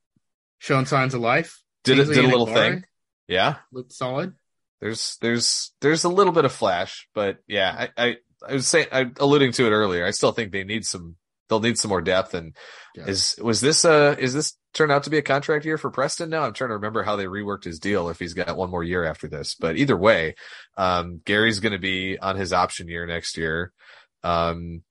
showing 0.59 0.86
signs 0.86 1.13
of 1.13 1.22
life. 1.22 1.61
Did 1.84 1.99
it 1.99 2.05
did 2.05 2.26
a 2.26 2.28
little 2.28 2.47
thing? 2.47 2.84
Yeah, 3.28 3.57
Looked 3.72 3.93
solid. 3.93 4.34
there's 4.82 5.18
there's 5.22 5.72
there's 5.82 6.03
a 6.05 6.09
little 6.09 6.34
bit 6.34 6.45
of 6.45 6.51
flash, 6.53 7.07
but 7.13 7.38
yeah, 7.47 7.88
I 7.97 8.05
I, 8.07 8.15
I 8.47 8.53
was 8.53 8.68
saying 8.68 8.88
I 8.91 9.11
alluding 9.20 9.51
to 9.53 9.65
it 9.68 9.72
earlier. 9.72 10.05
I 10.05 10.11
still 10.11 10.32
think 10.32 10.51
they 10.51 10.63
need 10.63 10.86
some 10.86 11.15
they'll 11.50 11.60
need 11.60 11.78
some 11.78 11.89
more 11.89 12.02
depth. 12.02 12.34
And 12.34 12.56
Yeah. 12.95 13.06
is 13.08 13.36
was 13.41 13.62
this 13.62 13.86
uh 13.86 14.16
is 14.20 14.34
this 14.34 14.58
turned 14.74 14.91
out 14.91 15.04
to 15.04 15.10
be 15.10 15.18
a 15.18 15.22
contract 15.24 15.66
year 15.66 15.78
for 15.78 15.89
Preston 15.91 16.30
now? 16.30 16.43
I'm 16.43 16.54
trying 16.54 16.70
to 16.70 16.76
remember 16.76 17.04
how 17.04 17.16
they 17.16 17.26
reworked 17.26 17.64
his 17.64 17.80
deal 17.80 18.10
if 18.10 18.20
he's 18.20 18.34
got 18.34 18.58
one 18.58 18.70
more 18.70 18.84
year 18.84 19.04
after 19.06 19.28
this. 19.28 19.56
But 19.56 19.78
either 19.78 19.98
way, 19.98 20.36
um 20.78 21.22
Gary's 21.26 21.60
gonna 21.60 21.80
be 21.80 22.18
on 22.20 22.36
his 22.36 22.54
option 22.54 22.88
year 22.88 23.06
next 23.06 23.38
year. 23.38 23.72
Um 24.24 24.84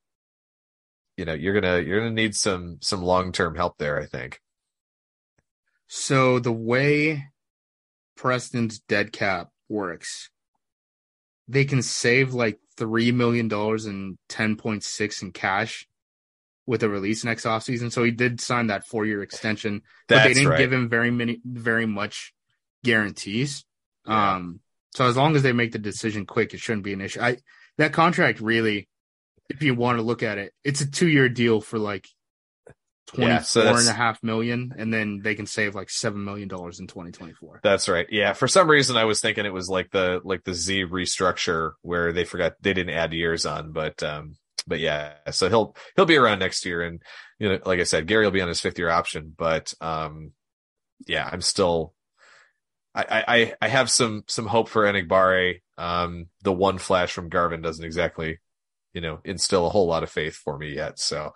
you 1.17 1.25
know, 1.25 1.35
you're 1.35 1.55
gonna 1.59 1.81
you're 1.81 2.01
gonna 2.01 2.11
need 2.13 2.35
some 2.35 2.79
some 2.83 3.03
long 3.03 3.33
term 3.33 3.55
help 3.55 3.79
there, 3.79 4.01
I 4.01 4.07
think. 4.07 4.41
So 5.89 6.39
the 6.39 6.53
way 6.53 7.25
Preston's 8.17 8.79
dead 8.81 9.13
cap 9.13 9.51
works, 9.69 10.31
they 11.49 11.65
can 11.65 11.83
save 11.83 12.35
like 12.35 12.59
three 12.77 13.13
million 13.13 13.49
dollars 13.49 13.87
and 13.87 14.19
ten 14.29 14.57
point 14.57 14.83
six 14.85 15.23
in 15.23 15.33
cash 15.33 15.87
with 16.67 16.83
a 16.83 16.89
release 16.89 17.25
next 17.25 17.45
offseason. 17.45 17.93
So 17.93 18.03
he 18.03 18.11
did 18.11 18.41
sign 18.41 18.69
that 18.69 18.87
four 18.87 19.07
year 19.07 19.23
extension, 19.23 19.83
but 20.09 20.25
they 20.25 20.35
didn't 20.35 20.49
right. 20.49 20.59
give 20.59 20.73
him 20.73 20.89
very 20.89 21.11
many 21.11 21.41
very 21.45 21.87
much 21.87 22.35
guarantees. 22.85 23.65
Yeah. 24.07 24.35
Um 24.35 24.61
so 24.95 25.07
as 25.07 25.17
long 25.17 25.37
as 25.37 25.43
they 25.43 25.53
make 25.53 25.73
the 25.73 25.79
decision 25.79 26.27
quick, 26.27 26.55
it 26.55 26.61
shouldn't 26.61 26.85
be 26.85 26.93
an 26.93 27.01
issue. 27.01 27.21
I 27.21 27.39
that 27.79 27.93
contract 27.93 28.41
really, 28.41 28.89
if 29.49 29.63
you 29.63 29.75
want 29.75 29.99
to 29.99 30.03
look 30.03 30.23
at 30.23 30.39
it, 30.39 30.53
it's 30.65 30.81
a 30.81 30.91
two 30.91 31.09
year 31.09 31.29
deal 31.29 31.61
for 31.61 31.79
like 31.79 32.09
twenty 33.07 33.31
Yeah, 33.31 33.41
so 33.41 33.75
and 33.75 33.89
a 33.89 33.93
half 33.93 34.23
million, 34.23 34.73
and 34.77 34.93
then 34.93 35.21
they 35.23 35.35
can 35.35 35.47
save 35.47 35.75
like 35.75 35.91
seven 35.91 36.25
million 36.25 36.49
dollars 36.49 36.81
in 36.81 36.87
twenty 36.87 37.13
twenty 37.13 37.33
four. 37.33 37.61
That's 37.63 37.89
right. 37.89 38.07
Yeah. 38.11 38.33
For 38.33 38.49
some 38.49 38.69
reason, 38.69 38.97
I 38.97 39.05
was 39.05 39.21
thinking 39.21 39.47
it 39.47 39.53
was 39.53 39.69
like 39.69 39.91
the 39.91 40.21
like 40.25 40.45
the 40.45 40.55
Z 40.55 40.85
restructure 40.85 41.73
where 41.83 42.13
they 42.13 42.25
forgot 42.25 42.55
they 42.61 42.75
didn't 42.75 42.95
add 42.95 43.13
years 43.13 43.47
on, 43.47 43.73
but 43.73 44.03
um, 44.03 44.37
but 44.67 44.81
yeah. 44.81 45.15
So 45.31 45.49
he'll 45.49 45.77
he'll 45.95 46.07
be 46.07 46.17
around 46.17 46.41
next 46.41 46.65
year, 46.65 46.83
and 46.83 47.03
you 47.39 47.49
know, 47.49 47.59
like 47.65 47.81
I 47.81 47.85
said, 47.85 48.07
Gary 48.07 48.25
will 48.25 48.33
be 48.33 48.41
on 48.41 48.49
his 48.49 48.61
fifth 48.61 48.79
year 48.79 48.91
option, 48.91 49.35
but 49.37 49.75
um, 49.81 50.33
yeah, 51.07 51.29
I'm 51.31 51.41
still. 51.41 51.95
I, 52.95 53.25
I 53.29 53.55
I 53.61 53.69
have 53.69 53.91
some 53.91 54.25
some 54.27 54.47
hope 54.47 54.69
for 54.71 54.85
Enagbare. 54.85 55.61
Um, 55.77 56.27
the 56.43 56.53
one 56.53 56.79
flash 56.79 57.13
from 57.13 57.29
Garvin 57.29 57.61
doesn't 57.61 57.85
exactly, 57.85 58.39
you 58.95 59.03
know, 59.03 59.21
instill 59.23 59.67
a 59.67 59.71
whole 59.71 59.87
lot 59.87 60.03
of 60.03 60.11
faith 60.11 60.35
for 60.35 60.57
me 60.57 60.75
yet. 60.75 60.99
So, 60.99 61.33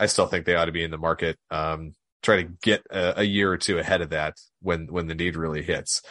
I 0.00 0.06
still 0.06 0.26
think 0.26 0.44
they 0.44 0.56
ought 0.56 0.64
to 0.64 0.72
be 0.72 0.82
in 0.82 0.90
the 0.90 0.98
market. 0.98 1.38
Um, 1.52 1.92
try 2.24 2.42
to 2.42 2.48
get 2.62 2.82
a, 2.90 3.20
a 3.20 3.22
year 3.22 3.52
or 3.52 3.56
two 3.56 3.78
ahead 3.78 4.00
of 4.00 4.10
that 4.10 4.34
when 4.60 4.88
when 4.90 5.06
the 5.06 5.14
need 5.14 5.36
really 5.36 5.62
hits 5.62 6.02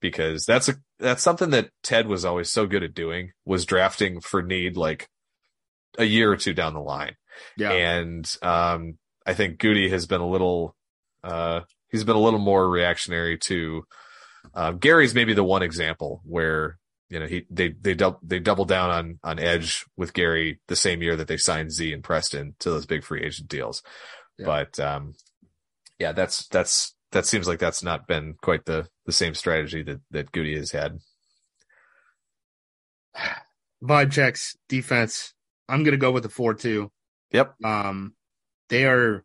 because 0.00 0.44
that's 0.44 0.68
a 0.68 0.74
that's 0.98 1.22
something 1.22 1.50
that 1.50 1.70
Ted 1.82 2.06
was 2.06 2.24
always 2.24 2.50
so 2.50 2.66
good 2.66 2.82
at 2.82 2.94
doing 2.94 3.32
was 3.44 3.64
drafting 3.64 4.20
for 4.20 4.42
need 4.42 4.76
like 4.76 5.08
a 5.98 6.04
year 6.04 6.30
or 6.32 6.36
two 6.36 6.54
down 6.54 6.74
the 6.74 6.80
line 6.80 7.16
Yeah. 7.56 7.70
and 7.72 8.36
um 8.42 8.98
I 9.26 9.34
think 9.34 9.58
Gute 9.60 9.90
has 9.90 10.06
been 10.06 10.20
a 10.20 10.28
little 10.28 10.74
uh 11.22 11.60
he's 11.90 12.04
been 12.04 12.16
a 12.16 12.20
little 12.20 12.38
more 12.40 12.68
reactionary 12.68 13.38
to 13.38 13.84
um 14.54 14.78
Gary's 14.78 15.14
maybe 15.14 15.34
the 15.34 15.44
one 15.44 15.62
example 15.62 16.20
where 16.24 16.78
you 17.08 17.20
know 17.20 17.26
he 17.26 17.44
they 17.50 17.74
they 17.80 17.94
dou- 17.94 18.18
they 18.22 18.38
double 18.38 18.64
down 18.64 18.90
on 18.90 19.18
on 19.22 19.38
edge 19.38 19.84
with 19.96 20.12
Gary 20.14 20.60
the 20.68 20.76
same 20.76 21.02
year 21.02 21.14
that 21.16 21.28
they 21.28 21.36
signed 21.36 21.70
Z 21.70 21.92
and 21.92 22.02
Preston 22.02 22.54
to 22.60 22.70
those 22.70 22.86
big 22.86 23.04
free 23.04 23.22
agent 23.22 23.48
deals 23.48 23.82
Yeah. 24.38 24.46
but 24.46 24.80
um 24.80 25.12
yeah 25.98 26.12
that's 26.12 26.46
that's 26.48 26.94
that 27.12 27.26
seems 27.26 27.46
like 27.46 27.58
that's 27.58 27.82
not 27.82 28.06
been 28.08 28.34
quite 28.42 28.64
the 28.64 28.88
the 29.04 29.12
same 29.12 29.34
strategy 29.34 29.82
that 29.82 30.00
that 30.10 30.32
Gute 30.32 30.56
has 30.56 30.70
had 30.72 30.98
Vibe 33.82 34.12
checks, 34.12 34.56
defense. 34.68 35.34
I'm 35.72 35.84
gonna 35.84 35.96
go 35.96 36.12
with 36.12 36.22
the 36.22 36.28
four 36.28 36.52
two. 36.52 36.92
yep 37.30 37.54
Um, 37.64 38.14
they 38.68 38.84
are 38.84 39.24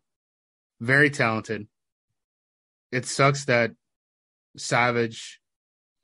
very 0.80 1.10
talented. 1.10 1.68
It 2.90 3.04
sucks 3.04 3.44
that 3.44 3.72
Savage, 4.56 5.40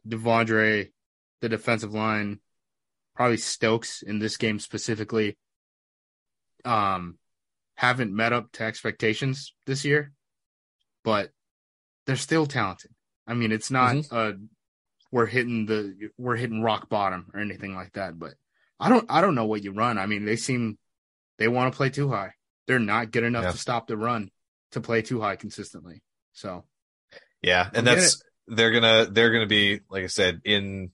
Devondre, 0.07 0.93
the 1.41 1.49
defensive 1.49 1.95
line, 1.95 2.41
probably 3.17 3.39
Stokes 3.39 4.03
in 4.03 4.19
this 4.19 4.37
game 4.37 4.59
specifically, 4.59 5.39
um, 6.67 7.17
haven't 7.77 8.15
met 8.15 8.35
up 8.35 8.53
to 8.53 8.65
expectations 8.65 9.55
this 9.65 9.87
year, 9.87 10.13
but 11.05 11.31
they're 12.07 12.17
still 12.17 12.45
talented. 12.45 12.91
I 13.27 13.33
mean, 13.33 13.51
it's 13.51 13.71
not 13.71 13.97
uh 14.11 14.33
we're 15.11 15.25
hitting 15.25 15.65
the 15.65 16.11
we're 16.19 16.37
hitting 16.37 16.61
rock 16.61 16.91
bottom 16.91 17.31
or 17.33 17.41
anything 17.41 17.75
like 17.75 17.95
that, 17.95 18.19
but 18.19 18.35
I 18.81 18.89
don't 18.89 19.07
I 19.09 19.21
don't 19.21 19.35
know 19.35 19.47
what 19.47 19.63
you 19.63 19.73
run. 19.73 19.99
I 19.99 20.07
mean, 20.07 20.25
they 20.25 20.37
seem 20.37 20.79
they 21.39 21.49
want 21.49 21.73
to 21.73 21.77
play 21.77 21.91
too 21.91 22.09
high. 22.11 22.33
They're 22.67 22.79
not 22.79 23.11
good 23.11 23.25
enough 23.25 23.45
Yeah. 23.45 23.53
to 23.53 23.59
stop 23.59 23.87
the 23.87 23.97
run 23.97 24.31
to 24.73 24.81
play 24.81 25.03
too 25.03 25.21
high 25.21 25.37
consistently. 25.37 26.03
So 26.33 26.65
Yeah, 27.43 27.69
and 27.73 27.87
that's 27.87 28.23
they're 28.47 28.73
gonna 28.73 29.07
they're 29.11 29.33
gonna 29.33 29.47
be 29.47 29.81
like 29.91 30.05
I 30.05 30.09
said 30.09 30.41
in. 30.45 30.91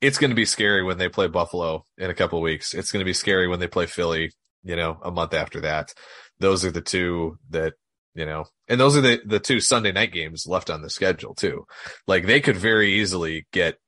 It's 0.00 0.18
gonna 0.18 0.34
be 0.34 0.46
scary 0.46 0.82
when 0.82 0.98
they 0.98 1.08
play 1.08 1.26
Buffalo 1.26 1.84
in 1.98 2.10
a 2.10 2.14
couple 2.14 2.38
of 2.38 2.42
weeks. 2.42 2.72
It's 2.74 2.92
gonna 2.92 3.04
be 3.04 3.12
scary 3.12 3.46
when 3.48 3.60
they 3.60 3.68
play 3.68 3.86
Philly. 3.86 4.32
You 4.64 4.74
know, 4.76 4.98
a 5.02 5.10
month 5.10 5.32
after 5.34 5.60
that. 5.60 5.94
Those 6.40 6.64
are 6.64 6.70
the 6.70 6.80
two 6.80 7.38
that 7.50 7.74
you 8.14 8.26
know, 8.26 8.46
and 8.68 8.80
those 8.80 8.96
are 8.96 9.00
the 9.02 9.20
the 9.24 9.38
two 9.38 9.60
Sunday 9.60 9.92
night 9.92 10.12
games 10.12 10.46
left 10.46 10.70
on 10.70 10.82
the 10.82 10.90
schedule 10.90 11.34
too. 11.34 11.66
Like 12.06 12.26
they 12.26 12.40
could 12.40 12.56
very 12.56 12.94
easily 12.94 13.46
get 13.52 13.78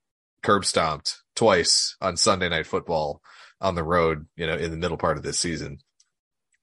curb 0.42 0.64
stomped 0.64 1.22
twice 1.36 1.96
on 2.00 2.16
Sunday 2.16 2.48
night 2.48 2.66
football 2.66 3.20
on 3.60 3.74
the 3.74 3.84
road. 3.84 4.26
You 4.36 4.46
know, 4.46 4.54
in 4.56 4.70
the 4.70 4.76
middle 4.76 4.96
part 4.98 5.16
of 5.16 5.22
this 5.22 5.38
season. 5.38 5.78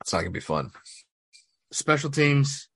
It's 0.02 0.14
not 0.14 0.20
gonna 0.20 0.32
be 0.32 0.40
fun. 0.40 0.72
special 1.72 2.10
teams, 2.12 2.70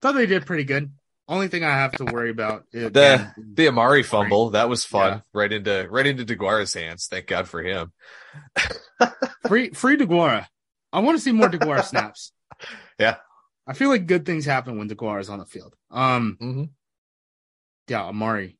thought 0.00 0.12
they 0.12 0.26
did 0.26 0.46
pretty 0.46 0.64
good. 0.64 0.92
Only 1.26 1.48
thing 1.48 1.64
I 1.64 1.70
have 1.70 1.92
to 1.92 2.04
worry 2.04 2.30
about 2.30 2.64
is 2.72 2.92
The 2.92 3.32
the 3.36 3.68
Amari 3.68 4.02
fumble 4.02 4.50
that 4.50 4.68
was 4.68 4.84
fun 4.84 5.12
Yeah. 5.12 5.20
right 5.32 5.52
into 5.52 5.86
right 5.90 6.06
into 6.06 6.24
DeGuara's 6.24 6.74
hands. 6.74 7.06
Thank 7.10 7.26
God 7.26 7.48
for 7.48 7.62
him. 7.62 7.92
free 9.48 9.70
free 9.70 9.96
DeGuara. 9.96 10.46
I 10.92 11.00
want 11.00 11.16
to 11.18 11.22
see 11.22 11.32
more 11.32 11.48
DeGuara 11.48 11.82
snaps. 11.84 12.32
Yeah. 12.98 13.16
I 13.66 13.72
feel 13.72 13.88
like 13.88 14.06
good 14.06 14.26
things 14.26 14.44
happen 14.44 14.76
when 14.78 14.88
DeGuara 14.88 15.20
is 15.20 15.30
on 15.30 15.38
the 15.38 15.46
field. 15.46 15.74
Um, 15.90 16.36
Mm-hmm. 16.40 16.64
yeah, 17.88 18.04
Amari. 18.04 18.58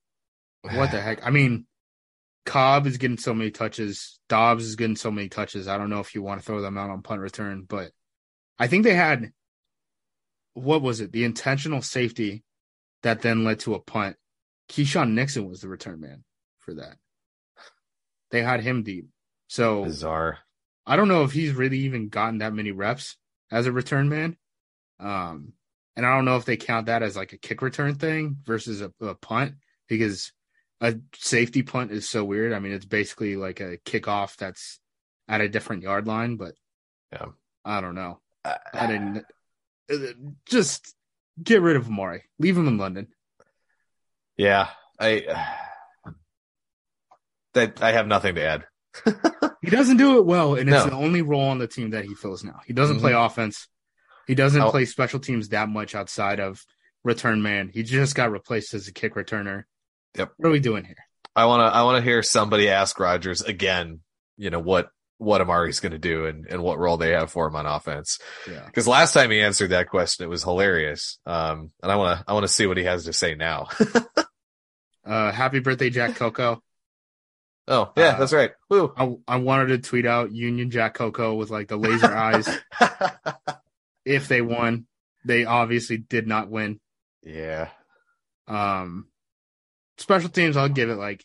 What 0.73 0.91
the 0.91 1.01
heck? 1.03 1.27
I 1.27 1.31
mean, 1.31 1.67
Cobb 2.47 2.87
is 2.87 2.99
getting 2.99 3.19
so 3.19 3.35
many 3.35 3.51
touches. 3.51 4.19
Doubs 4.29 4.65
is 4.65 4.77
getting 4.77 4.97
so 4.97 5.11
many 5.11 5.29
touches. 5.29 5.69
I 5.69 5.79
don't 5.79 5.91
know 5.91 6.01
if 6.01 6.15
you 6.15 6.23
want 6.23 6.41
to 6.41 6.47
throw 6.47 6.61
them 6.61 6.79
out 6.79 6.91
on 6.91 7.03
punt 7.03 7.21
return, 7.21 7.65
but 7.69 7.91
I 8.59 8.67
think 8.67 8.85
they 8.85 8.95
had 8.95 9.33
what 10.55 10.83
was 10.83 11.01
it? 11.01 11.13
The 11.13 11.25
intentional 11.25 11.83
safety 11.83 12.45
that 13.03 13.23
then 13.23 13.45
led 13.45 13.61
to 13.61 13.75
a 13.75 13.81
punt. 13.81 14.17
Keisean 14.71 15.13
Nixon 15.13 15.49
was 15.49 15.61
the 15.61 15.69
return 15.69 16.01
man 16.01 16.25
for 16.59 16.75
that. 16.75 16.97
They 18.31 18.43
had 18.43 18.61
him 18.61 18.83
deep. 18.83 19.09
So 19.49 19.85
Bizarre. 19.85 20.39
I 20.87 20.97
don't 20.97 21.09
know 21.09 21.25
if 21.25 21.33
he's 21.33 21.53
really 21.53 21.79
even 21.81 22.09
gotten 22.09 22.39
that 22.39 22.55
many 22.55 22.71
reps 22.71 23.17
as 23.51 23.67
a 23.67 23.73
return 23.73 24.09
man. 24.09 24.37
Um, 25.01 25.53
and 25.97 26.07
I 26.07 26.15
don't 26.15 26.25
know 26.25 26.37
if 26.37 26.45
they 26.45 26.57
count 26.57 26.87
that 26.87 27.03
as 27.03 27.17
like 27.17 27.33
a 27.33 27.39
kick 27.39 27.63
return 27.63 27.95
thing 27.95 28.37
versus 28.45 28.81
a, 28.81 28.93
a 29.01 29.15
punt 29.15 29.55
because 29.89 30.33
a 30.85 30.95
safety 31.17 31.63
punt 31.63 31.91
is 31.93 32.09
so 32.09 32.25
weird. 32.25 32.53
I 32.53 32.59
mean, 32.59 32.73
it's 32.73 32.85
basically 32.85 33.37
like 33.37 33.61
a 33.61 33.79
kickoff 33.79 34.37
that's 34.37 34.79
at 35.29 35.41
a 35.41 35.49
different 35.49 35.83
yard 35.83 36.07
line, 36.07 36.37
but 36.37 36.55
Yeah. 37.13 37.27
I 37.65 37.81
don't 37.81 37.95
know. 37.95 38.21
I 38.45 38.87
didn't 38.87 39.25
uh, 39.91 39.97
just 40.47 40.95
get 41.43 41.63
rid 41.63 41.77
of 41.77 41.87
Amari, 41.87 42.25
leave 42.39 42.57
him 42.59 42.69
in 42.69 42.77
London. 42.77 43.09
Yeah, 44.37 44.69
I 45.01 45.25
that 47.55 47.83
I 47.83 47.93
have 47.93 48.07
nothing 48.07 48.35
to 48.37 48.43
add. 48.43 48.65
He 49.63 49.71
doesn't 49.71 49.97
do 49.97 50.19
it 50.19 50.27
well, 50.27 50.57
and 50.57 50.69
it's 50.69 50.85
No. 50.85 50.91
the 50.91 50.97
only 50.97 51.23
role 51.23 51.49
on 51.49 51.57
the 51.57 51.67
team 51.67 51.91
that 51.91 52.05
he 52.05 52.15
fills 52.15 52.45
now. 52.45 52.61
He 52.67 52.75
doesn't 52.75 53.01
play 53.01 53.15
offense. 53.15 53.67
He 54.27 54.35
doesn't 54.35 54.61
Oh. 54.61 54.71
play 54.71 54.85
special 54.85 55.21
teams 55.21 55.49
that 55.49 55.71
much 55.71 55.95
outside 55.95 56.39
of 56.39 56.61
return 57.03 57.41
man. 57.43 57.71
He 57.73 57.83
just 57.83 58.15
got 58.15 58.31
replaced 58.31 58.75
as 58.75 58.89
a 58.89 58.93
kick 58.93 59.15
returner. 59.15 59.65
Yep. 60.17 60.33
What 60.37 60.49
are 60.49 60.53
we 60.53 60.61
doing 60.61 60.85
here? 60.85 60.97
I 61.37 61.47
want 61.47 61.61
to 61.61 61.77
I 61.77 61.83
want 61.83 61.99
to 61.99 62.03
hear 62.09 62.23
somebody 62.23 62.69
ask 62.69 62.99
Rodgers 63.01 63.43
again. 63.43 64.01
You 64.37 64.51
know 64.51 64.61
what 64.61 64.89
what 65.19 65.41
Amari's 65.41 65.81
going 65.81 65.93
to 65.93 65.99
do 65.99 66.27
and 66.27 66.47
and 66.49 66.63
what 66.63 66.79
role 66.79 66.97
they 66.97 67.11
have 67.13 67.31
for 67.31 67.47
him 67.47 67.57
on 67.57 67.67
offense. 67.67 68.19
Yeah. 68.49 68.65
Because 68.67 68.87
last 68.89 69.13
time 69.15 69.31
he 69.31 69.41
answered 69.41 69.71
that 69.71 69.89
question, 69.89 70.25
it 70.25 70.29
was 70.29 70.43
hilarious. 70.45 71.19
Um, 71.27 71.71
and 71.83 71.91
I 71.91 71.97
want 71.97 72.19
to 72.19 72.25
I 72.29 72.33
want 72.35 72.45
to 72.45 72.53
see 72.53 72.67
what 72.67 72.77
he 72.77 72.85
has 72.85 73.05
to 73.05 73.13
say 73.13 73.35
now. 73.35 73.69
Uh, 75.07 75.31
happy 75.31 75.59
birthday, 75.61 75.91
Jack 75.91 76.17
Coco. 76.17 76.63
oh 77.69 77.93
yeah, 77.95 78.05
Uh, 78.13 78.19
that's 78.21 78.33
right. 78.33 78.53
Woo. 78.71 78.91
I, 78.97 79.15
I 79.29 79.37
wanted 79.37 79.67
to 79.67 79.79
tweet 79.87 80.07
out 80.07 80.33
Union 80.33 80.71
Jack 80.71 80.95
Coco 80.95 81.35
with 81.35 81.51
like 81.51 81.69
the 81.69 81.77
laser 81.77 82.07
eyes 82.11 82.49
if 84.07 84.29
they 84.29 84.41
won. 84.41 84.87
They 85.27 85.45
obviously 85.45 85.99
did 85.99 86.27
not 86.27 86.49
win. 86.49 86.81
yeah. 87.23 87.69
Um, 88.49 89.09
special 89.99 90.29
teams, 90.29 90.57
I'll 90.57 90.69
give 90.69 90.91
it 90.91 90.97
like 90.97 91.25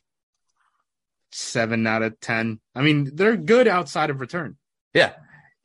seven 1.32 1.86
out 1.88 2.04
of 2.04 2.20
ten. 2.20 2.60
I 2.76 2.82
mean, 2.82 3.12
they're 3.16 3.38
good 3.38 3.68
outside 3.68 4.10
of 4.10 4.20
return. 4.20 4.58
Yeah. 4.94 5.14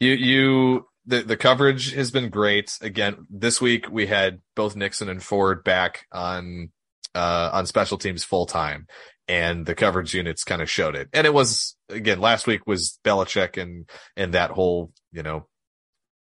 You 0.00 0.12
you 0.12 0.86
the 1.06 1.22
the 1.22 1.36
coverage 1.36 1.92
has 1.92 2.10
been 2.10 2.30
great. 2.30 2.76
Again, 2.80 3.26
this 3.30 3.60
week 3.60 3.90
we 3.90 4.06
had 4.06 4.40
both 4.54 4.76
Nixon 4.76 5.08
and 5.08 5.22
Ford 5.22 5.64
back 5.64 6.06
on 6.12 6.70
uh 7.14 7.50
on 7.52 7.66
special 7.66 7.98
teams 7.98 8.24
full 8.24 8.46
time 8.46 8.86
and 9.28 9.64
the 9.64 9.74
coverage 9.74 10.14
units 10.14 10.44
kind 10.44 10.60
of 10.60 10.70
showed 10.70 10.94
it. 10.94 11.08
And 11.12 11.26
it 11.26 11.34
was 11.34 11.76
again 11.88 12.20
last 12.20 12.46
week 12.46 12.66
was 12.66 12.98
Belichick 13.04 13.60
and 13.60 13.88
and 14.16 14.34
that 14.34 14.50
whole, 14.50 14.92
you 15.12 15.22
know, 15.22 15.46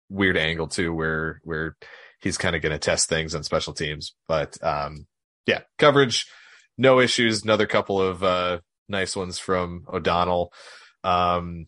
weird 0.09 0.37
angle 0.37 0.66
too 0.66 0.93
where 0.93 1.41
where 1.45 1.76
he's 2.20 2.37
kind 2.37 2.57
of 2.57 2.62
going 2.62 2.72
to 2.72 2.78
test 2.78 3.09
things 3.09 3.35
on 3.35 3.43
special 3.43 3.72
teams. 3.72 4.14
But 4.28 4.62
um 4.62 5.07
yeah, 5.47 5.61
coverage 5.78 6.26
no 6.81 6.99
issues. 6.99 7.45
Another 7.45 7.66
couple 7.66 8.01
of 8.01 8.24
uh, 8.24 8.61
nice 8.89 9.14
ones 9.14 9.39
from 9.39 9.85
O'Donnell. 9.93 10.53
Um, 11.05 11.66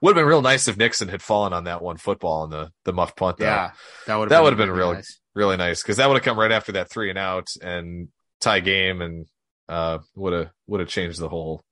would 0.00 0.10
have 0.10 0.22
been 0.22 0.28
real 0.28 0.42
nice 0.42 0.68
if 0.68 0.76
Nixon 0.76 1.08
had 1.08 1.22
fallen 1.22 1.52
on 1.52 1.64
that 1.64 1.82
one 1.82 1.96
football 1.96 2.42
on 2.42 2.50
the 2.50 2.70
the 2.84 2.92
muffed 2.92 3.16
punt. 3.16 3.38
Though. 3.38 3.46
Yeah, 3.46 3.70
that 4.06 4.16
would 4.16 4.28
that 4.28 4.42
would 4.42 4.52
have 4.52 4.58
been 4.58 4.70
really 4.70 4.80
really 4.80 4.94
nice. 4.96 5.20
really 5.34 5.56
nice 5.56 5.82
because 5.82 5.96
that 5.96 6.08
would 6.08 6.16
have 6.16 6.24
come 6.24 6.38
right 6.38 6.52
after 6.52 6.72
that 6.72 6.90
three 6.90 7.08
and 7.08 7.18
out 7.18 7.48
and 7.62 8.08
tie 8.40 8.60
game 8.60 9.00
and 9.00 9.26
uh 9.68 9.98
would 10.14 10.32
have 10.32 10.50
would 10.66 10.80
have 10.80 10.88
changed 10.88 11.18
the 11.18 11.28
whole 11.28 11.64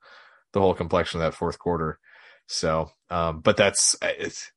the 0.53 0.61
whole 0.61 0.75
complexion 0.75 1.21
of 1.21 1.27
that 1.27 1.37
fourth 1.37 1.59
quarter. 1.59 1.99
So, 2.47 2.91
um, 3.11 3.41
but 3.41 3.59
that's 3.59 3.95
it's, 4.01 4.51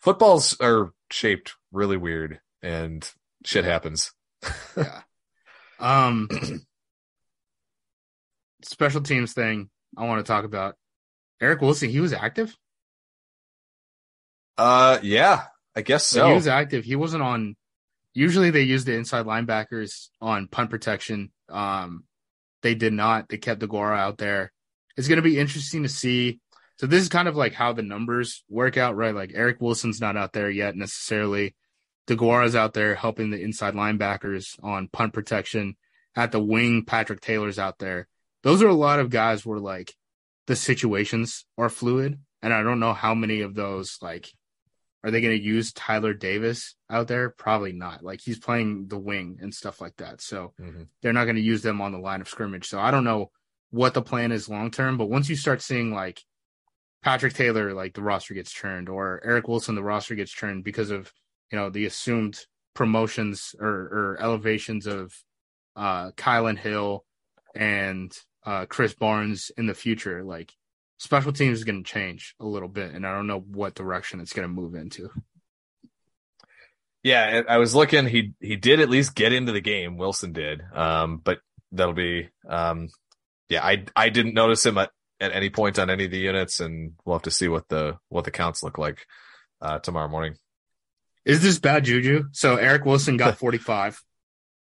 footballs 0.00 0.56
are 0.60 0.92
shaped 1.10 1.54
really 1.72 1.98
weird 1.98 2.40
and 2.62 3.08
shit 3.44 3.64
happens. 3.64 4.12
yeah. 4.76 5.02
Um, 5.78 6.28
special 8.62 9.00
teams 9.00 9.32
thing 9.32 9.70
I 9.96 10.06
want 10.06 10.24
to 10.24 10.30
talk 10.30 10.44
about. 10.44 10.76
Eric 11.40 11.60
Wilson, 11.60 11.88
he 11.88 12.00
was 12.00 12.12
active. 12.12 12.54
Uh, 14.56 14.98
yeah, 15.02 15.44
I 15.76 15.82
guess 15.82 16.04
So 16.04 16.28
he 16.28 16.34
was 16.34 16.48
active. 16.48 16.84
He 16.84 16.96
wasn't 16.96 17.22
on. 17.22 17.56
Usually 18.14 18.50
they 18.50 18.62
use 18.62 18.84
the 18.84 18.94
inside 18.94 19.26
linebackers 19.26 20.08
on 20.20 20.48
punt 20.48 20.70
protection. 20.70 21.30
Um, 21.48 22.04
they 22.62 22.74
did 22.74 22.92
not. 22.92 23.28
They 23.28 23.36
kept 23.38 23.60
DeGuara 23.60 23.96
out 23.96 24.18
there. 24.18 24.52
It's 24.96 25.06
going 25.06 25.16
to 25.16 25.22
be 25.22 25.38
interesting 25.38 25.84
to 25.84 25.88
see. 25.88 26.40
So 26.78 26.86
this 26.86 27.02
is 27.02 27.08
kind 27.08 27.28
of 27.28 27.36
like 27.36 27.54
how 27.54 27.72
the 27.72 27.82
numbers 27.82 28.44
work 28.48 28.76
out, 28.76 28.96
right? 28.96 29.14
Like 29.14 29.32
Eric 29.34 29.60
Wilson's 29.60 30.00
not 30.00 30.16
out 30.16 30.32
there 30.32 30.50
yet 30.50 30.74
necessarily. 30.74 31.54
DeGuara's 32.08 32.56
out 32.56 32.74
there 32.74 32.94
helping 32.94 33.30
the 33.30 33.40
inside 33.40 33.74
linebackers 33.74 34.58
on 34.62 34.88
punt 34.88 35.12
protection. 35.12 35.76
At 36.16 36.32
the 36.32 36.40
wing, 36.40 36.84
Patrick 36.84 37.20
Taylor's 37.20 37.58
out 37.58 37.78
there. 37.78 38.08
Those 38.42 38.62
are 38.62 38.68
a 38.68 38.74
lot 38.74 39.00
of 39.00 39.10
guys 39.10 39.44
where 39.44 39.58
like 39.58 39.94
the 40.46 40.56
situations 40.56 41.44
are 41.56 41.68
fluid. 41.68 42.18
And 42.42 42.54
I 42.54 42.62
don't 42.62 42.80
know 42.80 42.92
how 42.94 43.14
many 43.14 43.40
of 43.40 43.54
those 43.54 43.98
like 44.00 44.30
are 45.04 45.10
they 45.12 45.20
going 45.20 45.36
to 45.36 45.42
use 45.42 45.72
Tyler 45.72 46.12
Davis 46.12 46.74
out 46.90 47.06
there? 47.06 47.30
Probably 47.30 47.72
not. 47.72 48.02
Like 48.02 48.20
he's 48.20 48.38
playing 48.38 48.88
the 48.88 48.98
wing 48.98 49.38
and 49.40 49.54
stuff 49.54 49.80
like 49.80 49.96
that. 49.98 50.20
So 50.20 50.54
Mhm. 50.60 50.88
they're 51.02 51.12
not 51.12 51.24
going 51.24 51.36
to 51.36 51.42
use 51.42 51.62
them 51.62 51.80
on 51.80 51.92
the 51.92 51.98
line 51.98 52.20
of 52.20 52.28
scrimmage. 52.28 52.66
So 52.68 52.80
I 52.80 52.90
don't 52.90 53.04
know 53.04 53.30
what 53.70 53.94
the 53.94 54.02
plan 54.02 54.32
is 54.32 54.48
long 54.48 54.70
term, 54.70 54.96
but 54.96 55.06
once 55.10 55.28
you 55.28 55.36
start 55.36 55.62
seeing 55.62 55.92
like 55.94 56.20
Patrick 57.02 57.34
Taylor, 57.34 57.74
like 57.74 57.94
the 57.94 58.02
roster 58.02 58.34
gets 58.34 58.50
churned, 58.50 58.88
or 58.88 59.20
Eric 59.24 59.46
Wilson, 59.46 59.76
the 59.76 59.82
roster 59.84 60.14
gets 60.16 60.32
churned 60.32 60.64
because 60.64 60.90
of 60.90 61.12
you 61.52 61.58
know 61.58 61.70
the 61.70 61.86
assumed 61.86 62.44
promotions 62.74 63.54
or, 63.60 63.68
or 63.68 64.16
elevations 64.20 64.86
of 64.86 65.14
uh, 65.76 66.10
Kylin 66.12 66.58
Hill 66.58 67.04
and 67.54 68.12
uh, 68.48 68.64
Krys 68.64 68.98
Barnes 68.98 69.50
in 69.58 69.66
the 69.66 69.74
future. 69.74 70.24
Like 70.24 70.54
special 70.96 71.32
teams 71.32 71.58
is 71.58 71.64
going 71.64 71.84
to 71.84 71.90
change 71.90 72.34
a 72.40 72.46
little 72.46 72.68
bit, 72.68 72.94
and 72.94 73.06
I 73.06 73.14
don't 73.14 73.26
know 73.26 73.40
what 73.40 73.74
direction 73.74 74.20
it's 74.20 74.32
going 74.32 74.48
to 74.48 74.52
move 74.52 74.74
into. 74.74 75.10
Yeah, 77.02 77.42
I 77.46 77.58
was 77.58 77.74
looking. 77.74 78.06
He 78.06 78.32
he 78.40 78.56
did 78.56 78.80
at 78.80 78.88
least 78.88 79.14
get 79.14 79.34
into 79.34 79.52
the 79.52 79.60
game. 79.60 79.98
Wilson 79.98 80.32
did, 80.32 80.62
um, 80.74 81.20
but 81.22 81.40
that'll 81.72 81.92
be. 81.92 82.30
Um, 82.48 82.88
yeah, 83.50 83.64
I 83.64 83.84
I 83.94 84.08
didn't 84.08 84.34
notice 84.34 84.64
him 84.64 84.78
at, 84.78 84.90
at 85.20 85.32
any 85.32 85.50
point 85.50 85.78
on 85.78 85.90
any 85.90 86.06
of 86.06 86.10
the 86.10 86.18
units, 86.18 86.60
and 86.60 86.92
we'll 87.04 87.16
have 87.16 87.22
to 87.22 87.30
see 87.30 87.48
what 87.48 87.68
the 87.68 87.98
what 88.08 88.24
the 88.24 88.30
counts 88.30 88.62
look 88.62 88.78
like 88.78 89.06
uh, 89.60 89.78
tomorrow 89.78 90.08
morning. 90.08 90.36
Is 91.26 91.42
this 91.42 91.58
bad 91.58 91.84
juju? 91.84 92.24
So 92.32 92.56
Eric 92.56 92.86
Wilson 92.86 93.18
got 93.18 93.36
45. 93.36 94.02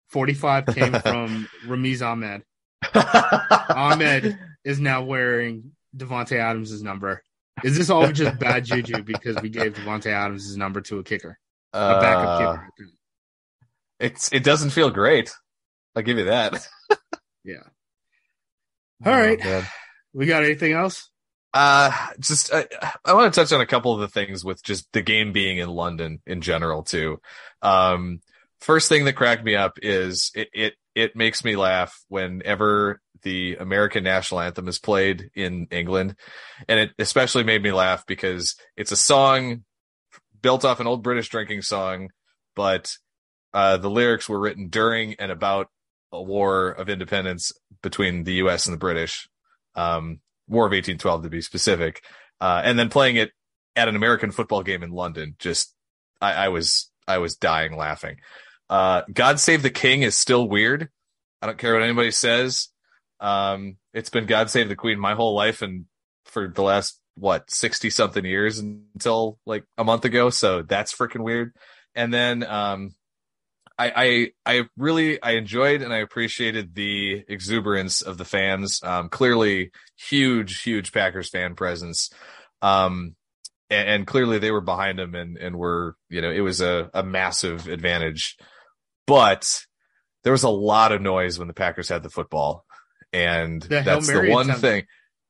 45 0.09 0.67
came 0.67 0.93
from 1.01 1.49
Ramiz 1.65 2.05
Ahmed. 2.05 2.43
Ahmed 2.95 4.39
is 4.65 4.81
now 4.81 5.03
wearing 5.05 5.73
Davante 5.97 6.37
Adams' 6.39 6.83
number. 6.83 7.23
Is 7.65 7.77
this 7.79 7.89
all 7.91 8.11
just 8.13 8.39
bad 8.39 8.65
juju 8.65 9.03
because 9.03 9.37
we 9.41 9.49
gave 9.49 9.75
Davante 9.75 10.07
Adams' 10.07 10.57
number 10.57 10.81
to 10.83 10.99
a 10.99 11.03
kicker, 11.03 11.39
a 11.73 12.01
backup 12.01 12.29
Uh, 12.29 12.39
kicker? 12.39 12.73
It's 13.99 14.31
it 14.33 14.45
doesn't 14.45 14.71
feel 14.71 14.91
great. 14.91 15.33
I'll 15.95 16.03
give 16.03 16.19
you 16.19 16.25
that. 16.27 16.67
Yeah. 17.45 17.63
All 19.05 19.13
right. 19.13 19.39
Oh, 19.41 19.45
man. 19.49 19.65
We 20.13 20.27
got 20.27 20.43
anything 20.43 20.73
else? 20.73 21.09
Uh, 21.55 21.93
just 22.19 22.53
I, 22.53 22.67
I 23.05 23.13
want 23.15 23.33
to 23.33 23.41
touch 23.41 23.53
on 23.53 23.61
a 23.61 23.67
couple 23.67 23.95
of 23.95 24.01
the 24.01 24.09
things 24.09 24.45
with 24.45 24.65
just 24.65 24.93
the 24.93 25.01
game 25.01 25.31
being 25.33 25.59
in 25.59 25.69
London 25.69 26.21
in 26.27 26.41
general 26.41 26.83
too. 26.83 27.21
Um, 27.63 28.21
first 28.61 28.89
thing 28.89 29.05
that 29.05 29.13
cracked 29.13 29.45
me 29.45 29.55
up 29.55 29.79
is 29.81 30.33
it 30.35 30.49
it 30.53 30.75
it 30.97 31.15
makes 31.15 31.45
me 31.45 31.57
laugh 31.57 32.03
whenever 32.09 33.03
the 33.23 33.57
American 33.61 34.03
national 34.03 34.41
anthem 34.41 34.67
is 34.67 34.79
played 34.79 35.31
in 35.35 35.69
England, 35.71 36.17
and 36.69 36.81
it 36.81 36.93
especially 36.99 37.45
made 37.45 37.63
me 37.63 37.71
laugh 37.71 38.07
because 38.07 38.57
it's 38.77 38.93
a 38.93 38.97
song 38.97 39.63
built 40.41 40.65
off 40.65 40.81
an 40.81 40.87
old 40.87 41.03
British 41.03 41.29
drinking 41.29 41.61
song, 41.61 42.09
but 42.55 42.97
uh, 43.53 43.77
the 43.77 43.91
lyrics 43.91 44.29
were 44.29 44.41
written 44.41 44.69
during 44.69 45.15
and 45.15 45.31
about 45.31 45.69
a 46.13 46.23
war 46.23 46.71
of 46.71 46.89
independence 46.89 47.53
between 47.83 48.25
the 48.25 48.35
U.S. 48.35 48.67
and 48.67 48.73
the 48.73 48.79
British. 48.79 49.29
Um, 49.75 50.21
War 50.49 50.67
of 50.67 50.71
1812 50.71 51.25
to 51.25 51.29
be 51.29 51.41
specific, 51.41 52.05
uh, 52.41 52.63
and 52.65 52.79
then 52.79 52.89
playing 52.89 53.17
it 53.17 53.33
at 53.75 53.89
an 53.89 53.97
American 53.97 54.31
football 54.31 54.63
game 54.63 54.85
in 54.85 54.93
London. 54.93 55.35
Just, 55.41 55.75
I, 56.21 56.33
I 56.35 56.49
was, 56.49 56.89
I 57.09 57.19
was 57.19 57.35
dying 57.35 57.77
laughing. 57.77 58.19
Uh, 58.69 59.03
God 59.13 59.41
Save 59.41 59.63
the 59.63 59.71
King 59.71 60.03
is 60.03 60.17
still 60.17 60.49
weird. 60.49 60.89
I 61.41 61.47
don't 61.47 61.59
care 61.59 61.75
what 61.75 61.83
anybody 61.83 62.11
says. 62.11 62.69
Um, 63.21 63.77
it's 63.95 64.11
been 64.11 64.27
God 64.27 64.51
Save 64.51 64.69
the 64.69 64.77
Queen 64.77 64.99
my 64.99 65.15
whole 65.15 65.35
life 65.35 65.63
and 65.63 65.87
for 66.25 66.49
the 66.49 66.63
last, 66.63 67.01
what, 67.15 67.51
60 67.51 67.89
something 67.91 68.25
years 68.25 68.59
until 68.59 69.39
like 69.47 69.65
a 69.79 69.85
month 69.85 70.05
ago. 70.05 70.31
So 70.31 70.63
that's 70.63 70.95
freaking 70.95 71.23
weird. 71.23 71.55
And 71.95 72.13
then, 72.13 72.45
um, 72.45 72.95
I, 73.79 74.33
I 74.47 74.57
I 74.59 74.63
really 74.77 75.23
I 75.23 75.33
enjoyed 75.33 75.83
and 75.83 75.93
I 75.93 75.99
appreciated 75.99 76.75
the 76.75 77.25
exuberance 77.29 78.01
of 78.01 78.17
the 78.17 78.25
fans. 78.25 78.81
Um, 78.83 79.09
clearly, 79.09 79.71
huge 79.97 80.63
huge 80.63 80.93
Packers 80.93 81.29
fan 81.29 81.55
presence, 81.55 82.11
um, 82.63 83.17
and, 83.69 83.89
and 83.89 84.07
clearly 84.07 84.39
they 84.39 84.51
were 84.51 84.63
behind 84.63 84.99
him 84.99 85.15
and 85.15 85.37
and 85.37 85.57
were 85.57 85.95
you 86.09 86.23
know 86.23 86.31
it 86.31 86.41
was 86.41 86.63
a 86.63 86.91
a 86.95 87.03
massive 87.03 87.69
advantage, 87.69 88.39
but 89.07 89.65
there 90.25 90.33
was 90.33 90.43
a 90.43 90.49
lot 90.49 90.93
of 90.93 91.01
noise 91.03 91.39
when 91.39 91.49
the 91.49 91.55
Packers 91.55 91.89
had 91.89 92.03
the 92.03 92.11
football, 92.11 92.65
and 93.13 93.63
The 93.63 93.83
that's 93.83 94.07
the 94.07 94.29
one 94.31 94.47
attempt. 94.47 94.61
thing. 94.61 94.85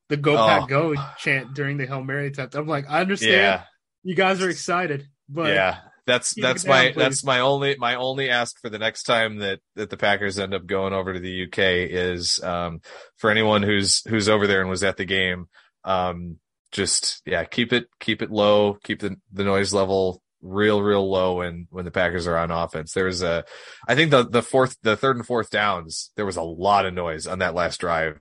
The 0.09 0.17
Go 0.17 0.33
Oh. 0.37 0.47
Pack 0.47 0.69
Go 0.69 0.95
chant 1.17 1.53
during 1.53 1.77
the 1.77 1.85
Hail 1.85 2.03
Mary 2.03 2.27
attempt. 2.27 2.55
I'm 2.55 2.67
like, 2.67 2.85
I 2.89 3.01
understand. 3.01 3.31
Yeah, 3.33 3.63
You 4.03 4.15
guys 4.15 4.41
are 4.41 4.49
excited, 4.49 5.07
but 5.29 5.53
yeah 5.53 5.77
that's 6.05 6.33
that's 6.35 6.63
it 6.63 6.69
my 6.69 6.85
please. 6.93 6.95
that's 6.95 7.23
my 7.25 7.41
only 7.41 7.75
my 7.77 7.95
only 7.95 8.29
ask 8.29 8.57
for 8.61 8.69
the 8.69 8.79
next 8.79 9.03
time 9.03 9.39
that 9.39 9.59
that 9.75 9.89
the 9.89 9.97
Packers 9.97 10.39
end 10.39 10.53
up 10.53 10.65
going 10.65 10.93
over 10.93 11.13
to 11.13 11.19
the 11.19 11.43
UK 11.43 11.57
is 11.91 12.41
um 12.41 12.79
for 13.17 13.29
anyone 13.29 13.61
who's 13.61 14.07
who's 14.07 14.29
over 14.29 14.47
there 14.47 14.61
and 14.61 14.69
was 14.69 14.85
at 14.85 14.95
the 14.95 15.03
game 15.03 15.47
um 15.83 16.37
just 16.71 17.21
yeah 17.25 17.43
keep 17.43 17.73
it 17.73 17.87
keep 17.99 18.21
it 18.21 18.31
low 18.31 18.75
keep 18.85 19.01
the 19.01 19.17
the 19.33 19.43
noise 19.43 19.73
level 19.73 20.21
real 20.47 20.81
real 20.81 21.09
low 21.09 21.37
when 21.37 21.67
when 21.69 21.85
the 21.85 21.91
Packers 21.91 22.27
are 22.27 22.37
on 22.37 22.51
offense. 22.51 22.93
There's 22.93 23.21
a 23.21 23.43
I 23.87 23.95
think 23.95 24.11
the 24.11 24.27
the 24.27 24.41
fourth 24.41 24.77
the 24.81 24.97
third 24.97 25.17
and 25.17 25.25
fourth 25.25 25.49
downs 25.49 26.11
there 26.15 26.25
was 26.25 26.37
a 26.37 26.43
lot 26.43 26.85
of 26.85 26.93
noise 26.93 27.27
on 27.27 27.39
that 27.39 27.55
last 27.55 27.79
drive. 27.79 28.19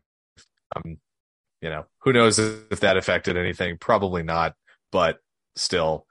Um 0.75 0.99
you 1.61 1.71
know 1.71 1.87
who 2.01 2.13
knows 2.13 2.39
if 2.39 2.81
that 2.81 2.97
affected 2.97 3.37
anything? 3.37 3.79
Probably 3.79 4.23
not 4.23 4.55
but 4.93 5.19
still 5.57 6.07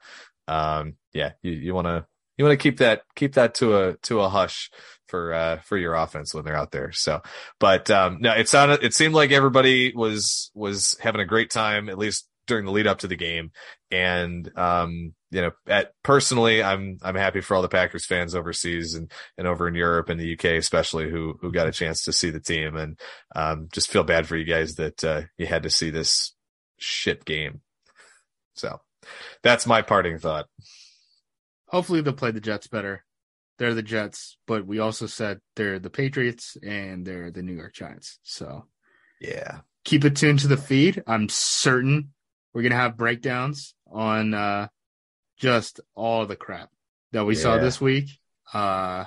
um 0.48 0.94
yeah 1.12 1.32
you 1.42 1.52
you 1.52 1.74
want 1.74 1.86
to 1.86 2.04
you 2.36 2.44
want 2.44 2.58
to 2.58 2.62
keep 2.62 2.78
that 2.78 3.02
keep 3.14 3.34
that 3.34 3.54
to 3.54 3.76
a 3.76 3.96
to 4.02 4.20
a 4.20 4.28
hush 4.28 4.70
for 5.08 5.32
uh 5.32 5.58
for 5.60 5.76
your 5.76 5.94
offense 5.94 6.34
when 6.34 6.44
they're 6.44 6.56
out 6.56 6.72
there. 6.72 6.92
So 6.92 7.22
but 7.60 7.90
um 7.90 8.18
no 8.20 8.32
it 8.32 8.48
sounded 8.48 8.82
it 8.82 8.94
seemed 8.94 9.14
like 9.14 9.30
everybody 9.30 9.92
was 9.94 10.50
was 10.54 10.96
having 11.00 11.20
a 11.20 11.26
great 11.26 11.50
time 11.50 11.88
at 11.88 11.98
least 11.98 12.28
during 12.46 12.64
the 12.64 12.70
lead 12.70 12.86
up 12.86 12.98
to 12.98 13.08
the 13.08 13.16
game 13.16 13.50
and 13.90 14.50
um 14.56 15.14
you 15.30 15.40
know 15.40 15.50
at 15.66 15.92
personally 16.02 16.62
i'm 16.62 16.98
i'm 17.02 17.14
happy 17.14 17.40
for 17.40 17.54
all 17.54 17.62
the 17.62 17.68
packers 17.68 18.06
fans 18.06 18.34
overseas 18.34 18.94
and 18.94 19.10
and 19.36 19.46
over 19.46 19.68
in 19.68 19.74
europe 19.74 20.08
and 20.08 20.20
the 20.20 20.34
uk 20.34 20.44
especially 20.44 21.10
who 21.10 21.38
who 21.40 21.52
got 21.52 21.66
a 21.66 21.72
chance 21.72 22.04
to 22.04 22.12
see 22.12 22.30
the 22.30 22.40
team 22.40 22.76
and 22.76 22.98
um 23.34 23.68
just 23.72 23.90
feel 23.90 24.04
bad 24.04 24.26
for 24.26 24.36
you 24.36 24.44
guys 24.44 24.76
that 24.76 25.02
uh 25.04 25.22
you 25.38 25.46
had 25.46 25.62
to 25.62 25.70
see 25.70 25.90
this 25.90 26.34
shit 26.78 27.24
game 27.24 27.60
so 28.54 28.80
that's 29.42 29.66
my 29.66 29.82
parting 29.82 30.18
thought 30.18 30.46
hopefully 31.68 32.00
they'll 32.00 32.12
play 32.12 32.30
the 32.30 32.40
Jets 32.40 32.66
better. 32.66 33.04
They're 33.58 33.74
the 33.74 33.82
Jets, 33.82 34.36
but 34.46 34.66
we 34.66 34.78
also 34.78 35.06
said 35.06 35.40
they're 35.54 35.78
the 35.78 35.90
Patriots 35.90 36.56
and 36.62 37.06
they're 37.06 37.30
the 37.30 37.42
New 37.42 37.54
York 37.54 37.74
Giants. 37.74 38.18
So 38.22 38.66
yeah 39.20 39.60
keep 39.84 40.04
it 40.04 40.16
tuned 40.16 40.40
to 40.40 40.48
the 40.48 40.56
feed. 40.56 41.02
I'm 41.06 41.28
certain 41.28 42.12
we're 42.56 42.62
gonna 42.62 42.74
have 42.74 42.96
breakdowns 42.96 43.74
on 43.92 44.32
uh 44.32 44.66
just 45.36 45.78
all 45.94 46.24
the 46.24 46.36
crap 46.36 46.70
that 47.12 47.26
we 47.26 47.34
saw 47.34 47.58
this 47.58 47.82
week. 47.82 48.08
Uh 48.50 49.04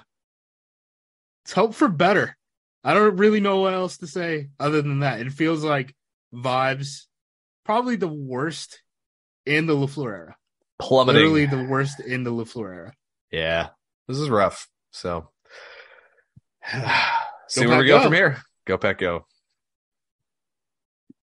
let's 1.43 1.53
hope 1.53 1.73
for 1.73 1.87
better. 1.87 2.37
I 2.83 2.93
don't 2.93 3.17
really 3.17 3.39
know 3.39 3.61
what 3.61 3.73
else 3.73 3.97
to 3.97 4.07
say 4.07 4.49
other 4.59 4.83
than 4.83 4.99
that. 4.99 5.21
It 5.21 5.33
feels 5.33 5.63
like 5.63 5.95
vibes, 6.31 7.07
probably 7.65 7.95
the 7.95 8.07
worst 8.07 8.83
in 9.47 9.65
the 9.65 9.75
Lafleur 9.75 10.11
era. 10.11 10.35
Plummeting. 10.79 11.15
Literally 11.15 11.47
the 11.47 11.63
worst 11.67 11.99
in 12.01 12.23
the 12.23 12.31
Lafleur 12.31 12.71
era. 12.71 12.93
Yeah, 13.31 13.69
this 14.07 14.19
is 14.19 14.29
rough. 14.29 14.69
So, 14.91 15.27
see 17.47 17.63
Go 17.63 17.69
where 17.69 17.79
we 17.79 17.87
go 17.87 17.97
go. 17.97 18.03
from 18.03 18.13
here. 18.13 18.43
Go 18.67 18.77
pack, 18.77 18.99
go. 18.99 19.25